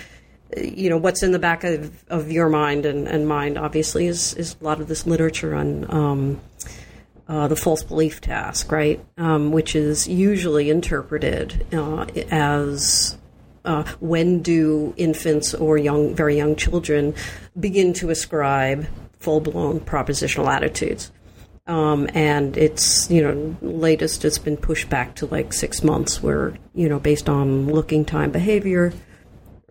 you 0.57 0.89
know 0.89 0.97
what's 0.97 1.24
in 1.24 1.32
the 1.32 1.39
back 1.39 1.64
of, 1.64 2.03
of 2.09 2.32
your 2.32 2.49
mind 2.49 2.86
and, 2.86 3.07
and 3.07 3.28
mind 3.28 3.57
obviously 3.57 4.07
is, 4.07 4.34
is 4.34 4.55
a 4.59 4.64
lot 4.64 4.82
of 4.82 4.88
this 4.88 5.05
literature 5.05 5.55
on 5.55 5.86
um, 5.93 6.41
uh, 7.32 7.48
the 7.48 7.56
false 7.56 7.82
belief 7.82 8.20
task, 8.20 8.70
right? 8.74 9.04
Um, 9.18 9.54
which 9.54 9.74
is 9.74 10.06
usually 10.06 10.70
interpreted 10.70 11.66
uh, 11.74 12.06
as 12.30 13.18
uh, 13.64 13.86
when 14.02 14.42
do 14.42 14.94
infants 14.98 15.54
or 15.54 15.78
young, 15.78 16.14
very 16.14 16.36
young 16.36 16.58
children 16.58 17.16
begin 17.58 17.94
to 17.94 18.10
ascribe 18.10 18.86
full 19.20 19.40
blown 19.40 19.80
propositional 19.80 20.48
attitudes? 20.50 21.10
Um, 21.68 22.10
and 22.14 22.58
it's 22.58 23.10
you 23.10 23.22
know 23.22 23.56
latest 23.62 24.26
it's 24.26 24.38
been 24.38 24.58
pushed 24.58 24.90
back 24.90 25.16
to 25.16 25.26
like 25.28 25.54
six 25.54 25.84
months, 25.84 26.22
where 26.22 26.58
you 26.74 26.90
know 26.90 27.00
based 27.00 27.30
on 27.30 27.68
looking 27.68 28.04
time 28.04 28.32
behavior, 28.32 28.92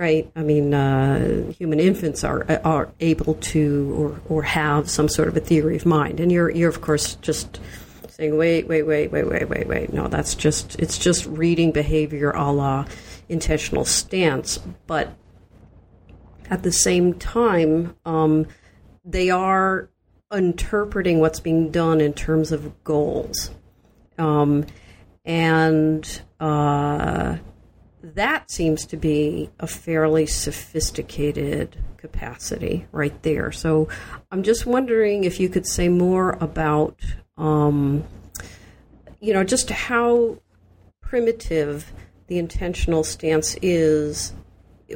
right? 0.01 0.32
I 0.34 0.42
mean, 0.42 0.72
uh, 0.72 1.53
human 1.53 1.78
infants 1.78 2.24
are 2.24 2.46
are 2.64 2.88
able 3.01 3.34
to 3.34 3.94
or 3.96 4.20
or 4.34 4.42
have 4.44 4.88
some 4.88 5.11
sort 5.11 5.28
of 5.28 5.36
a 5.36 5.40
theory 5.40 5.76
of 5.76 5.84
mind, 5.84 6.20
and 6.20 6.32
you're 6.32 6.51
you're 6.51 6.70
of 6.70 6.80
course 6.80 7.16
just 7.16 7.61
saying, 8.09 8.36
wait, 8.36 8.66
wait, 8.66 8.82
wait, 8.82 9.12
wait, 9.12 9.26
wait, 9.26 9.48
wait, 9.48 9.68
wait. 9.68 9.92
No, 9.92 10.09
that's 10.09 10.34
just 10.34 10.80
it's 10.80 10.96
just 10.96 11.26
reading 11.26 11.70
behavior 11.70 12.30
a 12.30 12.51
la 12.51 12.86
intentional 13.28 13.84
stance, 13.84 14.59
but 14.86 15.12
at 16.48 16.62
the 16.62 16.72
same 16.72 17.14
time, 17.14 17.94
um, 18.07 18.46
they 19.05 19.28
are 19.28 19.90
interpreting 20.32 21.20
what's 21.20 21.40
being 21.40 21.70
done 21.70 22.01
in 22.01 22.14
terms 22.14 22.53
of 22.53 22.82
goals. 22.84 23.51
Um, 24.18 24.64
and 25.24 26.22
uh, 26.40 27.36
that 28.03 28.51
seems 28.51 28.86
to 28.86 28.96
be 28.96 29.51
a 29.59 29.66
fairly 29.66 30.26
sophisticated 30.26 31.76
capacity 31.96 32.86
right 32.92 33.22
there. 33.22 33.53
So 33.53 33.88
I'm 34.30 34.42
just 34.42 34.66
wondering 34.66 35.24
if 35.24 35.38
you 35.38 35.48
could 35.48 35.66
say 35.66 35.88
more 35.88 36.30
about, 36.40 36.98
um, 37.36 38.05
you 39.20 39.34
know, 39.34 39.44
just 39.44 39.70
how 39.70 40.38
primitive 41.03 41.92
the 42.28 42.38
intentional 42.38 43.05
stance 43.05 43.57
is 43.61 44.32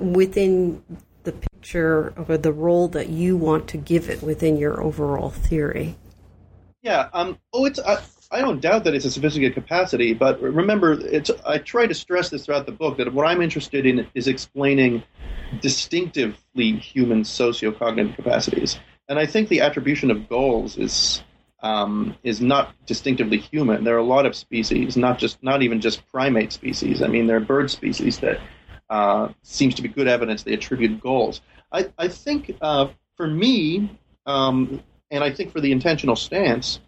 within 0.01 0.83
the 1.25 1.33
picture 1.33 2.15
or 2.17 2.39
the 2.39 2.53
role 2.53 2.89
that 2.89 3.09
you 3.09 3.37
want 3.37 3.69
to 3.69 3.77
give 3.77 4.09
it 4.09 4.23
within 4.23 4.57
your 4.57 4.83
overall 4.83 5.31
theory. 5.31 5.97
Yeah. 6.83 7.09
Um, 7.13 7.39
oh, 7.53 7.65
it's. 7.65 7.81
I, 7.81 8.01
I 8.31 8.41
don't 8.41 8.61
doubt 8.61 8.85
that 8.85 8.95
it's 8.95 9.05
a 9.05 9.11
sophisticated 9.11 9.55
capacity, 9.55 10.15
but 10.15 10.41
remember, 10.41 10.93
it's. 10.93 11.31
I 11.45 11.59
try 11.59 11.87
to 11.87 11.95
stress 11.95 12.31
this 12.31 12.47
throughout 12.47 12.67
the 12.67 12.73
book 12.73 12.97
that 12.99 13.13
what 13.13 13.27
I'm 13.27 13.43
interested 13.43 13.87
in 13.87 14.07
is 14.15 14.29
explaining 14.29 15.03
distinctively 15.61 16.73
human 16.77 17.23
sociocognitive 17.23 18.17
capacities, 18.17 18.79
and 19.09 19.19
I 19.19 19.27
think 19.27 19.49
the 19.49 19.61
attribution 19.61 20.11
of 20.11 20.29
goals 20.29 20.77
is 20.79 21.23
um, 21.65 22.17
is 22.23 22.41
not 22.41 22.75
distinctively 22.87 23.39
human. 23.39 23.85
There 23.85 23.95
are 23.95 23.99
a 23.99 24.05
lot 24.05 24.27
of 24.27 24.37
species, 24.37 24.97
not 24.97 25.19
just 25.19 25.43
not 25.43 25.63
even 25.63 25.81
just 25.81 26.07
primate 26.09 26.53
species. 26.53 27.03
I 27.03 27.09
mean, 27.09 27.27
there 27.27 27.39
are 27.39 27.41
bird 27.41 27.71
species 27.71 28.19
that 28.21 28.39
uh, 28.91 29.29
seems 29.43 29.75
to 29.77 29.83
be 29.83 29.89
good 29.89 30.07
evidence 30.07 30.43
they 30.43 30.53
attribute 30.53 31.01
goals. 31.01 31.41
I, 31.73 31.91
I 31.99 32.09
think 32.09 32.57
uh, 32.61 32.89
for 33.17 33.27
me, 33.27 33.99
um, 34.27 34.83
and 35.11 35.25
I 35.25 35.33
think 35.33 35.53
for 35.53 35.61
the 35.61 35.73
intentional 35.73 36.17
stance, 36.17 36.81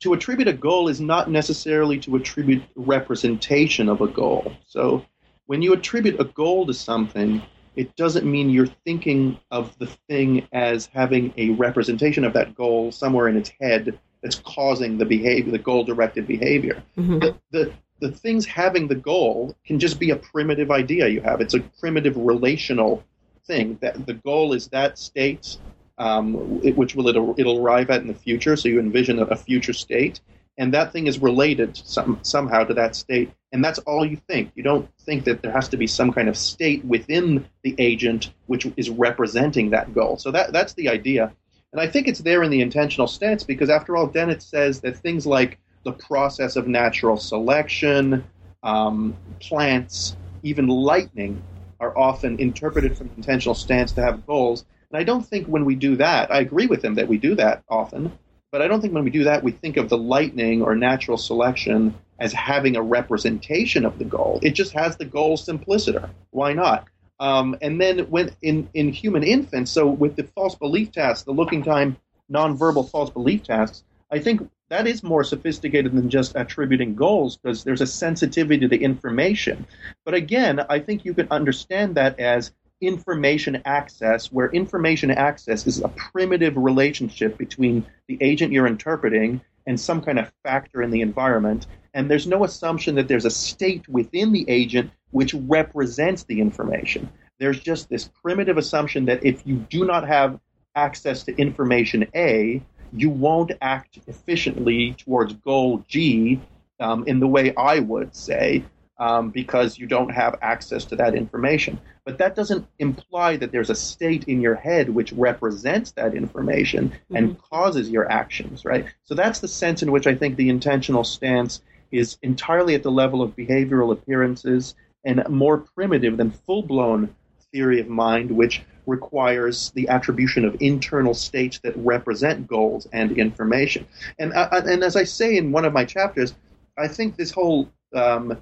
to 0.00 0.12
attribute 0.12 0.48
a 0.48 0.52
goal 0.52 0.88
is 0.88 1.00
not 1.00 1.30
necessarily 1.30 1.98
to 2.00 2.16
attribute 2.16 2.62
representation 2.76 3.88
of 3.88 4.00
a 4.00 4.08
goal. 4.08 4.52
So 4.66 5.04
when 5.46 5.62
you 5.62 5.72
attribute 5.72 6.20
a 6.20 6.24
goal 6.24 6.66
to 6.66 6.74
something, 6.74 7.42
it 7.74 7.94
doesn't 7.96 8.26
mean 8.26 8.50
you're 8.50 8.66
thinking 8.84 9.38
of 9.50 9.76
the 9.78 9.86
thing 9.86 10.46
as 10.52 10.86
having 10.86 11.32
a 11.36 11.50
representation 11.50 12.24
of 12.24 12.32
that 12.32 12.54
goal 12.54 12.92
somewhere 12.92 13.28
in 13.28 13.36
its 13.36 13.52
head 13.60 13.98
that's 14.22 14.40
causing 14.40 14.98
the 14.98 15.04
behavior, 15.04 15.52
the 15.52 15.58
goal-directed 15.58 16.26
behavior. 16.26 16.82
Mm-hmm. 16.96 17.20
The, 17.20 17.36
the, 17.52 17.72
the 18.00 18.10
things 18.10 18.44
having 18.46 18.88
the 18.88 18.96
goal 18.96 19.56
can 19.64 19.78
just 19.78 20.00
be 20.00 20.10
a 20.10 20.16
primitive 20.16 20.70
idea 20.70 21.08
you 21.08 21.20
have. 21.20 21.40
It's 21.40 21.54
a 21.54 21.60
primitive 21.80 22.16
relational 22.16 23.04
thing. 23.46 23.78
That 23.80 24.06
the 24.06 24.14
goal 24.14 24.52
is 24.52 24.68
that 24.68 24.98
state, 24.98 25.58
um, 25.98 26.60
it, 26.62 26.76
which 26.76 26.94
will 26.94 27.08
it, 27.08 27.40
it'll 27.40 27.64
arrive 27.64 27.90
at 27.90 28.00
in 28.00 28.06
the 28.06 28.14
future. 28.14 28.56
So 28.56 28.68
you 28.68 28.80
envision 28.80 29.18
a, 29.18 29.24
a 29.24 29.36
future 29.36 29.72
state, 29.72 30.20
and 30.56 30.72
that 30.74 30.92
thing 30.92 31.06
is 31.06 31.18
related 31.18 31.76
some, 31.76 32.18
somehow 32.22 32.64
to 32.64 32.74
that 32.74 32.96
state, 32.96 33.30
and 33.52 33.64
that's 33.64 33.78
all 33.80 34.04
you 34.04 34.16
think. 34.28 34.52
You 34.54 34.62
don't 34.62 34.88
think 35.00 35.24
that 35.24 35.42
there 35.42 35.52
has 35.52 35.68
to 35.70 35.76
be 35.76 35.86
some 35.86 36.12
kind 36.12 36.28
of 36.28 36.36
state 36.36 36.84
within 36.84 37.46
the 37.62 37.74
agent 37.78 38.32
which 38.46 38.66
is 38.76 38.90
representing 38.90 39.70
that 39.70 39.94
goal. 39.94 40.16
So 40.18 40.30
that 40.30 40.52
that's 40.52 40.74
the 40.74 40.88
idea, 40.88 41.32
and 41.72 41.80
I 41.80 41.86
think 41.86 42.08
it's 42.08 42.20
there 42.20 42.42
in 42.42 42.50
the 42.50 42.60
intentional 42.60 43.06
stance 43.06 43.44
because 43.44 43.70
after 43.70 43.96
all, 43.96 44.06
Dennett 44.06 44.42
says 44.42 44.80
that 44.80 44.96
things 44.98 45.26
like 45.26 45.58
the 45.84 45.92
process 45.92 46.56
of 46.56 46.66
natural 46.66 47.16
selection, 47.16 48.24
um, 48.62 49.16
plants, 49.40 50.16
even 50.42 50.66
lightning 50.66 51.42
are 51.80 51.96
often 51.96 52.38
interpreted 52.38 52.96
from 52.96 53.08
the 53.08 53.14
intentional 53.16 53.54
stance 53.54 53.92
to 53.92 54.02
have 54.02 54.26
goals. 54.26 54.64
And 54.90 55.00
I 55.00 55.04
don't 55.04 55.26
think 55.26 55.46
when 55.46 55.64
we 55.64 55.74
do 55.74 55.96
that, 55.96 56.32
I 56.32 56.40
agree 56.40 56.66
with 56.66 56.84
him 56.84 56.94
that 56.94 57.08
we 57.08 57.18
do 57.18 57.34
that 57.34 57.62
often, 57.68 58.12
but 58.50 58.62
I 58.62 58.68
don't 58.68 58.80
think 58.80 58.94
when 58.94 59.04
we 59.04 59.10
do 59.10 59.24
that, 59.24 59.44
we 59.44 59.52
think 59.52 59.76
of 59.76 59.88
the 59.88 59.98
lightning 59.98 60.62
or 60.62 60.74
natural 60.74 61.18
selection 61.18 61.94
as 62.18 62.32
having 62.32 62.76
a 62.76 62.82
representation 62.82 63.84
of 63.84 63.98
the 63.98 64.04
goal. 64.04 64.40
It 64.42 64.52
just 64.52 64.72
has 64.72 64.96
the 64.96 65.04
goal 65.04 65.36
simpliciter. 65.36 66.10
Why 66.30 66.54
not? 66.54 66.86
Um, 67.20 67.56
and 67.60 67.80
then 67.80 67.98
when 68.10 68.30
in, 68.42 68.68
in 68.74 68.92
human 68.92 69.22
infants, 69.22 69.70
so 69.70 69.86
with 69.86 70.16
the 70.16 70.24
false 70.24 70.54
belief 70.54 70.92
tasks, 70.92 71.24
the 71.24 71.32
looking 71.32 71.62
time 71.62 71.96
nonverbal 72.32 72.90
false 72.90 73.10
belief 73.10 73.42
tasks, 73.42 73.84
I 74.10 74.20
think 74.20 74.48
that 74.70 74.86
is 74.86 75.02
more 75.02 75.24
sophisticated 75.24 75.92
than 75.92 76.10
just 76.10 76.36
attributing 76.36 76.94
goals 76.94 77.36
because 77.36 77.64
there's 77.64 77.80
a 77.80 77.86
sensitivity 77.86 78.60
to 78.60 78.68
the 78.68 78.82
information. 78.82 79.66
But 80.04 80.14
again, 80.14 80.60
I 80.68 80.78
think 80.78 81.04
you 81.04 81.14
can 81.14 81.28
understand 81.30 81.96
that 81.96 82.18
as 82.20 82.52
information 82.80 83.60
access, 83.64 84.30
where 84.32 84.50
information 84.50 85.10
access 85.10 85.66
is 85.66 85.80
a 85.80 85.88
primitive 85.88 86.56
relationship 86.56 87.36
between 87.36 87.84
the 88.06 88.18
agent 88.20 88.52
you're 88.52 88.66
interpreting 88.66 89.40
and 89.66 89.78
some 89.78 90.00
kind 90.00 90.18
of 90.18 90.32
factor 90.44 90.82
in 90.82 90.90
the 90.90 91.00
environment. 91.00 91.66
And 91.94 92.10
there's 92.10 92.26
no 92.26 92.44
assumption 92.44 92.94
that 92.94 93.08
there's 93.08 93.24
a 93.24 93.30
state 93.30 93.88
within 93.88 94.32
the 94.32 94.48
agent 94.48 94.90
which 95.10 95.34
represents 95.34 96.24
the 96.24 96.40
information. 96.40 97.10
There's 97.38 97.60
just 97.60 97.88
this 97.88 98.08
primitive 98.22 98.58
assumption 98.58 99.04
that 99.06 99.24
if 99.24 99.46
you 99.46 99.56
do 99.56 99.84
not 99.84 100.06
have 100.06 100.38
access 100.74 101.22
to 101.24 101.36
information 101.36 102.06
A, 102.14 102.62
you 102.92 103.10
won't 103.10 103.52
act 103.60 103.98
efficiently 104.06 104.94
towards 104.94 105.32
goal 105.34 105.84
G 105.88 106.40
um, 106.80 107.04
in 107.06 107.20
the 107.20 107.26
way 107.26 107.54
I 107.56 107.80
would 107.80 108.14
say, 108.14 108.64
um, 108.98 109.30
because 109.30 109.78
you 109.78 109.86
don't 109.86 110.10
have 110.10 110.38
access 110.42 110.84
to 110.86 110.96
that 110.96 111.14
information. 111.14 111.78
But 112.04 112.18
that 112.18 112.34
doesn't 112.34 112.66
imply 112.78 113.36
that 113.36 113.52
there's 113.52 113.70
a 113.70 113.74
state 113.74 114.24
in 114.24 114.40
your 114.40 114.54
head 114.54 114.88
which 114.88 115.12
represents 115.12 115.92
that 115.92 116.14
information 116.14 116.90
mm-hmm. 116.90 117.16
and 117.16 117.42
causes 117.42 117.90
your 117.90 118.10
actions, 118.10 118.64
right? 118.64 118.86
So 119.04 119.14
that's 119.14 119.40
the 119.40 119.48
sense 119.48 119.82
in 119.82 119.92
which 119.92 120.06
I 120.06 120.14
think 120.14 120.36
the 120.36 120.48
intentional 120.48 121.04
stance 121.04 121.62
is 121.90 122.18
entirely 122.22 122.74
at 122.74 122.82
the 122.82 122.90
level 122.90 123.22
of 123.22 123.36
behavioral 123.36 123.92
appearances 123.92 124.74
and 125.04 125.26
more 125.28 125.58
primitive 125.58 126.16
than 126.16 126.30
full 126.30 126.62
blown 126.62 127.14
theory 127.52 127.80
of 127.80 127.88
mind, 127.88 128.30
which 128.30 128.62
requires 128.86 129.70
the 129.72 129.88
attribution 129.88 130.44
of 130.44 130.56
internal 130.60 131.14
states 131.14 131.60
that 131.60 131.76
represent 131.76 132.46
goals 132.46 132.86
and 132.92 133.16
information. 133.18 133.86
And 134.18 134.32
uh, 134.32 134.48
uh, 134.50 134.62
and 134.66 134.82
as 134.82 134.96
I 134.96 135.04
say 135.04 135.36
in 135.36 135.52
one 135.52 135.64
of 135.64 135.72
my 135.72 135.84
chapters, 135.84 136.34
I 136.76 136.88
think 136.88 137.16
this 137.16 137.30
whole 137.30 137.70
um, 137.94 138.38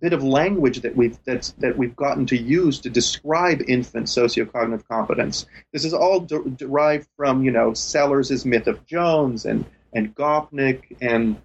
bit 0.00 0.12
of 0.12 0.22
language 0.22 0.80
that 0.82 0.94
we've 0.94 1.18
that's, 1.24 1.52
that 1.52 1.76
we've 1.76 1.96
gotten 1.96 2.26
to 2.26 2.36
use 2.36 2.80
to 2.80 2.90
describe 2.90 3.62
infant 3.66 4.06
sociocognitive 4.06 4.86
competence. 4.86 5.46
This 5.72 5.84
is 5.84 5.94
all 5.94 6.20
de- 6.20 6.50
derived 6.50 7.08
from 7.16 7.42
you 7.42 7.50
know 7.50 7.74
Sellars' 7.74 8.44
myth 8.44 8.66
of 8.66 8.84
Jones 8.86 9.44
and 9.44 9.64
and 9.92 10.14
Gopnik 10.14 10.96
and 11.00 11.40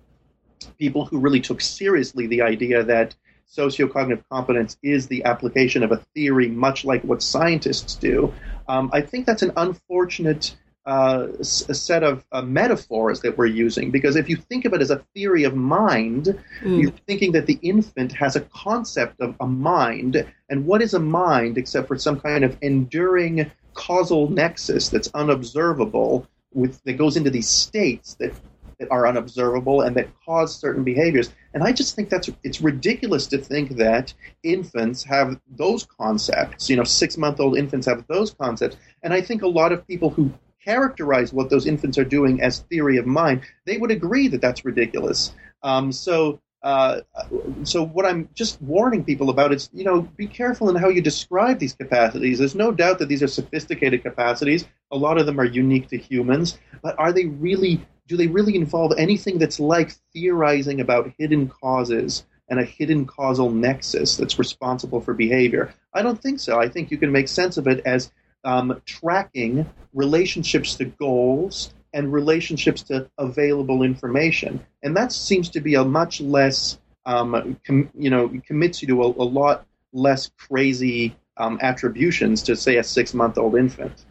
people 0.77 1.05
who 1.05 1.19
really 1.19 1.39
took 1.39 1.61
seriously 1.61 2.27
the 2.27 2.41
idea 2.41 2.83
that 2.83 3.15
sociocognitive 3.49 4.23
competence 4.31 4.77
is 4.83 5.07
the 5.07 5.23
application 5.23 5.83
of 5.83 5.91
a 5.91 5.97
theory, 6.13 6.49
much 6.49 6.85
like 6.85 7.03
what 7.03 7.23
scientists 7.23 7.95
do. 7.95 8.33
Um, 8.67 8.89
I 8.93 9.01
think 9.01 9.25
that's 9.25 9.41
an 9.41 9.53
unfortunate 9.57 10.55
uh, 10.89 11.27
set 11.43 12.03
of 12.03 12.25
uh, 12.31 12.41
metaphors 12.41 13.21
that 13.21 13.37
we're 13.37 13.45
using 13.45 13.91
because 13.91 14.15
if 14.15 14.27
you 14.27 14.35
think 14.35 14.65
of 14.65 14.73
it 14.73 14.81
as 14.81 14.89
a 14.89 15.03
theory 15.13 15.43
of 15.43 15.55
mind, 15.55 16.35
mm. 16.61 16.81
you're 16.81 16.91
thinking 17.05 17.31
that 17.31 17.45
the 17.45 17.59
infant 17.61 18.11
has 18.11 18.35
a 18.35 18.41
concept 18.41 19.21
of 19.21 19.35
a 19.39 19.45
mind. 19.45 20.25
And 20.49 20.65
what 20.65 20.81
is 20.81 20.95
a 20.95 20.99
mind 20.99 21.59
except 21.59 21.87
for 21.87 21.95
some 21.95 22.19
kind 22.19 22.43
of 22.43 22.57
enduring 22.61 23.51
causal 23.75 24.31
nexus 24.31 24.89
that's 24.89 25.09
unobservable? 25.13 26.27
With, 26.51 26.83
that 26.85 26.93
goes 26.93 27.15
into 27.15 27.29
these 27.29 27.47
states 27.47 28.15
that 28.15 28.33
that 28.79 28.89
are 28.89 29.05
unobservable 29.05 29.81
and 29.81 29.95
that 29.95 30.07
cause 30.25 30.55
certain 30.55 30.83
behaviors. 30.83 31.31
And 31.53 31.61
I 31.63 31.71
just 31.71 31.95
think 31.95 32.09
that's 32.09 32.31
it's 32.43 32.61
ridiculous 32.61 33.27
to 33.27 33.37
think 33.37 33.75
that 33.75 34.11
infants 34.41 35.03
have 35.03 35.39
those 35.55 35.85
concepts. 35.85 36.67
You 36.67 36.77
know, 36.77 36.83
six 36.83 37.15
month 37.15 37.39
old 37.39 37.57
infants 37.57 37.85
have 37.85 38.07
those 38.07 38.31
concepts. 38.31 38.77
And 39.03 39.13
I 39.13 39.21
think 39.21 39.43
a 39.43 39.47
lot 39.47 39.71
of 39.71 39.85
people 39.85 40.09
who 40.09 40.33
characterize 40.70 41.34
what 41.34 41.49
those 41.49 41.65
infants 41.65 41.97
are 41.97 42.05
doing 42.05 42.41
as 42.41 42.59
theory 42.59 42.97
of 42.97 43.07
mind, 43.07 43.41
they 43.65 43.78
would 43.78 43.89
agree 43.89 44.28
that 44.28 44.41
that's 44.41 44.63
ridiculous. 44.63 45.34
Um, 45.63 45.91
so 45.91 46.39
uh, 46.61 46.99
so 47.63 47.86
what 47.86 48.05
I'm 48.05 48.28
just 48.34 48.61
warning 48.61 49.03
people 49.05 49.30
about 49.30 49.53
is, 49.53 49.70
you 49.74 49.86
know, 49.86 50.01
be 50.01 50.28
careful 50.28 50.70
in 50.70 50.76
how 50.76 50.89
you 50.89 51.01
describe 51.01 51.57
these 51.57 51.74
capacities. 51.74 52.38
There's 52.38 52.53
no 52.53 52.72
doubt 52.72 52.99
that 52.99 53.07
these 53.07 53.24
are 53.24 53.28
sophisticated 53.28 54.03
capacities. 54.03 54.65
A 54.91 54.97
lot 54.97 55.17
of 55.17 55.26
them 55.26 55.39
are 55.39 55.45
unique 55.45 55.88
to 55.88 55.97
humans, 55.97 56.59
but 56.84 56.99
are 56.99 57.13
they 57.13 57.26
really 57.26 57.82
do 58.07 58.17
they 58.17 58.28
really 58.28 58.55
involve 58.55 58.91
anything 58.97 59.38
that's 59.38 59.59
like 59.59 59.93
theorizing 60.13 60.82
about 60.82 61.13
hidden 61.17 61.47
causes 61.47 62.26
and 62.49 62.59
a 62.59 62.65
hidden 62.65 63.05
causal 63.05 63.51
nexus 63.51 64.17
that's 64.17 64.39
responsible 64.39 64.99
for 64.99 65.13
behavior? 65.13 65.74
I 65.93 66.01
don't 66.01 66.22
think 66.22 66.39
so. 66.39 66.59
I 66.59 66.67
think 66.67 66.91
you 66.91 66.97
can 66.97 67.11
make 67.11 67.28
sense 67.28 67.57
of 67.57 67.67
it 67.67 67.82
as 67.86 68.11
um, 68.43 68.81
tracking 68.85 69.69
relationships 69.93 70.75
to 70.75 70.85
goals 70.85 71.73
and 71.93 72.13
relationships 72.13 72.83
to 72.83 73.09
available 73.17 73.83
information, 73.83 74.63
and 74.83 74.95
that 74.95 75.11
seems 75.11 75.49
to 75.49 75.59
be 75.59 75.75
a 75.75 75.83
much 75.83 76.21
less, 76.21 76.79
um, 77.05 77.59
com- 77.65 77.89
you 77.97 78.09
know, 78.09 78.31
commits 78.45 78.81
you 78.81 78.87
to 78.87 79.03
a, 79.03 79.07
a 79.07 79.27
lot 79.27 79.65
less 79.91 80.29
crazy 80.37 81.15
um, 81.37 81.57
attributions 81.61 82.43
to 82.43 82.55
say 82.55 82.77
a 82.77 82.83
six-month-old 82.83 83.55
infant. 83.55 84.05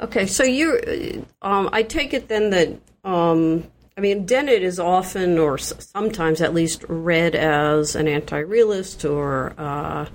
Okay, 0.00 0.26
so 0.26 0.44
you, 0.44 1.24
um, 1.42 1.68
I 1.72 1.82
take 1.82 2.14
it 2.14 2.28
then 2.28 2.50
that 2.50 2.78
um, 3.04 3.64
I 3.96 4.00
mean, 4.00 4.24
Dennett 4.24 4.62
is 4.62 4.78
often, 4.78 5.38
or 5.38 5.58
sometimes 5.58 6.40
at 6.40 6.54
least, 6.54 6.84
read 6.88 7.34
as 7.34 7.94
an 7.94 8.08
anti 8.08 8.38
realist 8.38 9.04
or 9.04 9.52
uh, 9.58 10.06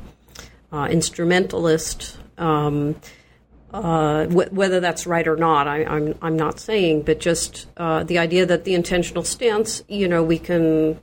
uh, 0.71 0.87
instrumentalist. 0.89 2.17
Uh, 3.73 4.25
wh- 4.27 4.51
whether 4.53 4.79
that's 4.79 5.05
right 5.05 5.27
or 5.27 5.35
not, 5.35 5.67
I, 5.67 5.81
am 5.81 5.91
I'm, 5.91 6.15
I'm 6.21 6.37
not 6.37 6.59
saying, 6.59 7.01
but 7.01 7.19
just 7.19 7.67
uh, 7.75 8.03
the 8.03 8.17
idea 8.17 8.45
that 8.45 8.63
the 8.63 8.73
intentional 8.73 9.23
stance, 9.23 9.83
you 9.89 10.07
know, 10.07 10.23
we 10.23 10.39
can 10.39 10.99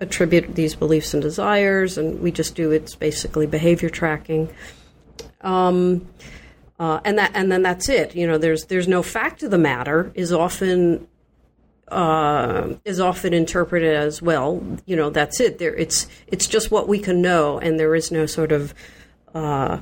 attribute 0.00 0.54
these 0.54 0.74
beliefs 0.74 1.14
and 1.14 1.22
desires, 1.22 1.96
and 1.96 2.20
we 2.20 2.32
just 2.32 2.54
do 2.54 2.70
it's 2.70 2.94
basically 2.94 3.46
behavior 3.46 3.88
tracking. 3.88 4.52
Um, 5.40 6.08
uh, 6.78 7.00
and 7.04 7.18
that, 7.18 7.32
and 7.34 7.50
then 7.50 7.62
that's 7.62 7.88
it. 7.88 8.14
You 8.14 8.26
know, 8.26 8.38
there's 8.38 8.66
there's 8.66 8.88
no 8.88 9.02
fact 9.02 9.42
of 9.42 9.50
the 9.50 9.58
matter 9.58 10.12
is 10.14 10.32
often 10.32 11.06
uh, 11.88 12.74
is 12.84 13.00
often 13.00 13.32
interpreted 13.32 13.94
as 13.94 14.22
well. 14.22 14.62
You 14.86 14.96
know, 14.96 15.10
that's 15.10 15.40
it. 15.40 15.58
There, 15.58 15.74
it's 15.74 16.06
it's 16.26 16.46
just 16.46 16.70
what 16.70 16.88
we 16.88 16.98
can 16.98 17.20
know, 17.20 17.58
and 17.58 17.78
there 17.78 17.94
is 17.94 18.12
no 18.12 18.26
sort 18.26 18.52
of 18.52 18.74
uh, 19.34 19.80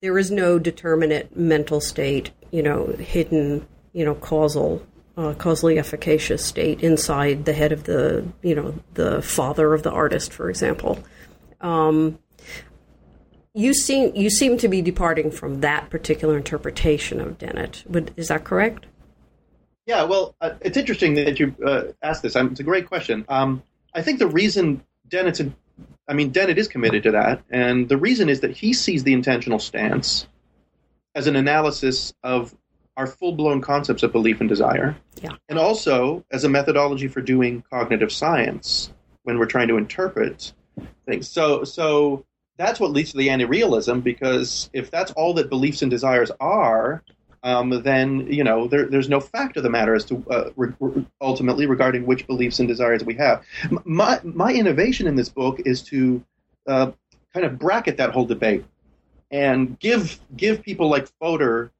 there 0.00 0.18
is 0.18 0.30
no 0.30 0.58
determinate 0.58 1.36
mental 1.36 1.80
state. 1.80 2.30
You 2.50 2.62
know, 2.62 2.86
hidden. 2.86 3.66
You 3.92 4.04
know, 4.04 4.14
causal. 4.14 4.86
Uh, 5.16 5.34
causally 5.34 5.78
efficacious 5.78 6.42
state 6.42 6.80
inside 6.82 7.44
the 7.44 7.52
head 7.52 7.72
of 7.72 7.84
the, 7.84 8.24
you 8.42 8.54
know, 8.54 8.72
the 8.94 9.20
father 9.20 9.74
of 9.74 9.82
the 9.82 9.90
artist, 9.90 10.32
for 10.32 10.48
example. 10.48 10.98
Um, 11.60 12.18
you 13.52 13.74
seem 13.74 14.14
you 14.14 14.30
seem 14.30 14.56
to 14.58 14.68
be 14.68 14.80
departing 14.80 15.30
from 15.30 15.60
that 15.60 15.90
particular 15.90 16.36
interpretation 16.36 17.20
of 17.20 17.36
Dennett. 17.36 17.84
Is 18.16 18.28
that 18.28 18.44
correct? 18.44 18.86
Yeah, 19.84 20.04
well, 20.04 20.36
uh, 20.40 20.52
it's 20.60 20.76
interesting 20.76 21.14
that 21.14 21.40
you 21.40 21.54
uh, 21.66 21.84
asked 22.02 22.22
this. 22.22 22.36
Um, 22.36 22.52
it's 22.52 22.60
a 22.60 22.64
great 22.64 22.86
question. 22.86 23.24
Um, 23.28 23.62
I 23.92 24.02
think 24.02 24.20
the 24.20 24.28
reason 24.28 24.82
Dennett's, 25.08 25.42
I 26.08 26.14
mean, 26.14 26.30
Dennett 26.30 26.58
is 26.58 26.68
committed 26.68 27.02
to 27.04 27.12
that, 27.12 27.42
and 27.50 27.88
the 27.88 27.96
reason 27.96 28.28
is 28.28 28.40
that 28.40 28.50
he 28.50 28.72
sees 28.72 29.04
the 29.04 29.12
intentional 29.12 29.58
stance 29.58 30.26
as 31.14 31.26
an 31.26 31.36
analysis 31.36 32.12
of 32.22 32.54
our 32.96 33.06
full-blown 33.06 33.60
concepts 33.60 34.02
of 34.02 34.12
belief 34.12 34.40
and 34.40 34.48
desire, 34.48 34.96
yeah. 35.22 35.30
and 35.48 35.58
also 35.58 36.24
as 36.30 36.44
a 36.44 36.48
methodology 36.48 37.08
for 37.08 37.20
doing 37.20 37.62
cognitive 37.70 38.12
science 38.12 38.92
when 39.22 39.38
we're 39.38 39.46
trying 39.46 39.68
to 39.68 39.76
interpret 39.76 40.52
things. 41.06 41.28
So, 41.28 41.64
so 41.64 42.24
that's 42.56 42.78
what 42.78 42.90
leads 42.90 43.12
to 43.12 43.16
the 43.16 43.30
anti-realism 43.30 44.00
because 44.00 44.68
if 44.72 44.90
that's 44.90 45.12
all 45.12 45.34
that 45.34 45.48
beliefs 45.48 45.82
and 45.82 45.90
desires 45.90 46.30
are, 46.40 47.02
um, 47.42 47.82
then 47.82 48.26
you 48.32 48.44
know 48.44 48.66
there, 48.66 48.86
there's 48.86 49.08
no 49.08 49.20
fact 49.20 49.56
of 49.56 49.62
the 49.62 49.70
matter 49.70 49.94
as 49.94 50.04
to 50.06 50.24
uh, 50.30 50.50
re- 50.56 51.06
ultimately 51.20 51.66
regarding 51.66 52.06
which 52.06 52.26
beliefs 52.26 52.58
and 52.58 52.68
desires 52.68 53.04
we 53.04 53.14
have. 53.14 53.44
My 53.84 54.20
my 54.24 54.52
innovation 54.52 55.06
in 55.06 55.16
this 55.16 55.28
book 55.28 55.60
is 55.64 55.82
to 55.84 56.24
uh, 56.66 56.92
kind 57.32 57.46
of 57.46 57.58
bracket 57.58 57.96
that 57.96 58.10
whole 58.10 58.26
debate 58.26 58.64
and 59.30 59.78
give 59.78 60.20
give 60.36 60.62
people 60.62 60.88
like 60.88 61.08
Fodor 61.20 61.70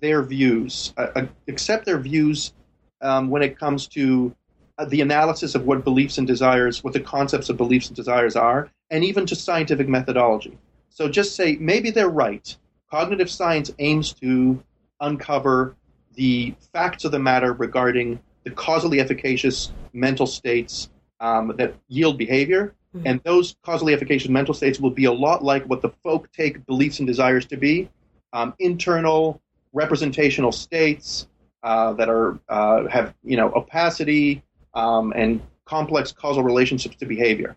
their 0.00 0.22
views, 0.22 0.92
uh, 0.96 1.08
uh, 1.14 1.26
accept 1.48 1.84
their 1.84 1.98
views 1.98 2.52
um, 3.00 3.30
when 3.30 3.42
it 3.42 3.58
comes 3.58 3.86
to 3.88 4.34
uh, 4.78 4.84
the 4.86 5.00
analysis 5.00 5.54
of 5.54 5.66
what 5.66 5.84
beliefs 5.84 6.18
and 6.18 6.26
desires, 6.26 6.82
what 6.82 6.92
the 6.92 7.00
concepts 7.00 7.48
of 7.48 7.56
beliefs 7.56 7.88
and 7.88 7.96
desires 7.96 8.34
are, 8.34 8.70
and 8.90 9.04
even 9.04 9.24
to 9.26 9.36
scientific 9.36 9.88
methodology. 9.88 10.58
So 10.88 11.08
just 11.08 11.36
say 11.36 11.56
maybe 11.56 11.90
they're 11.90 12.08
right. 12.08 12.56
Cognitive 12.90 13.30
science 13.30 13.70
aims 13.78 14.12
to 14.14 14.62
uncover 15.04 15.76
the 16.14 16.54
facts 16.72 17.04
of 17.04 17.12
the 17.12 17.18
matter 17.18 17.52
regarding 17.52 18.20
the 18.44 18.50
causally 18.50 19.00
efficacious 19.00 19.72
mental 19.92 20.26
states 20.26 20.90
um, 21.20 21.52
that 21.56 21.74
yield 21.88 22.18
behavior. 22.18 22.74
Mm-hmm. 22.94 23.06
And 23.06 23.20
those 23.24 23.56
causally 23.62 23.94
efficacious 23.94 24.28
mental 24.28 24.54
states 24.54 24.78
will 24.78 24.90
be 24.90 25.06
a 25.06 25.12
lot 25.12 25.42
like 25.42 25.64
what 25.64 25.82
the 25.82 25.90
folk 26.02 26.30
take 26.32 26.64
beliefs 26.66 26.98
and 26.98 27.06
desires 27.06 27.46
to 27.46 27.56
be 27.56 27.88
um, 28.32 28.54
internal 28.58 29.40
representational 29.72 30.52
states 30.52 31.26
uh, 31.62 31.94
that 31.94 32.08
are 32.08 32.38
uh, 32.48 32.86
have 32.88 33.14
you 33.24 33.36
know 33.36 33.50
opacity 33.52 34.42
um, 34.74 35.12
and 35.16 35.40
complex 35.64 36.12
causal 36.12 36.42
relationships 36.42 36.96
to 36.96 37.06
behavior. 37.06 37.56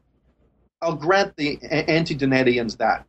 I'll 0.81 0.95
grant 0.95 1.35
the 1.35 1.59
anti-Dennettians 1.63 2.77
that, 2.77 3.05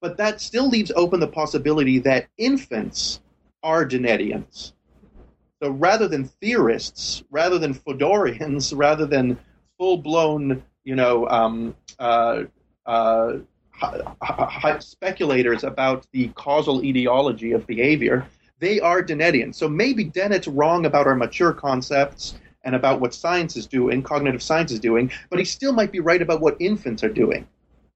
but 0.00 0.16
that 0.18 0.40
still 0.40 0.68
leaves 0.68 0.92
open 0.94 1.20
the 1.20 1.28
possibility 1.28 2.00
that 2.00 2.26
infants 2.36 3.20
are 3.62 3.86
Dennettians. 3.86 4.72
So 5.62 5.70
rather 5.70 6.06
than 6.08 6.24
theorists, 6.24 7.24
rather 7.30 7.58
than 7.58 7.74
Fodorians, 7.74 8.72
rather 8.76 9.06
than 9.06 9.38
full 9.78 9.98
blown, 9.98 10.62
you 10.84 10.94
know, 10.96 11.28
um, 11.28 11.74
uh, 11.98 12.44
uh, 12.86 13.38
speculators 14.78 15.64
about 15.64 16.06
the 16.12 16.28
causal 16.28 16.84
etiology 16.84 17.52
of 17.52 17.66
behavior, 17.66 18.26
they 18.58 18.80
are 18.80 19.02
Dennettians. 19.02 19.56
So 19.56 19.68
maybe 19.68 20.04
Dennett's 20.04 20.48
wrong 20.48 20.86
about 20.86 21.06
our 21.06 21.14
mature 21.14 21.52
concepts 21.52 22.38
and 22.64 22.74
about 22.74 23.00
what 23.00 23.14
science 23.14 23.56
is 23.56 23.66
doing, 23.66 24.02
cognitive 24.02 24.42
science 24.42 24.72
is 24.72 24.80
doing, 24.80 25.10
but 25.30 25.38
he 25.38 25.44
still 25.44 25.72
might 25.72 25.92
be 25.92 26.00
right 26.00 26.22
about 26.22 26.40
what 26.40 26.56
infants 26.58 27.04
are 27.04 27.10
doing, 27.10 27.46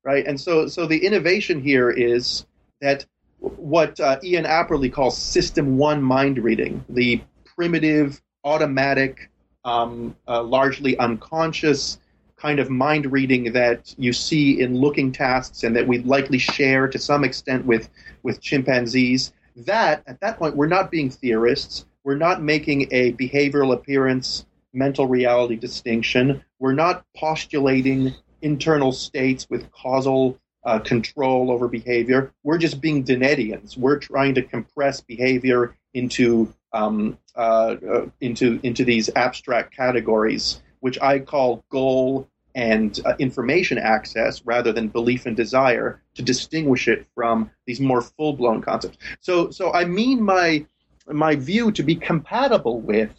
right? 0.04 0.26
And 0.26 0.40
so, 0.40 0.68
so 0.68 0.86
the 0.86 1.04
innovation 1.04 1.60
here 1.60 1.90
is 1.90 2.46
that 2.80 3.04
what 3.40 3.98
uh, 4.00 4.18
Ian 4.22 4.44
Apperly 4.44 4.92
calls 4.92 5.16
System 5.16 5.78
One 5.78 6.02
mind 6.02 6.38
reading, 6.38 6.84
the 6.88 7.22
primitive, 7.44 8.20
automatic, 8.44 9.30
um, 9.64 10.16
uh, 10.28 10.42
largely 10.42 10.98
unconscious 10.98 11.98
kind 12.36 12.58
of 12.58 12.70
mind 12.70 13.12
reading 13.12 13.52
that 13.52 13.94
you 13.98 14.12
see 14.12 14.60
in 14.60 14.74
looking 14.74 15.12
tasks 15.12 15.62
and 15.62 15.76
that 15.76 15.86
we 15.86 15.98
likely 15.98 16.38
share 16.38 16.88
to 16.88 16.98
some 16.98 17.22
extent 17.22 17.66
with, 17.66 17.90
with 18.22 18.40
chimpanzees. 18.40 19.32
That, 19.56 20.02
at 20.06 20.20
that 20.20 20.38
point, 20.38 20.56
we're 20.56 20.66
not 20.66 20.90
being 20.90 21.10
theorists. 21.10 21.84
We're 22.02 22.16
not 22.16 22.42
making 22.42 22.88
a 22.92 23.12
behavioral 23.12 23.74
appearance 23.74 24.46
mental 24.72 25.06
reality 25.06 25.56
distinction. 25.56 26.42
We're 26.58 26.72
not 26.72 27.04
postulating 27.14 28.14
internal 28.40 28.92
states 28.92 29.46
with 29.50 29.70
causal 29.72 30.38
uh, 30.64 30.78
control 30.78 31.50
over 31.50 31.68
behavior. 31.68 32.32
We're 32.42 32.58
just 32.58 32.80
being 32.80 33.04
Dennettians. 33.04 33.76
We're 33.76 33.98
trying 33.98 34.34
to 34.34 34.42
compress 34.42 35.00
behavior 35.00 35.76
into 35.94 36.52
um, 36.72 37.18
uh, 37.34 37.76
uh, 37.92 38.06
into 38.20 38.60
into 38.62 38.84
these 38.84 39.10
abstract 39.16 39.74
categories, 39.74 40.62
which 40.80 41.00
I 41.00 41.18
call 41.18 41.64
goal 41.70 42.28
and 42.54 42.98
uh, 43.04 43.14
information 43.18 43.78
access 43.78 44.44
rather 44.44 44.72
than 44.72 44.88
belief 44.88 45.26
and 45.26 45.36
desire, 45.36 46.02
to 46.14 46.22
distinguish 46.22 46.88
it 46.88 47.06
from 47.14 47.50
these 47.66 47.80
more 47.80 48.02
full 48.02 48.32
blown 48.32 48.60
concepts. 48.60 48.98
So, 49.20 49.50
so 49.50 49.72
I 49.72 49.84
mean 49.84 50.22
my 50.22 50.66
my 51.06 51.36
view 51.36 51.72
to 51.72 51.82
be 51.82 51.96
compatible 51.96 52.80
with 52.80 53.10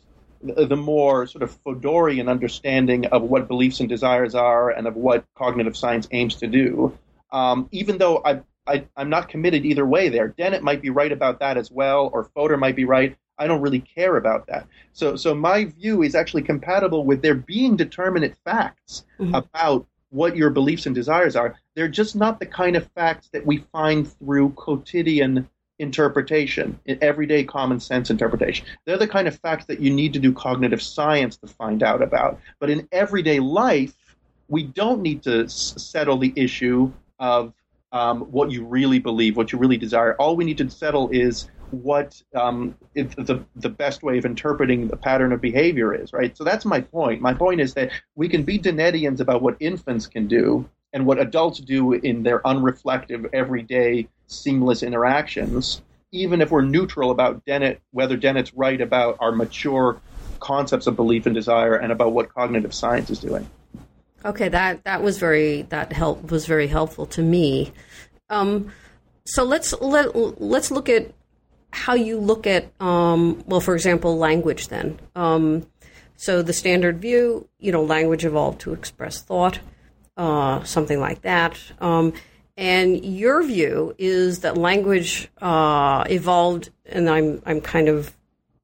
the 0.43 0.75
more 0.75 1.27
sort 1.27 1.43
of 1.43 1.55
Fodorian 1.63 2.29
understanding 2.29 3.05
of 3.07 3.21
what 3.21 3.47
beliefs 3.47 3.79
and 3.79 3.87
desires 3.87 4.33
are 4.33 4.71
and 4.71 4.87
of 4.87 4.95
what 4.95 5.23
cognitive 5.35 5.77
science 5.77 6.07
aims 6.11 6.35
to 6.35 6.47
do 6.47 6.97
um, 7.31 7.67
even 7.71 7.97
though 7.97 8.21
I, 8.25 8.41
I, 8.67 8.85
am 8.97 9.09
not 9.09 9.29
committed 9.29 9.65
either 9.65 9.85
way 9.85 10.09
there. 10.09 10.29
Dennett 10.29 10.63
might 10.63 10.81
be 10.81 10.89
right 10.89 11.11
about 11.11 11.39
that 11.39 11.57
as 11.57 11.71
well, 11.71 12.09
or 12.13 12.25
Fodor 12.35 12.57
might 12.57 12.75
be 12.75 12.85
right. 12.85 13.15
I 13.37 13.47
don't 13.47 13.61
really 13.61 13.79
care 13.79 14.17
about 14.17 14.45
that. 14.47 14.67
So, 14.93 15.15
so 15.15 15.33
my 15.33 15.65
view 15.65 16.03
is 16.03 16.13
actually 16.13 16.43
compatible 16.43 17.05
with 17.05 17.21
there 17.21 17.35
being 17.35 17.75
determinate 17.75 18.35
facts 18.45 19.05
mm-hmm. 19.19 19.33
about 19.33 19.87
what 20.09 20.35
your 20.35 20.49
beliefs 20.49 20.85
and 20.85 20.93
desires 20.93 21.35
are. 21.35 21.55
They're 21.75 21.87
just 21.87 22.15
not 22.15 22.39
the 22.39 22.45
kind 22.45 22.75
of 22.75 22.91
facts 22.91 23.29
that 23.33 23.45
we 23.45 23.59
find 23.71 24.11
through 24.19 24.51
quotidian 24.51 25.49
interpretation, 25.79 26.79
in 26.85 26.99
everyday 27.01 27.43
common 27.43 27.79
sense 27.79 28.11
interpretation. 28.11 28.67
They're 28.85 28.97
the 28.97 29.07
kind 29.07 29.27
of 29.27 29.39
facts 29.39 29.65
that 29.65 29.79
you 29.79 29.91
need 29.91 30.13
to 30.13 30.19
do 30.19 30.31
cognitive 30.31 30.81
science 30.81 31.37
to 31.37 31.47
find 31.47 31.81
out 31.81 32.03
about. 32.03 32.39
But 32.59 32.69
in 32.69 32.87
everyday 32.91 33.39
life, 33.39 33.95
we 34.47 34.63
don't 34.63 35.01
need 35.01 35.23
to 35.23 35.45
s- 35.45 35.73
settle 35.77 36.17
the 36.17 36.33
issue 36.35 36.91
of 37.21 37.53
um, 37.93 38.21
what 38.31 38.51
you 38.51 38.65
really 38.65 38.99
believe, 38.99 39.37
what 39.37 39.53
you 39.53 39.59
really 39.59 39.77
desire. 39.77 40.15
All 40.15 40.35
we 40.35 40.43
need 40.43 40.57
to 40.57 40.69
settle 40.69 41.09
is 41.09 41.49
what 41.69 42.21
um, 42.35 42.75
the 42.93 43.45
the 43.55 43.69
best 43.69 44.03
way 44.03 44.17
of 44.17 44.25
interpreting 44.25 44.89
the 44.89 44.97
pattern 44.97 45.31
of 45.31 45.39
behavior 45.39 45.93
is, 45.93 46.11
right? 46.11 46.35
So 46.35 46.43
that's 46.43 46.65
my 46.65 46.81
point. 46.81 47.21
My 47.21 47.33
point 47.33 47.61
is 47.61 47.73
that 47.75 47.91
we 48.15 48.27
can 48.27 48.43
be 48.43 48.59
Dennettians 48.59 49.21
about 49.21 49.41
what 49.41 49.55
infants 49.61 50.07
can 50.07 50.27
do, 50.27 50.69
and 50.93 51.05
what 51.05 51.19
adults 51.19 51.59
do 51.59 51.93
in 51.93 52.23
their 52.23 52.39
unreflective, 52.39 53.29
everyday, 53.33 54.07
seamless 54.27 54.83
interactions, 54.83 55.81
even 56.11 56.41
if 56.41 56.51
we're 56.51 56.61
neutral 56.61 57.11
about 57.11 57.45
Dennett, 57.45 57.79
whether 57.91 58.17
Dennett's 58.17 58.53
right 58.53 58.79
about 58.79 59.17
our 59.19 59.31
mature 59.31 60.01
concepts 60.39 60.87
of 60.87 60.95
belief 60.95 61.25
and 61.25 61.35
desire 61.35 61.75
and 61.75 61.91
about 61.91 62.13
what 62.13 62.33
cognitive 62.33 62.73
science 62.73 63.09
is 63.09 63.19
doing. 63.19 63.49
Okay, 64.23 64.49
that 64.49 64.83
that 64.83 65.01
was 65.01 65.17
very 65.17 65.63
that 65.63 65.91
help 65.91 66.31
was 66.31 66.45
very 66.45 66.67
helpful 66.67 67.05
to 67.07 67.21
me. 67.21 67.71
Um, 68.29 68.71
so 69.25 69.43
let's 69.43 69.73
let 69.81 70.15
let's 70.15 70.71
look 70.71 70.89
at 70.89 71.11
how 71.71 71.93
you 71.93 72.19
look 72.19 72.45
at 72.45 72.71
um, 72.79 73.43
well, 73.47 73.61
for 73.61 73.73
example, 73.73 74.17
language. 74.17 74.67
Then, 74.67 74.99
um, 75.15 75.65
so 76.17 76.41
the 76.41 76.53
standard 76.53 76.99
view, 77.01 77.47
you 77.59 77.71
know, 77.71 77.83
language 77.83 78.25
evolved 78.25 78.61
to 78.61 78.73
express 78.73 79.21
thought, 79.21 79.59
uh, 80.17 80.63
something 80.63 80.99
like 80.99 81.23
that. 81.23 81.59
Um, 81.79 82.13
and 82.57 83.03
your 83.03 83.41
view 83.41 83.95
is 83.97 84.41
that 84.41 84.55
language 84.57 85.29
uh, 85.41 86.03
evolved, 86.09 86.69
and 86.85 87.09
I'm 87.09 87.41
I'm 87.45 87.59
kind 87.59 87.89
of 87.89 88.15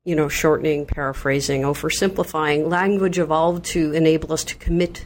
you 0.06 0.16
know 0.16 0.30
shortening, 0.30 0.86
paraphrasing, 0.86 1.64
oversimplifying. 1.64 2.70
Language 2.70 3.18
evolved 3.18 3.66
to 3.66 3.92
enable 3.94 4.34
us 4.34 4.44
to 4.46 4.56
commit 4.56 5.06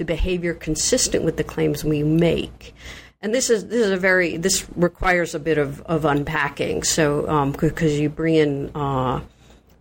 to 0.00 0.04
behavior 0.06 0.54
consistent 0.54 1.24
with 1.24 1.36
the 1.36 1.44
claims 1.44 1.84
we 1.84 2.02
make. 2.02 2.74
And 3.20 3.34
this 3.34 3.50
is 3.50 3.66
this 3.66 3.84
is 3.84 3.90
a 3.90 3.98
very 3.98 4.38
this 4.38 4.66
requires 4.74 5.34
a 5.34 5.38
bit 5.38 5.58
of, 5.58 5.82
of 5.82 6.06
unpacking. 6.06 6.84
So 6.84 7.50
because 7.52 7.92
um, 7.92 8.00
you 8.00 8.08
bring 8.08 8.34
in 8.34 8.70
uh, 8.74 9.20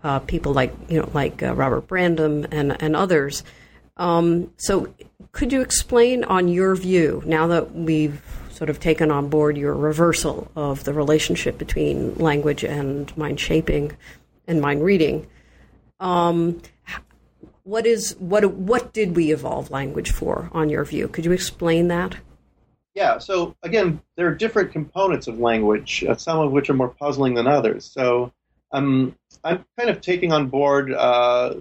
uh, 0.03 0.19
people 0.19 0.51
like 0.51 0.75
you 0.89 0.99
know 0.99 1.09
like 1.13 1.41
uh, 1.41 1.55
Robert 1.55 1.87
Brandom 1.87 2.45
and 2.51 2.75
and 2.81 2.97
others. 2.97 3.43
Um, 3.95 4.51
so 4.57 4.93
could 5.31 5.53
you 5.53 5.61
explain 5.61 6.25
on 6.25 6.49
your 6.49 6.75
view 6.75 7.23
now 7.25 7.47
that 7.47 7.73
we've 7.73 8.21
sort 8.51 8.69
of 8.69 8.81
taken 8.81 9.09
on 9.09 9.29
board 9.29 9.57
your 9.57 9.73
reversal 9.73 10.51
of 10.57 10.83
the 10.83 10.93
relationship 10.93 11.57
between 11.57 12.15
language 12.15 12.65
and 12.65 13.15
mind 13.15 13.39
shaping 13.39 13.95
and 14.47 14.59
mind 14.59 14.83
reading? 14.83 15.27
Um, 16.01 16.61
what 17.63 17.85
is 17.85 18.15
what 18.19 18.45
what 18.53 18.93
did 18.93 19.15
we 19.15 19.31
evolve 19.31 19.71
language 19.71 20.11
for 20.11 20.49
on 20.53 20.69
your 20.69 20.83
view? 20.85 21.07
Could 21.07 21.25
you 21.25 21.31
explain 21.31 21.87
that? 21.89 22.17
Yeah 22.95 23.17
so 23.19 23.55
again 23.63 24.01
there 24.17 24.27
are 24.27 24.35
different 24.35 24.71
components 24.71 25.27
of 25.27 25.39
language 25.39 26.03
uh, 26.07 26.15
some 26.15 26.39
of 26.39 26.51
which 26.51 26.69
are 26.69 26.73
more 26.73 26.89
puzzling 26.89 27.35
than 27.35 27.47
others. 27.47 27.85
So 27.85 28.33
um, 28.71 29.15
i'm 29.43 29.65
kind 29.77 29.89
of 29.89 30.01
taking 30.01 30.31
on 30.31 30.47
board 30.47 30.93
uh, 30.93 31.55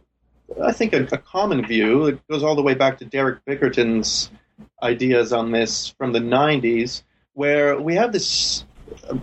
i 0.62 0.72
think 0.72 0.92
a, 0.92 1.04
a, 1.12 1.18
common 1.18 1.64
view 1.66 2.06
it 2.06 2.28
goes 2.28 2.42
all 2.42 2.54
the 2.54 2.62
way 2.62 2.74
back 2.74 2.98
to 2.98 3.04
derek 3.04 3.44
bickerton's 3.44 4.30
ideas 4.82 5.32
on 5.32 5.52
this 5.52 5.88
from 5.98 6.12
the 6.12 6.18
90s 6.18 7.02
where 7.34 7.80
we 7.80 7.94
have 7.94 8.12
this 8.12 8.64
uh, 9.08 9.16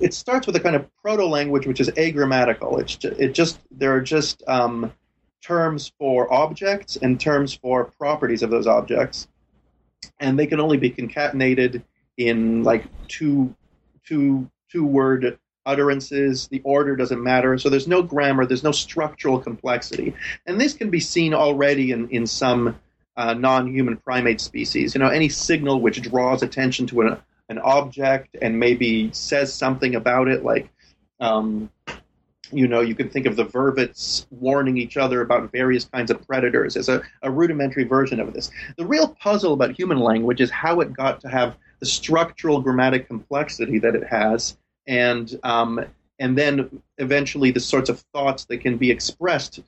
it 0.00 0.14
starts 0.14 0.46
with 0.46 0.54
a 0.56 0.60
kind 0.60 0.76
of 0.76 0.86
proto 1.02 1.26
language 1.26 1.66
which 1.66 1.80
is 1.80 1.90
agrammatical 1.90 2.80
it's 2.80 3.04
it 3.04 3.34
just 3.34 3.58
there 3.70 3.94
are 3.94 4.00
just 4.00 4.42
um, 4.46 4.92
terms 5.42 5.92
for 5.98 6.32
objects 6.32 6.96
and 6.96 7.20
terms 7.20 7.54
for 7.54 7.84
properties 7.84 8.42
of 8.42 8.50
those 8.50 8.66
objects, 8.66 9.28
and 10.20 10.38
they 10.38 10.46
can 10.46 10.60
only 10.60 10.76
be 10.76 10.90
concatenated 10.90 11.82
in 12.16 12.64
like 12.64 12.84
two 13.08 13.54
two 14.06 14.50
two 14.70 14.84
word 14.84 15.38
utterances. 15.64 16.48
The 16.48 16.60
order 16.64 16.96
doesn't 16.96 17.22
matter, 17.22 17.58
so 17.58 17.68
there's 17.68 17.88
no 17.88 18.02
grammar, 18.02 18.46
there's 18.46 18.64
no 18.64 18.72
structural 18.72 19.38
complexity, 19.38 20.14
and 20.46 20.60
this 20.60 20.74
can 20.74 20.90
be 20.90 21.00
seen 21.00 21.34
already 21.34 21.92
in 21.92 22.08
in 22.10 22.26
some 22.26 22.78
uh, 23.16 23.34
non-human 23.34 23.96
primate 23.98 24.40
species. 24.40 24.94
You 24.94 25.00
know, 25.00 25.08
any 25.08 25.28
signal 25.28 25.80
which 25.80 26.00
draws 26.02 26.42
attention 26.42 26.86
to 26.88 27.02
an 27.02 27.16
an 27.48 27.58
object 27.58 28.36
and 28.42 28.58
maybe 28.58 29.10
says 29.12 29.54
something 29.54 29.94
about 29.94 30.28
it, 30.28 30.44
like 30.44 30.68
um, 31.20 31.70
you 32.52 32.66
know, 32.66 32.80
you 32.80 32.94
can 32.94 33.08
think 33.08 33.26
of 33.26 33.36
the 33.36 33.44
vervets 33.44 34.26
warning 34.30 34.76
each 34.78 34.96
other 34.96 35.20
about 35.20 35.52
various 35.52 35.84
kinds 35.84 36.10
of 36.10 36.26
predators 36.26 36.76
as 36.76 36.88
a, 36.88 37.02
a, 37.22 37.30
rudimentary 37.30 37.84
version 37.84 38.20
of 38.20 38.32
this. 38.32 38.50
The 38.76 38.86
real 38.86 39.08
puzzle 39.08 39.52
about 39.52 39.78
human 39.78 39.98
language 39.98 40.40
is 40.40 40.50
how 40.50 40.80
it 40.80 40.92
got 40.92 41.20
to 41.20 41.28
have 41.28 41.56
the 41.80 41.86
structural 41.86 42.60
grammatic 42.60 43.06
complexity 43.06 43.78
that 43.78 43.94
it 43.94 44.04
has, 44.04 44.56
and 44.86 45.38
um, 45.42 45.84
and 46.18 46.36
then 46.36 46.82
eventually 46.98 47.50
the 47.50 47.60
sorts 47.60 47.88
of 47.88 48.00
thoughts 48.12 48.46
that 48.46 48.58
can 48.58 48.76
be 48.76 48.90
expressed 48.90 49.60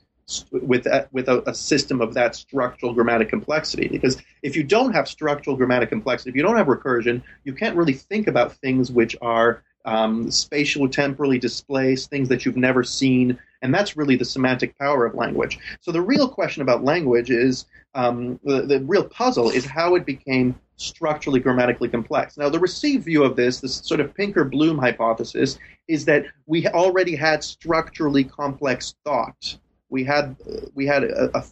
with 0.52 0.86
a, 0.86 1.08
with 1.12 1.28
a, 1.28 1.48
a, 1.48 1.54
system 1.54 2.00
of 2.00 2.14
that 2.14 2.36
structural 2.36 2.92
grammatic 2.92 3.28
complexity. 3.28 3.88
Because 3.88 4.20
if 4.42 4.54
you 4.54 4.62
don't 4.62 4.92
have 4.92 5.08
structural 5.08 5.56
grammatic 5.56 5.88
complexity, 5.88 6.30
if 6.30 6.36
you 6.36 6.42
don't 6.42 6.56
have 6.56 6.68
recursion, 6.68 7.22
you 7.44 7.52
can't 7.52 7.76
really 7.76 7.94
think 7.94 8.28
about 8.28 8.52
things 8.54 8.92
which 8.92 9.16
are 9.20 9.64
um, 9.84 10.30
spatial 10.30 10.88
temporally 10.88 11.38
displaced, 11.38 12.10
things 12.10 12.28
that 12.28 12.44
you've 12.44 12.56
never 12.56 12.84
seen, 12.84 13.38
and 13.62 13.74
that's 13.74 13.96
really 13.96 14.16
the 14.16 14.24
semantic 14.24 14.78
power 14.78 15.04
of 15.04 15.14
language. 15.14 15.58
So 15.80 15.92
the 15.92 16.02
real 16.02 16.28
question 16.28 16.62
about 16.62 16.84
language 16.84 17.30
is 17.30 17.66
um, 17.94 18.38
the, 18.44 18.62
the 18.62 18.80
real 18.80 19.04
puzzle 19.04 19.50
is 19.50 19.64
how 19.64 19.94
it 19.94 20.06
became 20.06 20.58
structurally 20.76 21.40
grammatically 21.40 21.88
complex. 21.88 22.38
Now, 22.38 22.48
the 22.48 22.58
received 22.58 23.04
view 23.04 23.22
of 23.22 23.36
this, 23.36 23.60
this 23.60 23.76
sort 23.76 24.00
of 24.00 24.14
Pinker 24.14 24.44
Bloom 24.44 24.78
hypothesis, 24.78 25.58
is 25.88 26.04
that 26.06 26.24
we 26.46 26.66
already 26.68 27.16
had 27.16 27.44
structurally 27.44 28.24
complex 28.24 28.94
thought. 29.04 29.58
We 29.90 30.04
had 30.04 30.36
we 30.74 30.86
had 30.86 31.04
a, 31.04 31.36
a, 31.36 31.44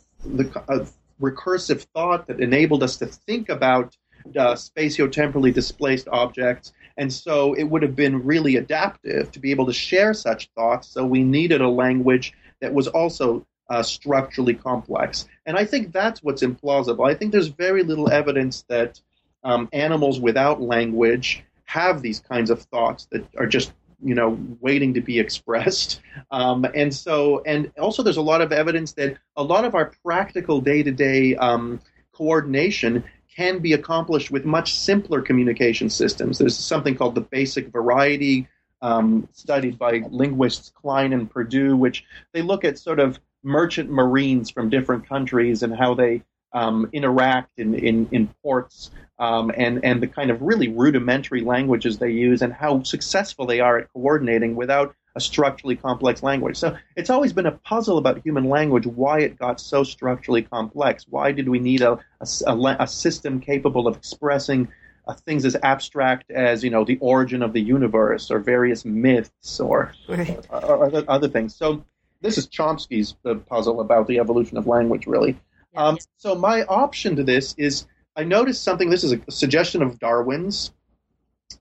a 0.69 0.87
recursive 1.21 1.85
thought 1.95 2.27
that 2.29 2.41
enabled 2.41 2.83
us 2.83 2.97
to 2.99 3.07
think 3.07 3.49
about 3.49 3.97
uh, 4.37 4.55
spatiotemporally 4.55 5.53
displaced 5.53 6.09
objects 6.09 6.73
and 6.99 7.13
so 7.13 7.55
it 7.55 7.63
would 7.63 7.83
have 7.83 7.95
been 7.97 8.25
really 8.25 8.57
adaptive 8.57 9.31
to 9.31 9.39
be 9.39 9.53
able 9.53 9.67
to 9.67 9.73
share 9.73 10.13
such 10.13 10.51
thoughts. 10.57 10.89
So 10.89 11.07
we 11.07 11.23
needed 11.23 11.61
a 11.61 11.69
language 11.69 12.35
that 12.61 12.75
was 12.75 12.89
also 12.89 13.47
uh, 13.71 13.83
structurally 13.83 14.55
complex. 14.55 15.29
And 15.47 15.57
I 15.57 15.65
think 15.65 15.93
that's 15.93 16.23
what's 16.23 16.43
implausible. 16.43 17.09
I 17.09 17.15
think 17.15 17.31
there's 17.31 17.49
very 17.49 17.85
little 17.85 18.11
evidence 18.11 18.65
that 18.69 19.01
um, 19.45 19.69
animals 19.73 20.19
without 20.19 20.61
language 20.61 21.45
have 21.65 22.03
these 22.03 22.19
kinds 22.19 22.51
of 22.51 22.63
thoughts 22.63 23.07
that 23.13 23.25
are 23.37 23.47
just 23.47 23.73
you 24.03 24.15
know 24.15 24.39
waiting 24.61 24.95
to 24.95 25.01
be 25.01 25.19
expressed 25.19 26.01
um, 26.31 26.65
and 26.75 26.95
so 26.95 27.43
and 27.45 27.71
also 27.79 28.03
there's 28.03 28.17
a 28.17 28.23
lot 28.23 28.41
of 28.41 28.53
evidence 28.53 28.93
that 28.93 29.17
a 29.37 29.43
lot 29.43 29.65
of 29.65 29.75
our 29.75 29.93
practical 30.05 30.61
day-to-day 30.61 31.35
um, 31.37 31.81
coordination 32.13 33.05
can 33.39 33.61
be 33.61 33.73
accomplished 33.73 34.33
with 34.33 34.45
much 34.45 34.75
simpler 34.75 35.23
communication 35.23 35.89
systems. 35.89 36.39
There's 36.39 36.59
something 36.59 36.97
called 36.97 37.15
the 37.15 37.21
basic 37.21 37.69
variety, 37.69 38.49
um, 38.83 39.29
studied 39.33 39.79
by 39.79 40.03
linguists 40.11 40.73
Klein 40.75 41.13
and 41.13 41.31
Perdue, 41.31 41.77
which 41.77 42.05
they 42.33 42.43
look 42.43 42.65
at 42.65 42.81
sort 42.81 42.99
of 42.99 43.21
merchant 43.45 43.91
marines 43.91 44.51
from 44.51 44.69
different 44.69 45.09
countries 45.09 45.63
and 45.63 45.73
how 45.73 45.95
they 45.95 46.25
um, 46.53 46.91
interact 46.93 47.61
in, 47.61 47.77
in, 47.77 48.09
in 48.11 48.27
ports 48.43 48.91
um, 49.21 49.53
and, 49.57 49.85
and 49.85 50.03
the 50.03 50.09
kind 50.09 50.33
of 50.33 50.43
really 50.43 50.67
rudimentary 50.67 51.43
languages 51.43 51.99
they 51.99 52.11
use 52.11 52.43
and 52.43 52.53
how 52.53 52.83
successful 52.83 53.47
they 53.47 53.61
are 53.61 53.79
at 53.79 53.93
coordinating 53.93 54.57
without 54.57 54.97
a 55.19 55.21
structurally 55.21 55.75
complex 55.75 56.23
language. 56.23 56.57
So 56.57 56.77
it's 56.97 57.11
always 57.11 57.33
been 57.33 57.47
a 57.47 57.57
puzzle 57.73 57.99
about 57.99 58.23
human 58.23 58.45
language 58.45 58.87
why 58.87 59.19
it 59.19 59.37
got 59.37 59.61
so 59.61 59.83
structurally 59.83 60.43
complex. 60.43 61.07
Why 61.11 61.33
did 61.33 61.49
we 61.49 61.59
need 61.59 61.83
a, 61.83 61.99
a, 62.47 62.77
a 62.81 62.87
system 62.87 63.41
capable 63.41 63.89
of 63.89 63.97
expressing 63.97 64.69
uh, 65.09 65.15
things 65.15 65.45
as 65.45 65.57
abstract 65.63 66.31
as 66.31 66.63
you 66.63 66.71
know 66.71 66.85
the 66.85 66.99
origin 67.01 67.43
of 67.43 67.53
the 67.53 67.61
universe 67.61 68.31
or 68.31 68.39
various 68.39 68.85
myths 68.85 69.59
or, 69.59 69.93
right. 70.09 70.47
or, 70.51 70.65
or 70.65 70.87
other, 70.87 71.05
other, 71.09 71.29
things. 71.29 71.57
So 71.57 71.85
this 72.21 72.39
is 72.39 72.47
Chomsky's 72.47 73.17
uh, 73.25 73.35
puzzle 73.35 73.81
about 73.81 74.07
the 74.07 74.21
evolution 74.21 74.57
of 74.57 74.67
language, 74.67 75.07
really. 75.07 75.37
Um, 75.75 75.99
so 76.17 76.37
my 76.37 76.63
option 76.65 77.17
to 77.17 77.25
this 77.25 77.55
is 77.59 77.87
I 78.17 78.23
noticed 78.23 78.63
something. 78.63 78.89
This 78.89 79.03
is 79.03 79.13
a 79.13 79.31
suggestion 79.31 79.83
of 79.83 79.99
Darwin's 79.99 80.73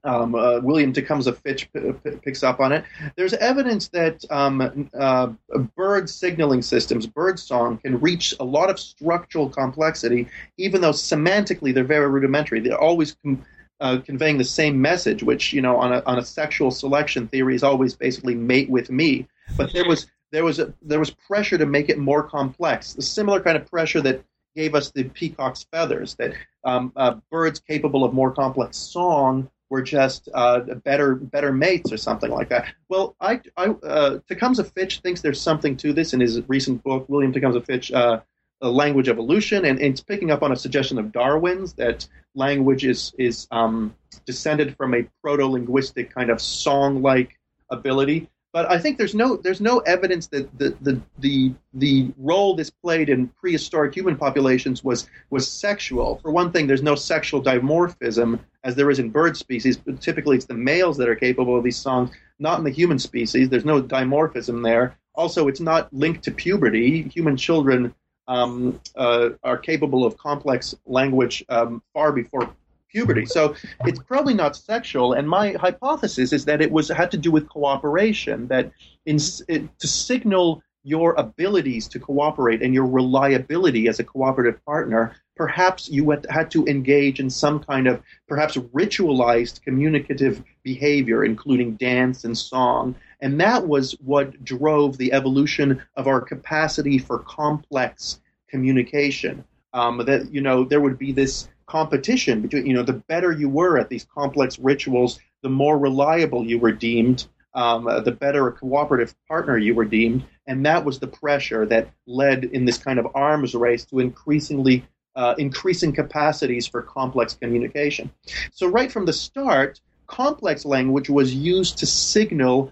um, 0.03 0.35
uh, 0.35 0.59
William 0.59 0.93
Tecumseh 0.93 1.33
Fitch 1.33 1.71
p- 1.73 1.91
p- 2.03 2.11
picks 2.23 2.43
up 2.43 2.59
on 2.59 2.71
it. 2.71 2.83
There's 3.15 3.33
evidence 3.33 3.87
that 3.89 4.23
um, 4.31 4.89
uh, 4.97 5.27
bird 5.75 6.09
signaling 6.09 6.61
systems, 6.61 7.07
bird 7.07 7.39
song, 7.39 7.77
can 7.77 7.99
reach 7.99 8.33
a 8.39 8.43
lot 8.43 8.69
of 8.69 8.79
structural 8.79 9.49
complexity, 9.49 10.27
even 10.57 10.81
though 10.81 10.91
semantically 10.91 11.73
they're 11.73 11.83
very 11.83 12.09
rudimentary. 12.09 12.59
They're 12.59 12.79
always 12.79 13.15
com- 13.23 13.45
uh, 13.79 13.99
conveying 14.05 14.37
the 14.37 14.43
same 14.43 14.81
message, 14.81 15.23
which 15.23 15.53
you 15.53 15.61
know 15.61 15.77
on 15.77 15.93
a 15.93 16.03
on 16.05 16.17
a 16.17 16.25
sexual 16.25 16.71
selection 16.71 17.27
theory 17.27 17.55
is 17.55 17.63
always 17.63 17.95
basically 17.95 18.35
mate 18.35 18.69
with 18.69 18.89
me. 18.89 19.27
But 19.55 19.73
there 19.73 19.87
was 19.87 20.07
there 20.31 20.43
was 20.43 20.59
a, 20.59 20.73
there 20.81 20.99
was 20.99 21.11
pressure 21.11 21.57
to 21.57 21.65
make 21.65 21.89
it 21.89 21.97
more 21.97 22.23
complex. 22.23 22.93
The 22.93 23.01
similar 23.01 23.39
kind 23.39 23.57
of 23.57 23.69
pressure 23.69 24.01
that 24.01 24.23
gave 24.55 24.73
us 24.73 24.89
the 24.89 25.03
peacock's 25.03 25.67
feathers, 25.71 26.15
that 26.15 26.33
um, 26.63 26.91
uh, 26.95 27.15
birds 27.29 27.59
capable 27.59 28.03
of 28.03 28.13
more 28.13 28.31
complex 28.31 28.75
song 28.75 29.47
were 29.69 29.81
just 29.81 30.29
uh, 30.33 30.59
better 30.59 31.15
better 31.15 31.51
mates 31.51 31.91
or 31.91 31.97
something 31.97 32.31
like 32.31 32.49
that. 32.49 32.73
Well, 32.89 33.15
I, 33.19 33.41
I 33.55 33.67
uh, 33.67 34.19
Tecumseh 34.27 34.63
Fitch 34.63 34.99
thinks 34.99 35.21
there's 35.21 35.41
something 35.41 35.77
to 35.77 35.93
this 35.93 36.13
in 36.13 36.19
his 36.19 36.41
recent 36.47 36.83
book. 36.83 37.07
William 37.09 37.33
Tecumseh 37.33 37.61
Fitch, 37.61 37.91
uh, 37.91 38.21
language 38.61 39.09
evolution, 39.09 39.65
and, 39.65 39.79
and, 39.79 39.91
it's 39.91 40.01
picking 40.01 40.31
up 40.31 40.41
on 40.41 40.51
a 40.51 40.55
suggestion 40.55 40.97
of 40.97 41.11
Darwin's 41.11 41.73
that 41.73 42.07
language 42.35 42.85
is 42.85 43.13
is 43.17 43.47
um, 43.51 43.93
descended 44.25 44.75
from 44.77 44.93
a 44.93 45.07
proto 45.21 45.45
linguistic 45.45 46.13
kind 46.13 46.29
of 46.29 46.41
song 46.41 47.01
like 47.01 47.37
ability. 47.69 48.29
But 48.53 48.71
I 48.71 48.79
think 48.79 48.97
there's 48.97 49.13
no 49.13 49.35
there's 49.35 49.61
no 49.61 49.79
evidence 49.79 50.27
that 50.27 50.57
the, 50.57 50.75
the 50.81 51.01
the 51.19 51.53
the 51.73 52.11
role 52.17 52.55
this 52.55 52.69
played 52.69 53.09
in 53.09 53.27
prehistoric 53.27 53.93
human 53.93 54.15
populations 54.15 54.83
was 54.83 55.09
was 55.29 55.49
sexual. 55.49 56.17
For 56.23 56.31
one 56.31 56.51
thing, 56.51 56.65
there's 56.65 56.81
no 56.81 56.95
sexual 56.95 57.43
dimorphism 57.43 58.39
as 58.63 58.75
there 58.75 58.89
is 58.89 58.99
in 58.99 59.09
bird 59.09 59.37
species. 59.37 59.79
Typically, 59.99 60.37
it's 60.37 60.45
the 60.45 60.53
males 60.53 60.97
that 60.97 61.09
are 61.09 61.15
capable 61.15 61.57
of 61.57 61.63
these 61.63 61.77
songs, 61.77 62.11
not 62.39 62.57
in 62.57 62.63
the 62.63 62.71
human 62.71 62.99
species. 62.99 63.49
There's 63.49 63.65
no 63.65 63.81
dimorphism 63.81 64.63
there. 64.63 64.97
Also, 65.13 65.47
it's 65.47 65.61
not 65.61 65.93
linked 65.93 66.23
to 66.23 66.31
puberty. 66.31 67.03
Human 67.03 67.35
children 67.35 67.93
um, 68.27 68.79
uh, 68.95 69.29
are 69.43 69.57
capable 69.57 70.05
of 70.05 70.17
complex 70.17 70.75
language 70.85 71.43
um, 71.49 71.81
far 71.93 72.11
before 72.11 72.49
puberty. 72.97 73.25
So 73.25 73.55
it's 73.85 73.99
probably 73.99 74.33
not 74.33 74.55
sexual. 74.55 75.13
And 75.13 75.29
my 75.29 75.51
hypothesis 75.51 76.33
is 76.33 76.45
that 76.45 76.61
it 76.61 76.71
was 76.71 76.89
had 76.89 77.11
to 77.11 77.17
do 77.17 77.31
with 77.31 77.47
cooperation. 77.47 78.47
That 78.47 78.71
in, 79.05 79.17
it, 79.47 79.79
to 79.79 79.87
signal 79.87 80.63
your 80.83 81.13
abilities 81.15 81.87
to 81.89 81.99
cooperate 81.99 82.61
and 82.63 82.73
your 82.73 82.87
reliability 82.87 83.87
as 83.87 83.99
a 83.99 84.03
cooperative 84.03 84.63
partner, 84.65 85.15
perhaps 85.35 85.89
you 85.89 86.09
had 86.29 86.49
to 86.49 86.65
engage 86.65 87.19
in 87.19 87.29
some 87.29 87.59
kind 87.59 87.87
of 87.87 88.01
perhaps 88.27 88.55
ritualized 88.55 89.61
communicative 89.61 90.43
behavior, 90.63 91.23
including 91.23 91.75
dance 91.75 92.23
and 92.23 92.37
song. 92.37 92.95
And 93.19 93.39
that 93.41 93.67
was 93.67 93.91
what 93.99 94.43
drove 94.43 94.97
the 94.97 95.13
evolution 95.13 95.83
of 95.95 96.07
our 96.07 96.21
capacity 96.21 96.97
for 96.97 97.19
complex 97.19 98.19
communication. 98.49 99.43
Um, 99.73 99.97
that 100.05 100.33
you 100.33 100.41
know 100.41 100.63
there 100.63 100.81
would 100.81 100.97
be 100.97 101.11
this 101.11 101.49
competition 101.67 102.41
between 102.41 102.65
you 102.65 102.73
know 102.73 102.83
the 102.83 102.93
better 102.93 103.31
you 103.31 103.49
were 103.49 103.77
at 103.77 103.89
these 103.89 104.05
complex 104.05 104.57
rituals, 104.57 105.19
the 105.43 105.49
more 105.49 105.77
reliable 105.77 106.45
you 106.45 106.59
were 106.59 106.71
deemed, 106.71 107.27
um, 107.53 107.87
uh, 107.87 107.99
the 107.99 108.11
better 108.11 108.47
a 108.47 108.51
cooperative 108.51 109.13
partner 109.27 109.57
you 109.57 109.75
were 109.75 109.85
deemed, 109.85 110.25
and 110.47 110.65
that 110.65 110.83
was 110.85 110.99
the 110.99 111.07
pressure 111.07 111.65
that 111.65 111.91
led 112.05 112.45
in 112.45 112.65
this 112.65 112.77
kind 112.77 112.99
of 112.99 113.07
arms 113.15 113.53
race 113.53 113.85
to 113.85 113.99
increasingly 113.99 114.85
uh, 115.15 115.33
increasing 115.37 115.91
capacities 115.91 116.67
for 116.67 116.81
complex 116.81 117.33
communication. 117.33 118.11
So 118.51 118.67
right 118.67 118.91
from 118.91 119.05
the 119.05 119.13
start, 119.13 119.81
complex 120.05 120.63
language 120.63 121.09
was 121.09 121.33
used 121.33 121.79
to 121.79 121.85
signal 121.85 122.71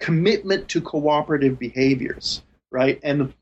commitment 0.00 0.68
to 0.70 0.80
cooperative 0.80 1.58
behaviors, 1.58 2.42
right? 2.70 2.98
And 3.02 3.32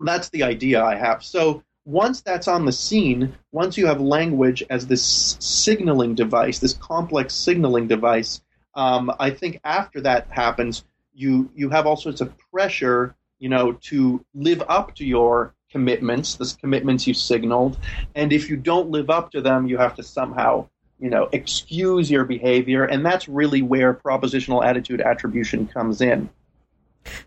that's 0.00 0.28
the 0.28 0.42
idea 0.42 0.84
I 0.84 0.96
have. 0.96 1.24
So 1.24 1.64
once 1.84 2.20
that's 2.20 2.48
on 2.48 2.64
the 2.64 2.72
scene, 2.72 3.34
once 3.50 3.76
you 3.76 3.86
have 3.86 4.00
language 4.00 4.62
as 4.70 4.86
this 4.86 5.36
signaling 5.40 6.14
device, 6.14 6.58
this 6.58 6.74
complex 6.74 7.34
signaling 7.34 7.88
device, 7.88 8.40
um, 8.74 9.12
I 9.18 9.30
think 9.30 9.60
after 9.64 10.00
that 10.02 10.28
happens, 10.30 10.84
you 11.14 11.50
you 11.54 11.70
have 11.70 11.86
all 11.86 11.96
sorts 11.96 12.20
of 12.20 12.32
pressure, 12.52 13.14
you 13.38 13.48
know, 13.48 13.72
to 13.72 14.24
live 14.34 14.62
up 14.68 14.94
to 14.96 15.04
your 15.04 15.54
commitments, 15.70 16.36
the 16.36 16.54
commitments 16.60 17.06
you 17.06 17.14
signaled, 17.14 17.78
and 18.14 18.32
if 18.32 18.48
you 18.48 18.56
don't 18.56 18.90
live 18.90 19.10
up 19.10 19.32
to 19.32 19.40
them, 19.40 19.66
you 19.66 19.76
have 19.78 19.96
to 19.96 20.02
somehow, 20.02 20.68
you 21.00 21.10
know, 21.10 21.28
excuse 21.32 22.10
your 22.10 22.24
behavior, 22.24 22.84
and 22.84 23.04
that's 23.04 23.28
really 23.28 23.60
where 23.60 23.92
propositional 23.92 24.64
attitude 24.64 25.00
attribution 25.00 25.66
comes 25.66 26.00
in. 26.00 26.30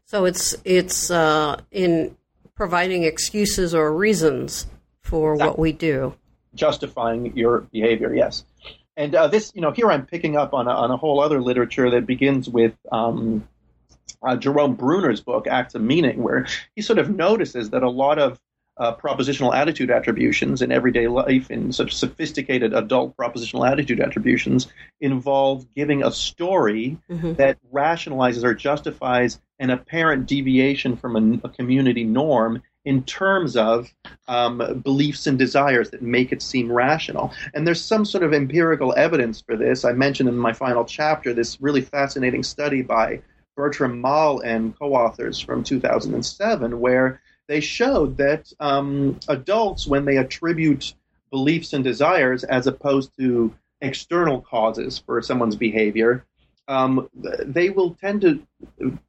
So 0.06 0.26
it's 0.26 0.56
it's 0.64 1.12
uh, 1.12 1.60
in 1.72 2.16
providing 2.56 3.04
excuses 3.04 3.76
or 3.76 3.94
reasons 3.94 4.68
for 5.02 5.34
exactly. 5.34 5.50
what 5.50 5.60
we 5.60 5.72
do. 5.72 6.16
Justifying 6.56 7.36
your 7.36 7.62
behavior, 7.72 8.14
yes. 8.14 8.46
And 8.98 9.14
uh, 9.14 9.28
this, 9.28 9.52
you 9.54 9.62
know, 9.62 9.72
here 9.72 9.92
I'm 9.92 10.06
picking 10.06 10.38
up 10.38 10.54
on 10.54 10.68
a, 10.68 10.72
on 10.72 10.90
a 10.90 10.98
whole 10.98 11.20
other 11.20 11.42
literature 11.42 11.90
that 11.92 12.06
begins 12.06 12.48
with 12.48 12.74
um, 12.92 13.48
uh, 14.24 14.38
Jerome 14.38 14.76
Bruner's 14.76 15.20
book, 15.20 15.48
Acts 15.48 15.76
of 15.76 15.82
Meaning, 15.82 16.24
where 16.24 16.48
he 16.76 16.82
sort 16.82 16.98
of 16.98 17.10
notices 17.10 17.72
that 17.72 17.84
a 17.84 17.90
lot 17.90 18.20
of 18.20 18.40
uh, 18.78 18.96
propositional 18.96 19.56
attitude 19.56 19.90
attributions 19.90 20.62
in 20.62 20.72
everyday 20.72 21.08
life, 21.08 21.50
in 21.50 21.72
such 21.72 21.96
sophisticated 21.96 22.74
adult 22.74 23.16
propositional 23.16 23.70
attitude 23.70 24.00
attributions, 24.00 24.68
involve 25.00 25.66
giving 25.76 26.04
a 26.04 26.12
story 26.12 26.98
mm-hmm. 27.10 27.34
that 27.34 27.58
rationalizes 27.74 28.44
or 28.44 28.54
justifies 28.54 29.40
an 29.60 29.70
apparent 29.70 30.26
deviation 30.26 30.98
from 30.98 31.16
a, 31.16 31.48
a 31.48 31.50
community 31.50 32.04
norm 32.04 32.62
in 32.84 33.04
terms 33.04 33.58
of 33.58 33.92
um, 34.28 34.82
beliefs 34.84 35.26
and 35.26 35.40
desires 35.40 35.90
that 35.90 36.02
make 36.02 36.32
it 36.32 36.42
seem 36.42 36.72
rational. 36.72 37.34
And 37.54 37.66
there's 37.66 37.82
some 37.82 38.06
sort 38.06 38.24
of 38.24 38.34
empirical 38.34 38.94
evidence 38.96 39.42
for 39.42 39.56
this. 39.58 39.84
I 39.84 39.94
mentioned 39.94 40.30
in 40.30 40.38
my 40.38 40.54
final 40.54 40.86
chapter 40.86 41.34
this 41.34 41.60
really 41.60 41.82
fascinating 41.82 42.44
study 42.44 42.84
by 42.84 43.22
Bertram 43.56 44.02
Malle 44.02 44.42
and 44.42 44.78
co 44.78 44.94
authors 44.94 45.40
from 45.40 45.64
2007, 45.64 46.80
where 46.80 47.22
they 47.48 47.62
showed 47.62 48.18
that 48.18 48.52
um, 48.60 49.20
adults, 49.28 49.88
when 49.88 50.06
they 50.06 50.18
attribute 50.18 50.94
beliefs 51.32 51.74
and 51.74 51.84
desires 51.84 52.44
as 52.44 52.68
opposed 52.68 53.16
to 53.18 53.54
external 53.82 54.42
causes 54.42 55.00
for 55.00 55.22
someone's 55.22 55.56
behavior, 55.56 56.26
um, 56.68 57.08
they 57.14 57.70
will 57.70 57.96
tend 57.96 58.22
to, 58.22 58.42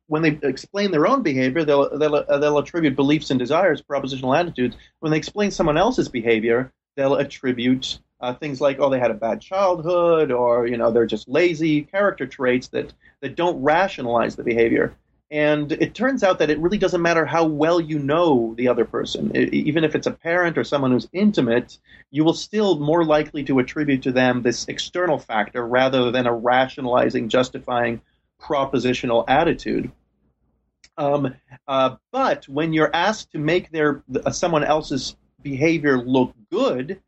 when 0.09 0.23
they 0.23 0.39
explain 0.43 0.91
their 0.91 1.07
own 1.07 1.23
behavior, 1.23 1.65
they'll, 1.65 1.97
they'll, 1.99 2.17
uh, 2.17 2.39
they'll 2.39 2.59
attribute 2.59 2.97
beliefs 2.97 3.31
and 3.31 3.39
desires, 3.39 3.81
propositional 3.83 4.39
attitudes. 4.39 4.77
When 5.01 5.13
they 5.13 5.19
explain 5.19 5.51
someone 5.51 5.79
else's 5.79 6.09
behavior, 6.09 6.73
they'll 6.97 7.15
attribute 7.17 7.99
uh, 8.21 8.35
things 8.35 8.61
like, 8.61 8.79
oh, 8.79 8.91
they 8.91 8.99
had 8.99 9.11
a 9.11 9.15
bad 9.15 9.41
childhood, 9.41 10.31
or 10.31 10.67
you 10.67 10.77
know, 10.77 10.91
they're 10.91 11.07
just 11.07 11.29
lazy 11.29 11.83
character 11.83 12.27
traits 12.27 12.69
that 12.69 12.93
that 13.21 13.37
don't 13.37 13.63
rationalize 13.63 14.37
the 14.37 14.43
behavior. 14.43 14.95
And 15.31 15.73
it 15.73 15.95
turns 15.95 16.23
out 16.23 16.39
that 16.39 16.51
it 16.51 16.59
really 16.61 16.79
doesn't 16.79 17.03
matter 17.03 17.27
how 17.27 17.45
well 17.47 17.81
you 17.81 17.99
know 17.99 18.55
the 18.57 18.69
other 18.69 18.85
person. 18.85 19.33
It, 19.35 19.53
even 19.53 19.83
if 19.83 19.97
it's 19.97 20.07
a 20.07 20.13
parent 20.13 20.57
or 20.57 20.63
someone 20.63 20.93
who's 20.93 21.09
intimate, 21.13 21.79
you 22.13 22.23
will 22.23 22.35
still 22.35 22.79
more 22.79 23.05
likely 23.05 23.43
to 23.45 23.59
attribute 23.59 24.03
to 24.05 24.13
them 24.13 24.43
this 24.43 24.69
external 24.69 25.19
factor 25.19 25.67
rather 25.67 26.13
than 26.13 26.27
a 26.27 26.33
rationalizing, 26.33 27.29
justifying, 27.29 28.01
propositional 28.41 29.25
attitude. 29.27 29.91
Um, 30.97 31.35
uh, 31.67 31.97
but 32.13 32.49
when 32.49 32.73
you're 32.73 32.95
asked 32.95 33.33
to 33.33 33.39
make 33.39 33.71
their 33.71 34.03
uh, 34.25 34.31
someone 34.31 34.65
else's 34.65 35.17
behavior 35.43 35.99
look 35.99 36.35
good, 36.51 37.01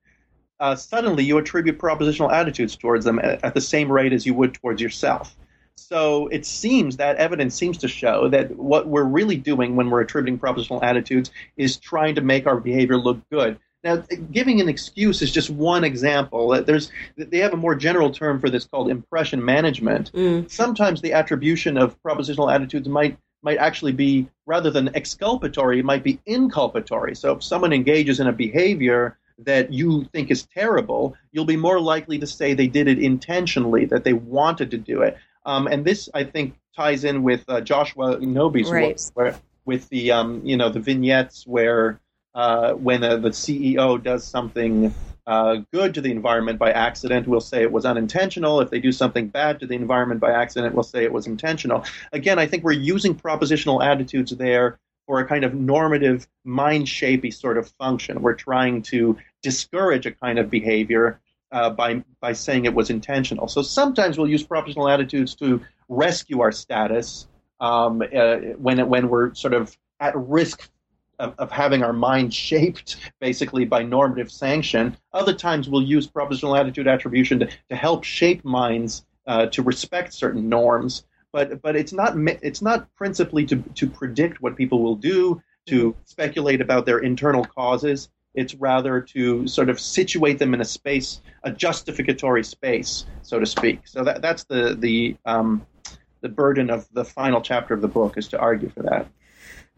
uh, 0.60 0.74
suddenly 0.74 1.24
you 1.24 1.38
attribute 1.38 1.78
propositional 1.78 2.32
attitudes 2.32 2.76
towards 2.76 3.04
them 3.04 3.18
at, 3.20 3.44
at 3.44 3.54
the 3.54 3.60
same 3.60 3.90
rate 3.90 4.12
as 4.12 4.26
you 4.26 4.34
would 4.34 4.54
towards 4.54 4.82
yourself. 4.82 5.36
So 5.78 6.28
it 6.28 6.44
seems 6.44 6.96
that 6.96 7.16
evidence 7.16 7.54
seems 7.54 7.78
to 7.78 7.88
show 7.88 8.28
that 8.28 8.56
what 8.56 8.88
we're 8.88 9.04
really 9.04 9.36
doing 9.36 9.76
when 9.76 9.90
we're 9.90 10.00
attributing 10.00 10.38
propositional 10.38 10.82
attitudes 10.82 11.30
is 11.56 11.76
trying 11.76 12.16
to 12.16 12.20
make 12.20 12.46
our 12.46 12.58
behavior 12.58 12.96
look 12.96 13.20
good. 13.30 13.58
Now, 13.84 14.02
giving 14.32 14.60
an 14.60 14.68
excuse 14.68 15.22
is 15.22 15.30
just 15.30 15.50
one 15.50 15.84
example. 15.84 16.62
There's 16.64 16.90
they 17.16 17.38
have 17.38 17.52
a 17.52 17.56
more 17.56 17.76
general 17.76 18.10
term 18.10 18.40
for 18.40 18.50
this 18.50 18.64
called 18.64 18.90
impression 18.90 19.44
management. 19.44 20.10
Mm. 20.12 20.50
Sometimes 20.50 21.00
the 21.00 21.12
attribution 21.12 21.78
of 21.78 22.00
propositional 22.02 22.52
attitudes 22.52 22.88
might 22.88 23.16
might 23.42 23.58
actually 23.58 23.92
be 23.92 24.28
rather 24.46 24.70
than 24.70 24.94
exculpatory, 24.96 25.78
it 25.78 25.84
might 25.84 26.02
be 26.02 26.20
inculpatory. 26.26 27.16
So 27.16 27.36
if 27.36 27.44
someone 27.44 27.72
engages 27.72 28.18
in 28.18 28.26
a 28.26 28.32
behavior 28.32 29.16
that 29.38 29.72
you 29.72 30.04
think 30.12 30.30
is 30.32 30.46
terrible, 30.52 31.14
you'll 31.30 31.44
be 31.44 31.56
more 31.56 31.80
likely 31.80 32.18
to 32.18 32.26
say 32.26 32.54
they 32.54 32.66
did 32.66 32.88
it 32.88 32.98
intentionally, 32.98 33.84
that 33.86 34.02
they 34.02 34.12
wanted 34.12 34.72
to 34.72 34.78
do 34.78 35.02
it. 35.02 35.16
Um, 35.48 35.66
and 35.66 35.82
this, 35.82 36.10
I 36.12 36.24
think, 36.24 36.56
ties 36.76 37.04
in 37.04 37.22
with 37.22 37.42
uh, 37.48 37.62
Joshua 37.62 38.18
Knobe's 38.20 38.70
right. 38.70 38.88
work, 38.88 38.98
where, 39.14 39.40
with 39.64 39.88
the 39.88 40.12
um, 40.12 40.42
you 40.44 40.58
know 40.58 40.68
the 40.68 40.78
vignettes 40.78 41.46
where 41.46 42.00
uh, 42.34 42.74
when 42.74 43.02
uh, 43.02 43.16
the 43.16 43.30
CEO 43.30 44.00
does 44.02 44.26
something 44.26 44.94
uh, 45.26 45.56
good 45.72 45.94
to 45.94 46.02
the 46.02 46.10
environment 46.10 46.58
by 46.58 46.70
accident, 46.70 47.26
we'll 47.26 47.40
say 47.40 47.62
it 47.62 47.72
was 47.72 47.86
unintentional. 47.86 48.60
If 48.60 48.68
they 48.68 48.78
do 48.78 48.92
something 48.92 49.28
bad 49.28 49.58
to 49.60 49.66
the 49.66 49.74
environment 49.74 50.20
by 50.20 50.32
accident, 50.32 50.74
we'll 50.74 50.84
say 50.84 51.02
it 51.04 51.12
was 51.12 51.26
intentional. 51.26 51.82
Again, 52.12 52.38
I 52.38 52.46
think 52.46 52.62
we're 52.62 52.72
using 52.72 53.14
propositional 53.14 53.82
attitudes 53.82 54.32
there 54.36 54.78
for 55.06 55.18
a 55.18 55.26
kind 55.26 55.44
of 55.44 55.54
normative, 55.54 56.28
mind 56.44 56.86
shapey 56.86 57.32
sort 57.32 57.56
of 57.56 57.70
function. 57.78 58.20
We're 58.20 58.34
trying 58.34 58.82
to 58.82 59.16
discourage 59.42 60.04
a 60.04 60.12
kind 60.12 60.38
of 60.38 60.50
behavior 60.50 61.20
uh, 61.52 61.70
by 61.70 62.02
by 62.20 62.32
saying 62.32 62.64
it 62.64 62.74
was 62.74 62.90
intentional. 62.90 63.48
So 63.48 63.62
sometimes 63.62 64.18
we'll 64.18 64.28
use 64.28 64.46
propositional 64.46 64.92
attitudes 64.92 65.34
to 65.36 65.60
rescue 65.88 66.40
our 66.40 66.52
status 66.52 67.26
um, 67.60 68.02
uh, 68.02 68.36
when 68.58 68.86
when 68.88 69.08
we're 69.08 69.34
sort 69.34 69.54
of 69.54 69.76
at 70.00 70.14
risk 70.16 70.70
of, 71.18 71.34
of, 71.38 71.50
having 71.50 71.82
our 71.82 71.92
mind 71.92 72.32
shaped 72.48 72.96
basically 73.20 73.64
by 73.64 73.82
normative 73.82 74.30
sanction. 74.30 74.96
Other 75.12 75.34
times 75.34 75.68
we'll 75.68 75.82
use 75.82 76.06
propositional 76.06 76.58
attitude 76.58 76.86
attribution 76.86 77.40
to, 77.40 77.48
to 77.70 77.76
help 77.76 78.04
shape 78.04 78.44
minds 78.44 79.04
uh, 79.26 79.46
to 79.46 79.62
respect 79.62 80.12
certain 80.14 80.48
norms. 80.48 81.04
But 81.32 81.60
but 81.60 81.76
it's 81.76 81.92
not 81.92 82.14
it's 82.42 82.62
not 82.62 82.92
principally 82.94 83.44
to 83.46 83.56
to 83.56 83.88
predict 83.88 84.40
what 84.40 84.56
people 84.56 84.82
will 84.82 84.96
do 84.96 85.42
to 85.66 85.94
speculate 86.04 86.60
about 86.60 86.86
their 86.86 86.98
internal 86.98 87.44
causes. 87.44 88.08
It's 88.38 88.54
rather 88.54 89.00
to 89.00 89.46
sort 89.46 89.68
of 89.68 89.80
situate 89.80 90.38
them 90.38 90.54
in 90.54 90.60
a 90.60 90.64
space, 90.64 91.20
a 91.42 91.50
justificatory 91.50 92.44
space, 92.44 93.04
so 93.22 93.38
to 93.38 93.46
speak. 93.46 93.86
So 93.86 94.04
that, 94.04 94.22
that's 94.22 94.44
the 94.44 94.76
the 94.78 95.16
um, 95.24 95.66
the 96.20 96.28
burden 96.28 96.70
of 96.70 96.88
the 96.92 97.04
final 97.04 97.40
chapter 97.40 97.74
of 97.74 97.80
the 97.80 97.88
book 97.88 98.16
is 98.16 98.28
to 98.28 98.38
argue 98.38 98.70
for 98.70 98.82
that. 98.84 99.06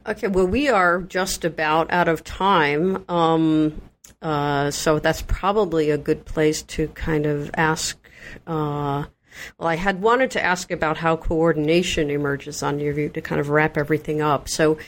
Okay, 0.07 0.29
well, 0.29 0.47
we 0.47 0.69
are 0.69 1.03
just 1.03 1.45
about 1.45 1.93
out 1.93 2.09
of 2.09 2.25
time. 2.25 3.05
Um, 3.09 3.81
uh, 4.23 4.71
so 4.71 4.99
that's 4.99 5.23
probably 5.23 5.91
a 5.91 5.99
good 5.99 6.25
place 6.25 6.63
to 6.63 6.89
kind 6.89 7.27
of 7.27 7.51
ask. 7.55 7.99
Uh, 8.47 9.05
well, 9.59 9.69
I 9.69 9.77
had 9.77 10.03
wanted 10.03 10.31
to 10.33 10.45
ask 10.45 10.71
about 10.71 10.99
how 10.99 11.17
coordination 11.17 12.11
emerges 12.11 12.63
on 12.63 12.81
your 12.81 12.95
view 12.95 13.09
to 13.11 13.21
kind 13.21 13.41
of 13.41 13.49
wrap 13.49 13.77
everything 13.77 14.21
up. 14.21 14.49
So 14.49 14.79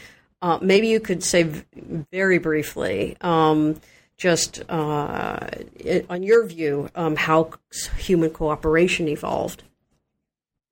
uh, 0.43 0.59
maybe 0.61 0.88
you 0.88 1.01
could 1.01 1.22
say 1.22 1.45
v- 1.45 1.64
very 2.11 2.38
briefly, 2.38 3.16
um, 3.20 3.80
just 4.16 4.62
uh, 4.68 5.38
on 6.11 6.22
your 6.22 6.45
view, 6.47 6.90
um, 6.97 7.16
how 7.16 7.53
human 7.97 8.30
cooperation 8.30 9.09
evolved. 9.09 9.62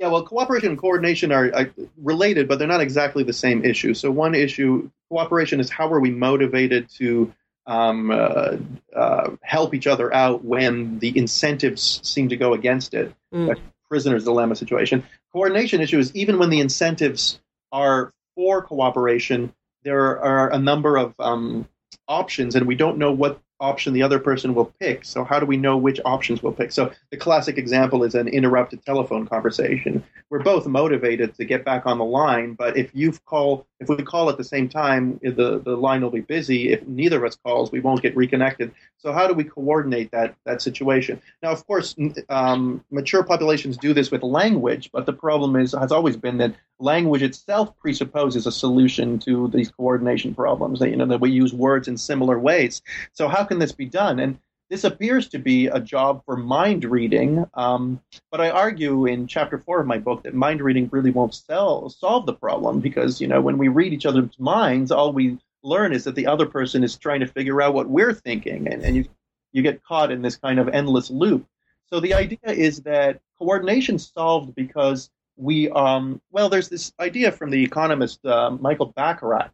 Yeah, 0.00 0.08
well, 0.08 0.24
cooperation 0.24 0.70
and 0.70 0.78
coordination 0.78 1.30
are, 1.30 1.54
are, 1.54 1.70
related, 1.98 2.48
but 2.48 2.58
they're 2.58 2.68
not 2.68 2.80
exactly 2.80 3.22
the 3.22 3.32
same 3.32 3.64
issue. 3.64 3.94
So, 3.94 4.10
one 4.10 4.34
issue, 4.34 4.90
cooperation 5.08 5.60
is 5.60 5.70
how 5.70 5.92
are 5.92 6.00
we 6.00 6.10
motivated 6.10 6.88
to 6.96 7.32
um, 7.66 8.10
uh, 8.10 8.56
uh, 8.96 9.30
help 9.42 9.74
each 9.74 9.86
other 9.86 10.12
out 10.12 10.44
when 10.44 10.98
the 10.98 11.16
incentives 11.16 12.00
seem 12.02 12.28
to 12.30 12.36
go 12.36 12.54
against 12.54 12.94
it. 12.94 13.14
Mm. 13.32 13.56
prisoner's 13.88 14.24
dilemma 14.24 14.56
situation. 14.56 15.04
Coordination 15.32 15.80
issue 15.80 15.98
is 15.98 16.14
even 16.16 16.38
when 16.38 16.50
the 16.50 16.60
incentives 16.60 17.38
are 17.70 18.12
for 18.34 18.62
cooperation, 18.62 19.52
there 19.84 20.20
are 20.20 20.52
a 20.52 20.58
number 20.58 20.96
of 20.96 21.14
um, 21.18 21.68
options, 22.10 22.54
and 22.54 22.66
we 22.66 22.74
don't 22.74 22.98
know 22.98 23.12
what 23.12 23.40
option 23.60 23.92
the 23.92 24.02
other 24.02 24.18
person 24.18 24.54
will 24.54 24.72
pick. 24.80 25.04
So 25.04 25.22
how 25.22 25.38
do 25.38 25.46
we 25.46 25.56
know 25.56 25.76
which 25.76 26.00
options 26.04 26.42
we'll 26.42 26.52
pick? 26.52 26.72
So 26.72 26.90
the 27.10 27.16
classic 27.16 27.58
example 27.58 28.04
is 28.04 28.14
an 28.14 28.26
interrupted 28.26 28.84
telephone 28.84 29.26
conversation. 29.26 30.02
We're 30.30 30.42
both 30.42 30.66
motivated 30.66 31.34
to 31.34 31.44
get 31.44 31.64
back 31.64 31.86
on 31.86 31.98
the 31.98 32.04
line, 32.04 32.54
but 32.54 32.76
if 32.76 32.90
you 32.94 33.12
call, 33.26 33.66
if 33.80 33.88
we 33.88 33.96
call 33.96 34.30
at 34.30 34.38
the 34.38 34.44
same 34.44 34.68
time, 34.68 35.18
the 35.22 35.60
the 35.64 35.76
line 35.76 36.02
will 36.02 36.10
be 36.10 36.20
busy. 36.20 36.72
If 36.72 36.86
neither 36.86 37.18
of 37.18 37.24
us 37.24 37.36
calls, 37.44 37.72
we 37.72 37.80
won't 37.80 38.00
get 38.00 38.16
reconnected. 38.16 38.72
So 38.98 39.12
how 39.12 39.26
do 39.26 39.34
we 39.34 39.44
coordinate 39.44 40.10
that 40.12 40.36
that 40.44 40.62
situation? 40.62 41.20
Now, 41.42 41.50
of 41.50 41.66
course, 41.66 41.96
um, 42.28 42.84
mature 42.90 43.24
populations 43.24 43.76
do 43.76 43.92
this 43.92 44.10
with 44.10 44.22
language, 44.22 44.90
but 44.92 45.04
the 45.04 45.12
problem 45.12 45.56
is 45.56 45.72
has 45.72 45.92
always 45.92 46.16
been 46.16 46.38
that 46.38 46.54
language 46.78 47.22
itself 47.22 47.76
presupposes 47.78 48.46
a 48.46 48.52
solution 48.52 49.18
to 49.18 49.48
these 49.48 49.70
coordination 49.70 50.34
problems. 50.34 50.78
That 50.78 50.90
you 50.90 50.96
know 50.96 51.06
that 51.06 51.20
we 51.20 51.30
use 51.30 51.52
words 51.52 51.88
in 51.88 51.96
similar 52.00 52.38
ways. 52.38 52.82
So 53.12 53.28
how 53.28 53.44
can 53.44 53.58
this 53.58 53.72
be 53.72 53.86
done? 53.86 54.18
And 54.20 54.38
this 54.70 54.84
appears 54.84 55.28
to 55.30 55.38
be 55.38 55.66
a 55.66 55.80
job 55.80 56.24
for 56.24 56.36
mind 56.36 56.84
reading, 56.84 57.44
um, 57.54 58.00
but 58.30 58.40
I 58.40 58.50
argue 58.50 59.04
in 59.06 59.26
chapter 59.26 59.58
four 59.58 59.80
of 59.80 59.88
my 59.88 59.98
book 59.98 60.22
that 60.22 60.32
mind 60.32 60.60
reading 60.60 60.88
really 60.92 61.10
won't 61.10 61.34
sell, 61.34 61.88
solve 61.90 62.24
the 62.24 62.34
problem 62.34 62.78
because 62.78 63.20
you 63.20 63.26
know 63.26 63.40
when 63.40 63.58
we 63.58 63.66
read 63.66 63.92
each 63.92 64.06
other's 64.06 64.38
minds, 64.38 64.92
all 64.92 65.12
we 65.12 65.38
learn 65.64 65.92
is 65.92 66.04
that 66.04 66.14
the 66.14 66.28
other 66.28 66.46
person 66.46 66.84
is 66.84 66.96
trying 66.96 67.18
to 67.18 67.26
figure 67.26 67.60
out 67.60 67.74
what 67.74 67.90
we're 67.90 68.14
thinking, 68.14 68.68
and, 68.68 68.82
and 68.82 68.94
you 68.94 69.04
you 69.50 69.62
get 69.62 69.82
caught 69.82 70.12
in 70.12 70.22
this 70.22 70.36
kind 70.36 70.60
of 70.60 70.68
endless 70.68 71.10
loop. 71.10 71.46
So 71.86 71.98
the 71.98 72.14
idea 72.14 72.38
is 72.44 72.82
that 72.82 73.20
coordination 73.40 73.98
solved 73.98 74.54
because 74.54 75.10
we 75.36 75.68
um, 75.70 76.20
well, 76.30 76.48
there's 76.48 76.68
this 76.68 76.92
idea 77.00 77.32
from 77.32 77.50
the 77.50 77.64
economist 77.64 78.24
uh, 78.24 78.50
Michael 78.50 78.92
Bacharach 78.94 79.50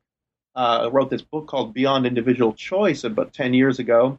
uh, 0.57 0.88
wrote 0.90 1.11
this 1.11 1.22
book 1.22 1.46
called 1.46 1.74
Beyond 1.74 2.07
Individual 2.07 2.52
Choice 2.54 3.04
about 3.04 3.32
10 3.32 3.54
years 3.54 3.78
ago. 3.78 4.18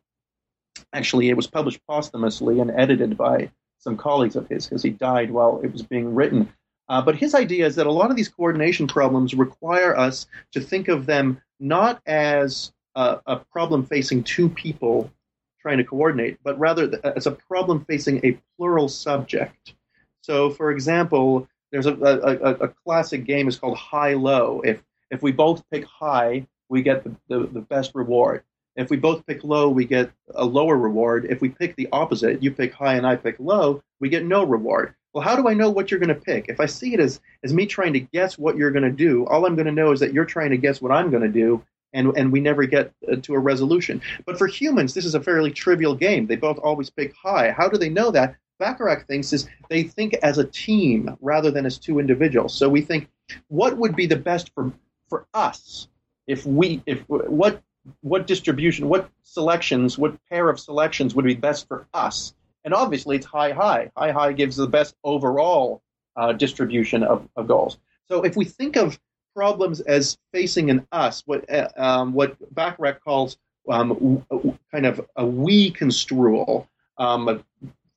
Actually, 0.93 1.29
it 1.29 1.35
was 1.35 1.47
published 1.47 1.81
posthumously 1.87 2.59
and 2.59 2.71
edited 2.71 3.17
by 3.17 3.51
some 3.79 3.97
colleagues 3.97 4.35
of 4.35 4.47
his 4.47 4.67
because 4.67 4.83
he 4.83 4.91
died 4.91 5.31
while 5.31 5.59
it 5.63 5.73
was 5.73 5.81
being 5.81 6.13
written. 6.13 6.53
Uh, 6.89 7.01
but 7.01 7.15
his 7.15 7.35
idea 7.35 7.65
is 7.65 7.75
that 7.75 7.87
a 7.87 7.91
lot 7.91 8.11
of 8.11 8.15
these 8.15 8.29
coordination 8.29 8.87
problems 8.87 9.33
require 9.33 9.97
us 9.97 10.27
to 10.51 10.61
think 10.61 10.87
of 10.87 11.05
them 11.05 11.41
not 11.59 12.01
as 12.05 12.71
a, 12.95 13.19
a 13.25 13.35
problem 13.37 13.83
facing 13.83 14.23
two 14.23 14.47
people 14.47 15.11
trying 15.59 15.77
to 15.77 15.83
coordinate, 15.83 16.37
but 16.43 16.57
rather 16.57 16.99
as 17.15 17.25
a 17.25 17.31
problem 17.31 17.83
facing 17.85 18.23
a 18.23 18.39
plural 18.55 18.87
subject. 18.87 19.73
So, 20.21 20.51
for 20.51 20.71
example, 20.71 21.47
there's 21.71 21.87
a, 21.87 21.93
a, 21.93 22.51
a 22.65 22.67
classic 22.69 23.25
game 23.25 23.47
is 23.47 23.57
called 23.57 23.77
high 23.77 24.13
low. 24.13 24.61
If 24.63 24.81
if 25.11 25.21
we 25.21 25.31
both 25.31 25.63
pick 25.71 25.85
high, 25.85 26.45
we 26.69 26.81
get 26.81 27.03
the, 27.03 27.15
the, 27.27 27.47
the, 27.47 27.61
best 27.61 27.91
reward. 27.95 28.43
If 28.75 28.89
we 28.89 28.97
both 28.97 29.25
pick 29.25 29.43
low, 29.43 29.69
we 29.69 29.85
get 29.85 30.11
a 30.35 30.45
lower 30.45 30.77
reward. 30.77 31.25
If 31.29 31.41
we 31.41 31.49
pick 31.49 31.75
the 31.75 31.87
opposite, 31.91 32.43
you 32.43 32.51
pick 32.51 32.73
high 32.73 32.95
and 32.95 33.07
I 33.07 33.15
pick 33.15 33.37
low, 33.39 33.81
we 33.99 34.09
get 34.09 34.25
no 34.25 34.43
reward. 34.43 34.93
Well, 35.13 35.23
how 35.23 35.35
do 35.35 35.47
I 35.47 35.53
know 35.53 35.69
what 35.71 35.89
you're 35.89 35.99
going 35.99 36.13
to 36.13 36.15
pick? 36.15 36.45
If 36.47 36.59
I 36.59 36.67
see 36.67 36.93
it 36.93 36.99
as, 36.99 37.19
as 37.43 37.53
me 37.53 37.65
trying 37.65 37.93
to 37.93 37.99
guess 37.99 38.37
what 38.37 38.55
you're 38.55 38.71
going 38.71 38.83
to 38.83 38.91
do, 38.91 39.25
all 39.27 39.45
I'm 39.45 39.55
going 39.55 39.65
to 39.65 39.71
know 39.71 39.91
is 39.91 39.99
that 40.01 40.13
you're 40.13 40.25
trying 40.25 40.51
to 40.51 40.57
guess 40.57 40.81
what 40.81 40.91
I'm 40.91 41.09
going 41.09 41.23
to 41.23 41.29
do, 41.29 41.63
and, 41.93 42.15
and 42.15 42.31
we 42.31 42.39
never 42.39 42.65
get 42.65 42.91
uh, 43.11 43.15
to 43.23 43.33
a 43.33 43.39
resolution. 43.39 44.01
But 44.25 44.37
for 44.37 44.45
humans, 44.45 44.93
this 44.93 45.05
is 45.05 45.15
a 45.15 45.23
fairly 45.23 45.49
trivial 45.49 45.95
game. 45.95 46.27
They 46.27 46.35
both 46.35 46.59
always 46.59 46.91
pick 46.91 47.15
high. 47.15 47.49
How 47.51 47.67
do 47.67 47.77
they 47.77 47.89
know 47.89 48.11
that? 48.11 48.35
Bacharach 48.59 49.07
thinks 49.07 49.33
is 49.33 49.47
they 49.69 49.83
think 49.83 50.13
as 50.21 50.37
a 50.37 50.45
team 50.45 51.15
rather 51.21 51.51
than 51.51 51.65
as 51.65 51.77
two 51.77 51.99
individuals. 51.99 52.53
So 52.53 52.69
we 52.69 52.81
think, 52.81 53.07
what 53.47 53.77
would 53.77 53.95
be 53.95 54.05
the 54.05 54.15
best 54.15 54.51
for 54.53 54.71
for 55.09 55.25
us 55.33 55.87
if 56.27 56.45
we 56.45 56.81
if 56.85 57.01
what 57.07 57.61
what 58.01 58.27
distribution 58.27 58.89
what 58.89 59.09
selections 59.23 59.97
what 59.97 60.17
pair 60.29 60.49
of 60.49 60.59
selections 60.59 61.15
would 61.15 61.25
be 61.25 61.35
best 61.35 61.67
for 61.67 61.87
us? 61.93 62.33
And 62.63 62.73
obviously 62.73 63.15
it's 63.15 63.25
high 63.25 63.51
high. 63.51 63.91
High 63.95 64.11
high 64.11 64.33
gives 64.33 64.57
the 64.57 64.67
best 64.67 64.95
overall 65.03 65.81
uh, 66.15 66.33
distribution 66.33 67.03
of, 67.03 67.27
of 67.35 67.47
goals. 67.47 67.77
So 68.07 68.23
if 68.23 68.35
we 68.35 68.45
think 68.45 68.75
of 68.75 68.99
problems 69.35 69.81
as 69.81 70.17
facing 70.33 70.69
an 70.69 70.85
us 70.91 71.23
what 71.25 71.49
uh, 71.49 71.69
um, 71.77 72.13
what 72.13 72.35
Bacharach 72.53 73.03
calls 73.03 73.37
um, 73.69 74.25
kind 74.71 74.85
of 74.85 75.05
a 75.15 75.25
we 75.25 75.71
construal 75.71 76.67
um, 76.97 77.29
a 77.29 77.39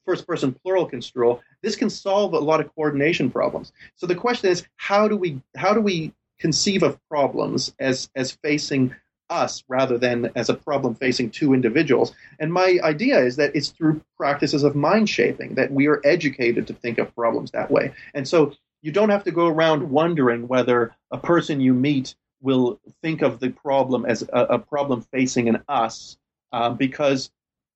first 0.04 0.26
person 0.26 0.52
plural 0.52 0.86
construal 0.86 1.42
this 1.62 1.76
can 1.76 1.90
solve 1.90 2.32
a 2.34 2.38
lot 2.38 2.60
of 2.60 2.74
coordination 2.74 3.30
problems. 3.30 3.72
So 3.96 4.06
the 4.06 4.14
question 4.14 4.50
is 4.50 4.66
how 4.76 5.08
do 5.08 5.16
we 5.16 5.40
how 5.56 5.72
do 5.72 5.80
we 5.80 6.12
conceive 6.40 6.82
of 6.82 6.98
problems 7.08 7.72
as 7.78 8.10
as 8.16 8.32
facing 8.32 8.94
us 9.28 9.62
rather 9.68 9.96
than 9.96 10.30
as 10.34 10.48
a 10.48 10.54
problem 10.54 10.94
facing 10.94 11.30
two 11.30 11.54
individuals. 11.54 12.12
And 12.40 12.52
my 12.52 12.80
idea 12.82 13.20
is 13.20 13.36
that 13.36 13.54
it's 13.54 13.68
through 13.68 14.02
practices 14.16 14.64
of 14.64 14.74
mind 14.74 15.08
shaping 15.08 15.54
that 15.54 15.70
we 15.70 15.86
are 15.86 16.00
educated 16.04 16.66
to 16.66 16.74
think 16.74 16.98
of 16.98 17.14
problems 17.14 17.52
that 17.52 17.70
way. 17.70 17.92
And 18.12 18.26
so 18.26 18.52
you 18.82 18.90
don't 18.90 19.10
have 19.10 19.24
to 19.24 19.30
go 19.30 19.46
around 19.46 19.88
wondering 19.88 20.48
whether 20.48 20.96
a 21.12 21.18
person 21.18 21.60
you 21.60 21.74
meet 21.74 22.16
will 22.42 22.80
think 23.02 23.22
of 23.22 23.38
the 23.38 23.50
problem 23.50 24.04
as 24.04 24.22
a, 24.32 24.40
a 24.56 24.58
problem 24.58 25.02
facing 25.12 25.48
an 25.48 25.62
us, 25.68 26.16
uh, 26.52 26.70
because 26.70 27.30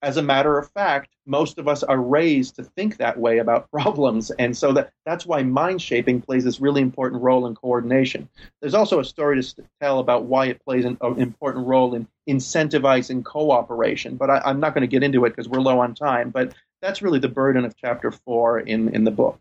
as 0.05 0.18
a 0.18 0.22
matter 0.22 0.59
of 0.59 0.70
fact, 0.72 1.09
most 1.26 1.57
of 1.57 1.66
us 1.66 1.82
are 1.82 2.00
raised 2.00 2.57
to 2.57 2.62
think 2.62 2.98
that 2.98 3.18
way 3.18 3.38
about 3.38 3.70
problems. 3.72 4.30
And 4.32 4.57
so 4.57 4.72
that, 4.74 4.92
that's 5.07 5.24
why 5.24 5.42
mind 5.42 5.80
shaping 5.80 6.20
plays 6.20 6.44
this 6.44 6.61
really 6.61 6.82
important 6.82 7.22
role 7.22 7.46
in 7.46 7.55
coordination. 7.55 8.28
There's 8.61 8.74
also 8.74 9.00
a 9.00 9.05
story 9.05 9.42
to 9.42 9.64
tell 9.80 9.98
about 10.00 10.26
why 10.26 10.46
it 10.46 10.62
plays 10.62 10.84
an, 10.84 10.98
an 11.00 11.20
important 11.20 11.66
role 11.66 11.94
in 11.94 12.07
incentivizing 12.28 13.24
cooperation. 13.24 14.16
But 14.16 14.30
I, 14.30 14.50
am 14.50 14.61
not 14.61 14.74
going 14.74 14.82
to 14.82 14.88
get 14.88 15.02
into 15.02 15.24
it 15.24 15.30
because 15.30 15.48
we're 15.48 15.61
low 15.61 15.80
on 15.80 15.94
time. 15.94 16.28
But 16.30 16.55
that's 16.82 17.00
really 17.00 17.18
the 17.18 17.28
burden 17.28 17.64
of 17.64 17.74
chapter 17.74 18.11
four 18.11 18.61
in, 18.61 18.94
in 18.94 19.05
the 19.05 19.11
book. 19.11 19.40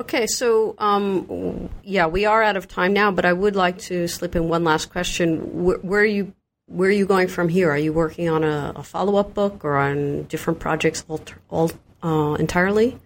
Okay, 0.00 0.28
so 0.28 0.76
um, 0.78 1.68
yeah, 1.82 2.06
we 2.06 2.24
are 2.24 2.40
out 2.40 2.56
of 2.56 2.68
time 2.68 2.92
now, 2.92 3.10
but 3.10 3.24
I 3.24 3.32
would 3.32 3.56
like 3.56 3.78
to 3.78 4.06
slip 4.06 4.36
in 4.36 4.48
one 4.48 4.62
last 4.62 4.92
question. 4.92 5.64
Where 5.64 6.02
are 6.02 6.04
you 6.04 6.34
where 6.68 6.90
are 6.90 6.92
you 6.92 7.06
going 7.06 7.28
from 7.28 7.48
here? 7.48 7.70
Are 7.70 7.78
you 7.78 7.92
working 7.92 8.28
on 8.28 8.44
a, 8.44 8.72
a 8.76 8.82
follow 8.82 9.16
up 9.16 9.34
book 9.34 9.64
or 9.64 9.76
on 9.76 10.24
different 10.24 10.60
projects 10.60 11.04
all, 11.08 11.20
all 11.50 11.70
uh, 12.02 12.34
entirely? 12.34 12.98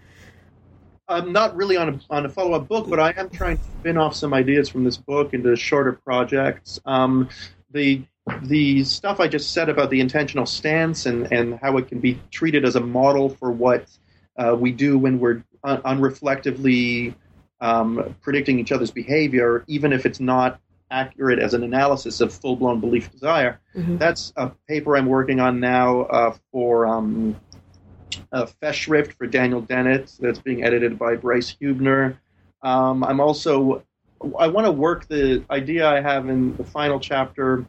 I'm 1.09 1.33
not 1.33 1.57
really 1.57 1.77
on 1.77 1.89
a, 1.89 2.01
on 2.11 2.27
a 2.27 2.29
follow 2.29 2.55
up 2.55 2.69
book, 2.69 2.89
but 2.89 2.99
I 2.99 3.15
am 3.17 3.31
trying 3.31 3.59
to 3.59 3.65
spin 3.81 3.97
off 3.97 4.15
some 4.15 4.35
ideas 4.35 4.69
from 4.69 4.85
this 4.85 4.97
book 4.97 5.35
into 5.35 5.55
shorter 5.57 5.93
projects. 5.93 6.81
Um, 6.85 7.29
the 7.71 8.03
the 8.43 8.85
stuff 8.85 9.19
I 9.19 9.27
just 9.27 9.53
said 9.53 9.69
about 9.69 9.91
the 9.91 10.01
intentional 10.01 10.47
stance 10.47 11.07
and, 11.07 11.33
and 11.33 11.59
how 11.61 11.77
it 11.79 11.89
can 11.89 11.99
be 11.99 12.21
treated 12.31 12.65
as 12.65 12.77
a 12.77 12.81
model 12.81 13.31
for 13.31 13.51
what 13.51 13.87
uh, 14.37 14.57
we 14.57 14.71
do 14.71 14.97
when 14.97 15.19
we're 15.19 15.43
un- 15.65 15.83
unreflectively 15.83 17.17
um, 17.61 18.15
predicting 18.21 18.61
each 18.61 18.71
other's 18.71 18.93
behavior, 18.93 19.65
even 19.67 19.93
if 19.93 20.07
it's 20.07 20.21
not 20.21 20.61
accurate 20.93 21.39
as 21.39 21.55
an 21.55 21.65
analysis 21.65 22.21
of 22.21 22.33
full 22.33 22.55
blown 22.55 22.81
belief 22.81 23.11
desire. 23.11 23.61
Mm-hmm. 23.75 23.97
That's 23.97 24.33
a 24.37 24.53
paper 24.69 24.97
I'm 24.97 25.07
working 25.07 25.41
on 25.41 25.59
now 25.59 26.03
uh, 26.03 26.37
for 26.53 26.87
um, 26.87 27.41
uh, 28.33 28.47
Festschrift 28.63 29.15
for 29.15 29.27
Daniel 29.27 29.61
Dennett 29.61 30.13
that's 30.21 30.39
being 30.39 30.63
edited 30.63 30.99
by 30.99 31.17
Bryce 31.17 31.57
Huebner. 31.59 32.19
Um, 32.63 33.03
I'm 33.03 33.21
also 33.21 33.83
I 34.39 34.47
want 34.47 34.67
to 34.67 34.73
work 34.73 35.09
the 35.09 35.45
idea 35.51 35.89
I 35.89 36.01
have 36.01 36.29
in 36.29 36.57
the 36.57 36.65
final 36.65 37.01
chapter 37.01 37.67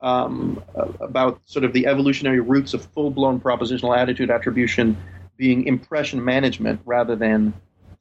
um, 0.00 0.62
about 1.00 1.40
sort 1.44 1.64
of 1.64 1.72
the 1.72 1.86
evolutionary 1.86 2.40
roots 2.40 2.74
of 2.74 2.84
full 2.84 3.10
blown 3.10 3.40
propositional 3.40 3.96
attitude 3.96 4.30
attribution 4.30 4.96
being 5.36 5.66
impression 5.66 6.24
management 6.24 6.80
rather 6.84 7.16
than 7.16 7.52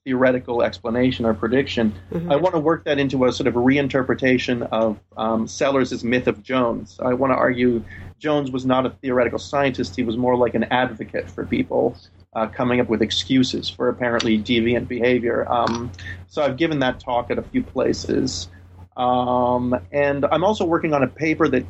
theoretical 0.08 0.64
explanation 0.64 1.26
or 1.26 1.34
prediction. 1.34 1.93
Mm-hmm. 2.14 2.32
I 2.32 2.38
want 2.38 2.55
to 2.55 2.62
work 2.62 2.86
that 2.86 2.97
into 2.97 3.26
a 3.26 3.34
sort 3.34 3.47
of 3.47 3.55
reinterpretation 3.55 4.66
of 4.72 4.97
um, 5.18 5.49
Sellars' 5.49 6.01
myth 6.01 6.28
of 6.28 6.41
Jones. 6.41 6.97
I 7.03 7.14
want 7.14 7.34
to 7.34 7.36
argue 7.36 7.84
Jones 8.18 8.49
was 8.49 8.66
not 8.66 8.86
a 8.86 8.91
theoretical 8.91 9.38
scientist, 9.38 9.97
he 9.97 10.03
was 10.03 10.16
more 10.16 10.38
like 10.38 10.55
an 10.55 10.64
advocate 10.72 11.30
for 11.30 11.45
people. 11.45 11.97
Uh, 12.34 12.47
coming 12.47 12.80
up 12.80 12.88
with 12.88 13.01
excuses 13.01 13.68
for 13.68 13.89
apparently 13.89 14.38
deviant 14.38 14.88
behavior. 14.88 15.51
Um, 15.51 15.91
so 16.28 16.43
I've 16.43 16.55
given 16.55 16.80
that 16.80 16.99
talk 16.99 17.32
at 17.32 17.39
a 17.39 17.41
few 17.41 17.64
places. 17.64 18.47
Um, 18.95 19.74
and 19.91 20.24
I'm 20.24 20.43
also 20.43 20.64
working 20.64 20.93
on 20.93 21.01
a 21.01 21.08
paper 21.08 21.47
that 21.47 21.66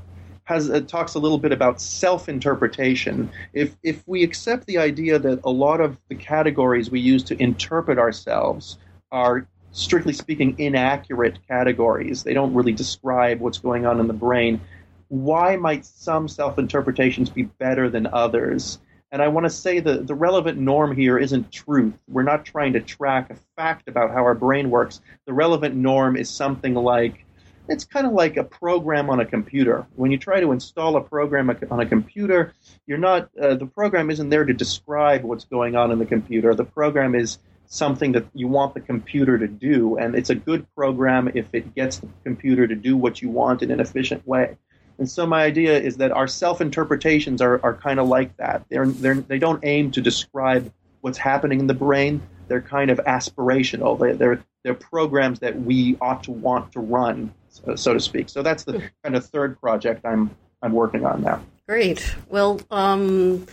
has 0.48 0.70
uh, 0.70 0.80
talks 0.80 1.16
a 1.16 1.20
little 1.20 1.38
bit 1.38 1.52
about 1.52 1.82
self-interpretation. 1.82 3.30
If 3.52 3.76
if 3.84 4.08
we 4.08 4.24
accept 4.24 4.66
the 4.66 4.78
idea 4.78 5.20
that 5.20 5.42
a 5.44 5.50
lot 5.50 5.82
of 5.82 5.98
the 6.08 6.16
categories 6.16 6.90
we 6.90 7.02
use 7.02 7.22
to 7.24 7.42
interpret 7.42 8.00
ourselves 8.00 8.78
are 9.12 9.46
strictly 9.74 10.14
speaking 10.14 10.58
inaccurate 10.58 11.40
categories, 11.48 12.24
they 12.24 12.34
don't 12.34 12.54
really 12.54 12.72
describe 12.72 13.42
what's 13.42 13.58
going 13.58 13.86
on 13.86 14.00
in 14.00 14.08
the 14.08 14.14
brain. 14.14 14.62
Why 15.10 15.58
might 15.58 15.86
some 15.86 16.30
self-interpretations 16.30 17.30
be 17.30 17.44
better 17.44 17.90
than 17.90 18.08
others? 18.08 18.80
And 19.12 19.22
I 19.22 19.28
want 19.28 19.46
to 19.46 19.50
say 19.50 19.82
that 19.82 20.08
the 20.08 20.16
relevant 20.16 20.58
norm 20.58 20.96
here 20.96 21.18
isn't 21.18 21.52
truth. 21.52 21.94
We're 22.08 22.24
not 22.24 22.46
trying 22.46 22.74
to 22.74 22.82
track 22.82 23.30
a 23.30 23.36
fact 23.58 23.90
about 23.90 24.12
how 24.12 24.24
our 24.24 24.36
brain 24.36 24.70
works. 24.70 25.02
The 25.26 25.34
relevant 25.34 25.76
norm 25.76 26.16
is 26.16 26.30
something 26.30 26.74
like 26.74 27.26
it's 27.70 27.84
kind 27.84 28.08
of 28.08 28.14
like 28.14 28.38
a 28.38 28.44
program 28.44 29.10
on 29.10 29.20
a 29.20 29.26
computer. 29.26 29.86
When 29.96 30.12
you 30.12 30.18
try 30.18 30.40
to 30.40 30.52
install 30.52 30.96
a 30.96 31.02
program 31.02 31.50
on 31.70 31.80
a 31.80 31.86
computer, 31.86 32.54
you're 32.86 32.98
not 32.98 33.30
uh, 33.42 33.56
the 33.56 33.66
program 33.66 34.10
isn't 34.10 34.30
there 34.30 34.46
to 34.46 34.54
describe 34.54 35.24
what's 35.24 35.46
going 35.46 35.76
on 35.76 35.92
in 35.92 36.00
the 36.00 36.06
computer. 36.06 36.56
The 36.56 36.66
program 36.66 37.16
is 37.16 37.40
something 37.68 38.14
that 38.14 38.26
you 38.34 38.48
want 38.48 38.74
the 38.74 38.80
computer 38.80 39.38
to 39.38 39.48
do, 39.48 39.98
and 39.98 40.16
it's 40.16 40.30
a 40.30 40.36
good 40.36 40.66
program 40.76 41.30
if 41.34 41.48
it 41.54 41.76
gets 41.76 41.98
the 42.00 42.08
computer 42.24 42.66
to 42.66 42.76
do 42.76 42.96
what 42.96 43.22
you 43.22 43.30
want 43.30 43.62
in 43.62 43.72
an 43.72 43.80
efficient 43.80 44.26
way. 44.26 44.58
And 45.00 45.10
so 45.10 45.28
my 45.28 45.44
idea 45.44 45.80
is 45.80 45.98
that 45.98 46.12
our 46.12 46.28
self-interpretations 46.28 47.42
are, 47.42 47.64
are 47.64 47.76
kind 47.76 48.00
of 48.00 48.08
like 48.08 48.36
that. 48.38 48.66
They're, 48.70 48.88
they're, 48.88 49.16
they 49.16 49.38
don't 49.38 49.64
aim 49.64 49.92
to 49.92 50.02
describe 50.02 50.72
what's 51.02 51.20
happening 51.20 51.60
in 51.60 51.68
the 51.68 51.76
brain. 51.76 52.22
They're 52.48 52.62
kind 52.62 52.90
of 52.90 53.00
aspirational. 53.00 54.00
They, 54.00 54.14
they're, 54.14 54.44
they're 54.64 54.74
programs 54.74 55.40
that 55.42 55.60
we 55.60 55.98
ought 56.02 56.24
to 56.24 56.32
want 56.32 56.72
to 56.72 56.80
run 56.80 57.34
so 57.76 57.94
to 57.94 58.00
speak. 58.00 58.30
So 58.30 58.42
that's 58.42 58.64
the 58.64 58.90
kind 59.04 59.16
of 59.16 59.26
third 59.26 59.60
project 59.60 60.06
I'm 60.06 60.32
I'm 60.62 60.74
working 60.74 61.06
on 61.06 61.22
now. 61.22 61.42
Great. 61.68 62.16
Well, 62.30 62.62
um, 62.72 63.46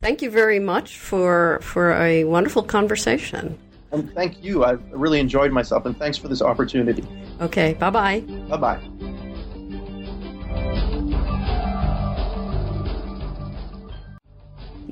thank 0.00 0.22
you 0.22 0.30
very 0.30 0.60
much 0.60 0.98
for 0.98 1.60
for 1.62 1.92
a 1.92 2.24
wonderful 2.24 2.62
conversation. 2.62 3.58
And 3.92 4.12
thank 4.14 4.42
you. 4.42 4.64
I've 4.64 4.82
really 4.92 5.20
enjoyed 5.20 5.52
myself, 5.52 5.86
and 5.86 5.96
thanks 5.96 6.18
for 6.18 6.28
this 6.28 6.42
opportunity. 6.42 7.04
Okay. 7.40 7.74
Bye 7.74 7.90
bye. 7.90 8.20
Bye 8.20 8.56
bye. 8.56 9.10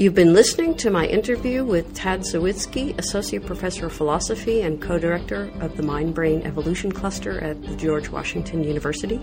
You've 0.02 0.16
been 0.16 0.34
listening 0.34 0.74
to 0.78 0.90
my 0.90 1.06
interview 1.06 1.64
with 1.64 1.94
Tad 1.94 2.22
Zawidzki, 2.22 2.98
Associate 2.98 3.46
Professor 3.46 3.86
of 3.86 3.92
Philosophy 3.92 4.62
and 4.62 4.82
co 4.82 4.98
director 4.98 5.52
of 5.60 5.76
the 5.76 5.84
Mind 5.84 6.12
Brain 6.12 6.42
Evolution 6.42 6.90
Cluster 6.90 7.38
at 7.38 7.62
the 7.62 7.76
George 7.76 8.08
Washington 8.08 8.64
University. 8.64 9.20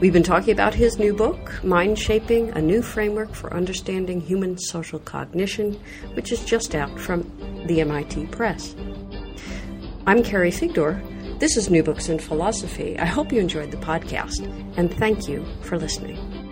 We've 0.00 0.12
been 0.12 0.22
talking 0.22 0.52
about 0.52 0.74
his 0.74 0.98
new 0.98 1.14
book, 1.14 1.64
Mind 1.64 1.98
Shaping 1.98 2.50
A 2.50 2.60
New 2.60 2.82
Framework 2.82 3.32
for 3.32 3.54
Understanding 3.54 4.20
Human 4.20 4.58
Social 4.58 4.98
Cognition, 4.98 5.80
which 6.12 6.32
is 6.32 6.44
just 6.44 6.74
out 6.74 7.00
from 7.00 7.22
the 7.66 7.80
MIT 7.80 8.26
Press. 8.26 8.76
I'm 10.06 10.22
Carrie 10.22 10.50
Figdor. 10.50 11.00
This 11.38 11.56
is 11.56 11.70
New 11.70 11.82
Books 11.82 12.10
in 12.10 12.18
Philosophy. 12.18 12.98
I 12.98 13.06
hope 13.06 13.32
you 13.32 13.40
enjoyed 13.40 13.70
the 13.70 13.78
podcast, 13.78 14.44
and 14.76 14.92
thank 14.92 15.28
you 15.28 15.46
for 15.62 15.78
listening. 15.78 16.43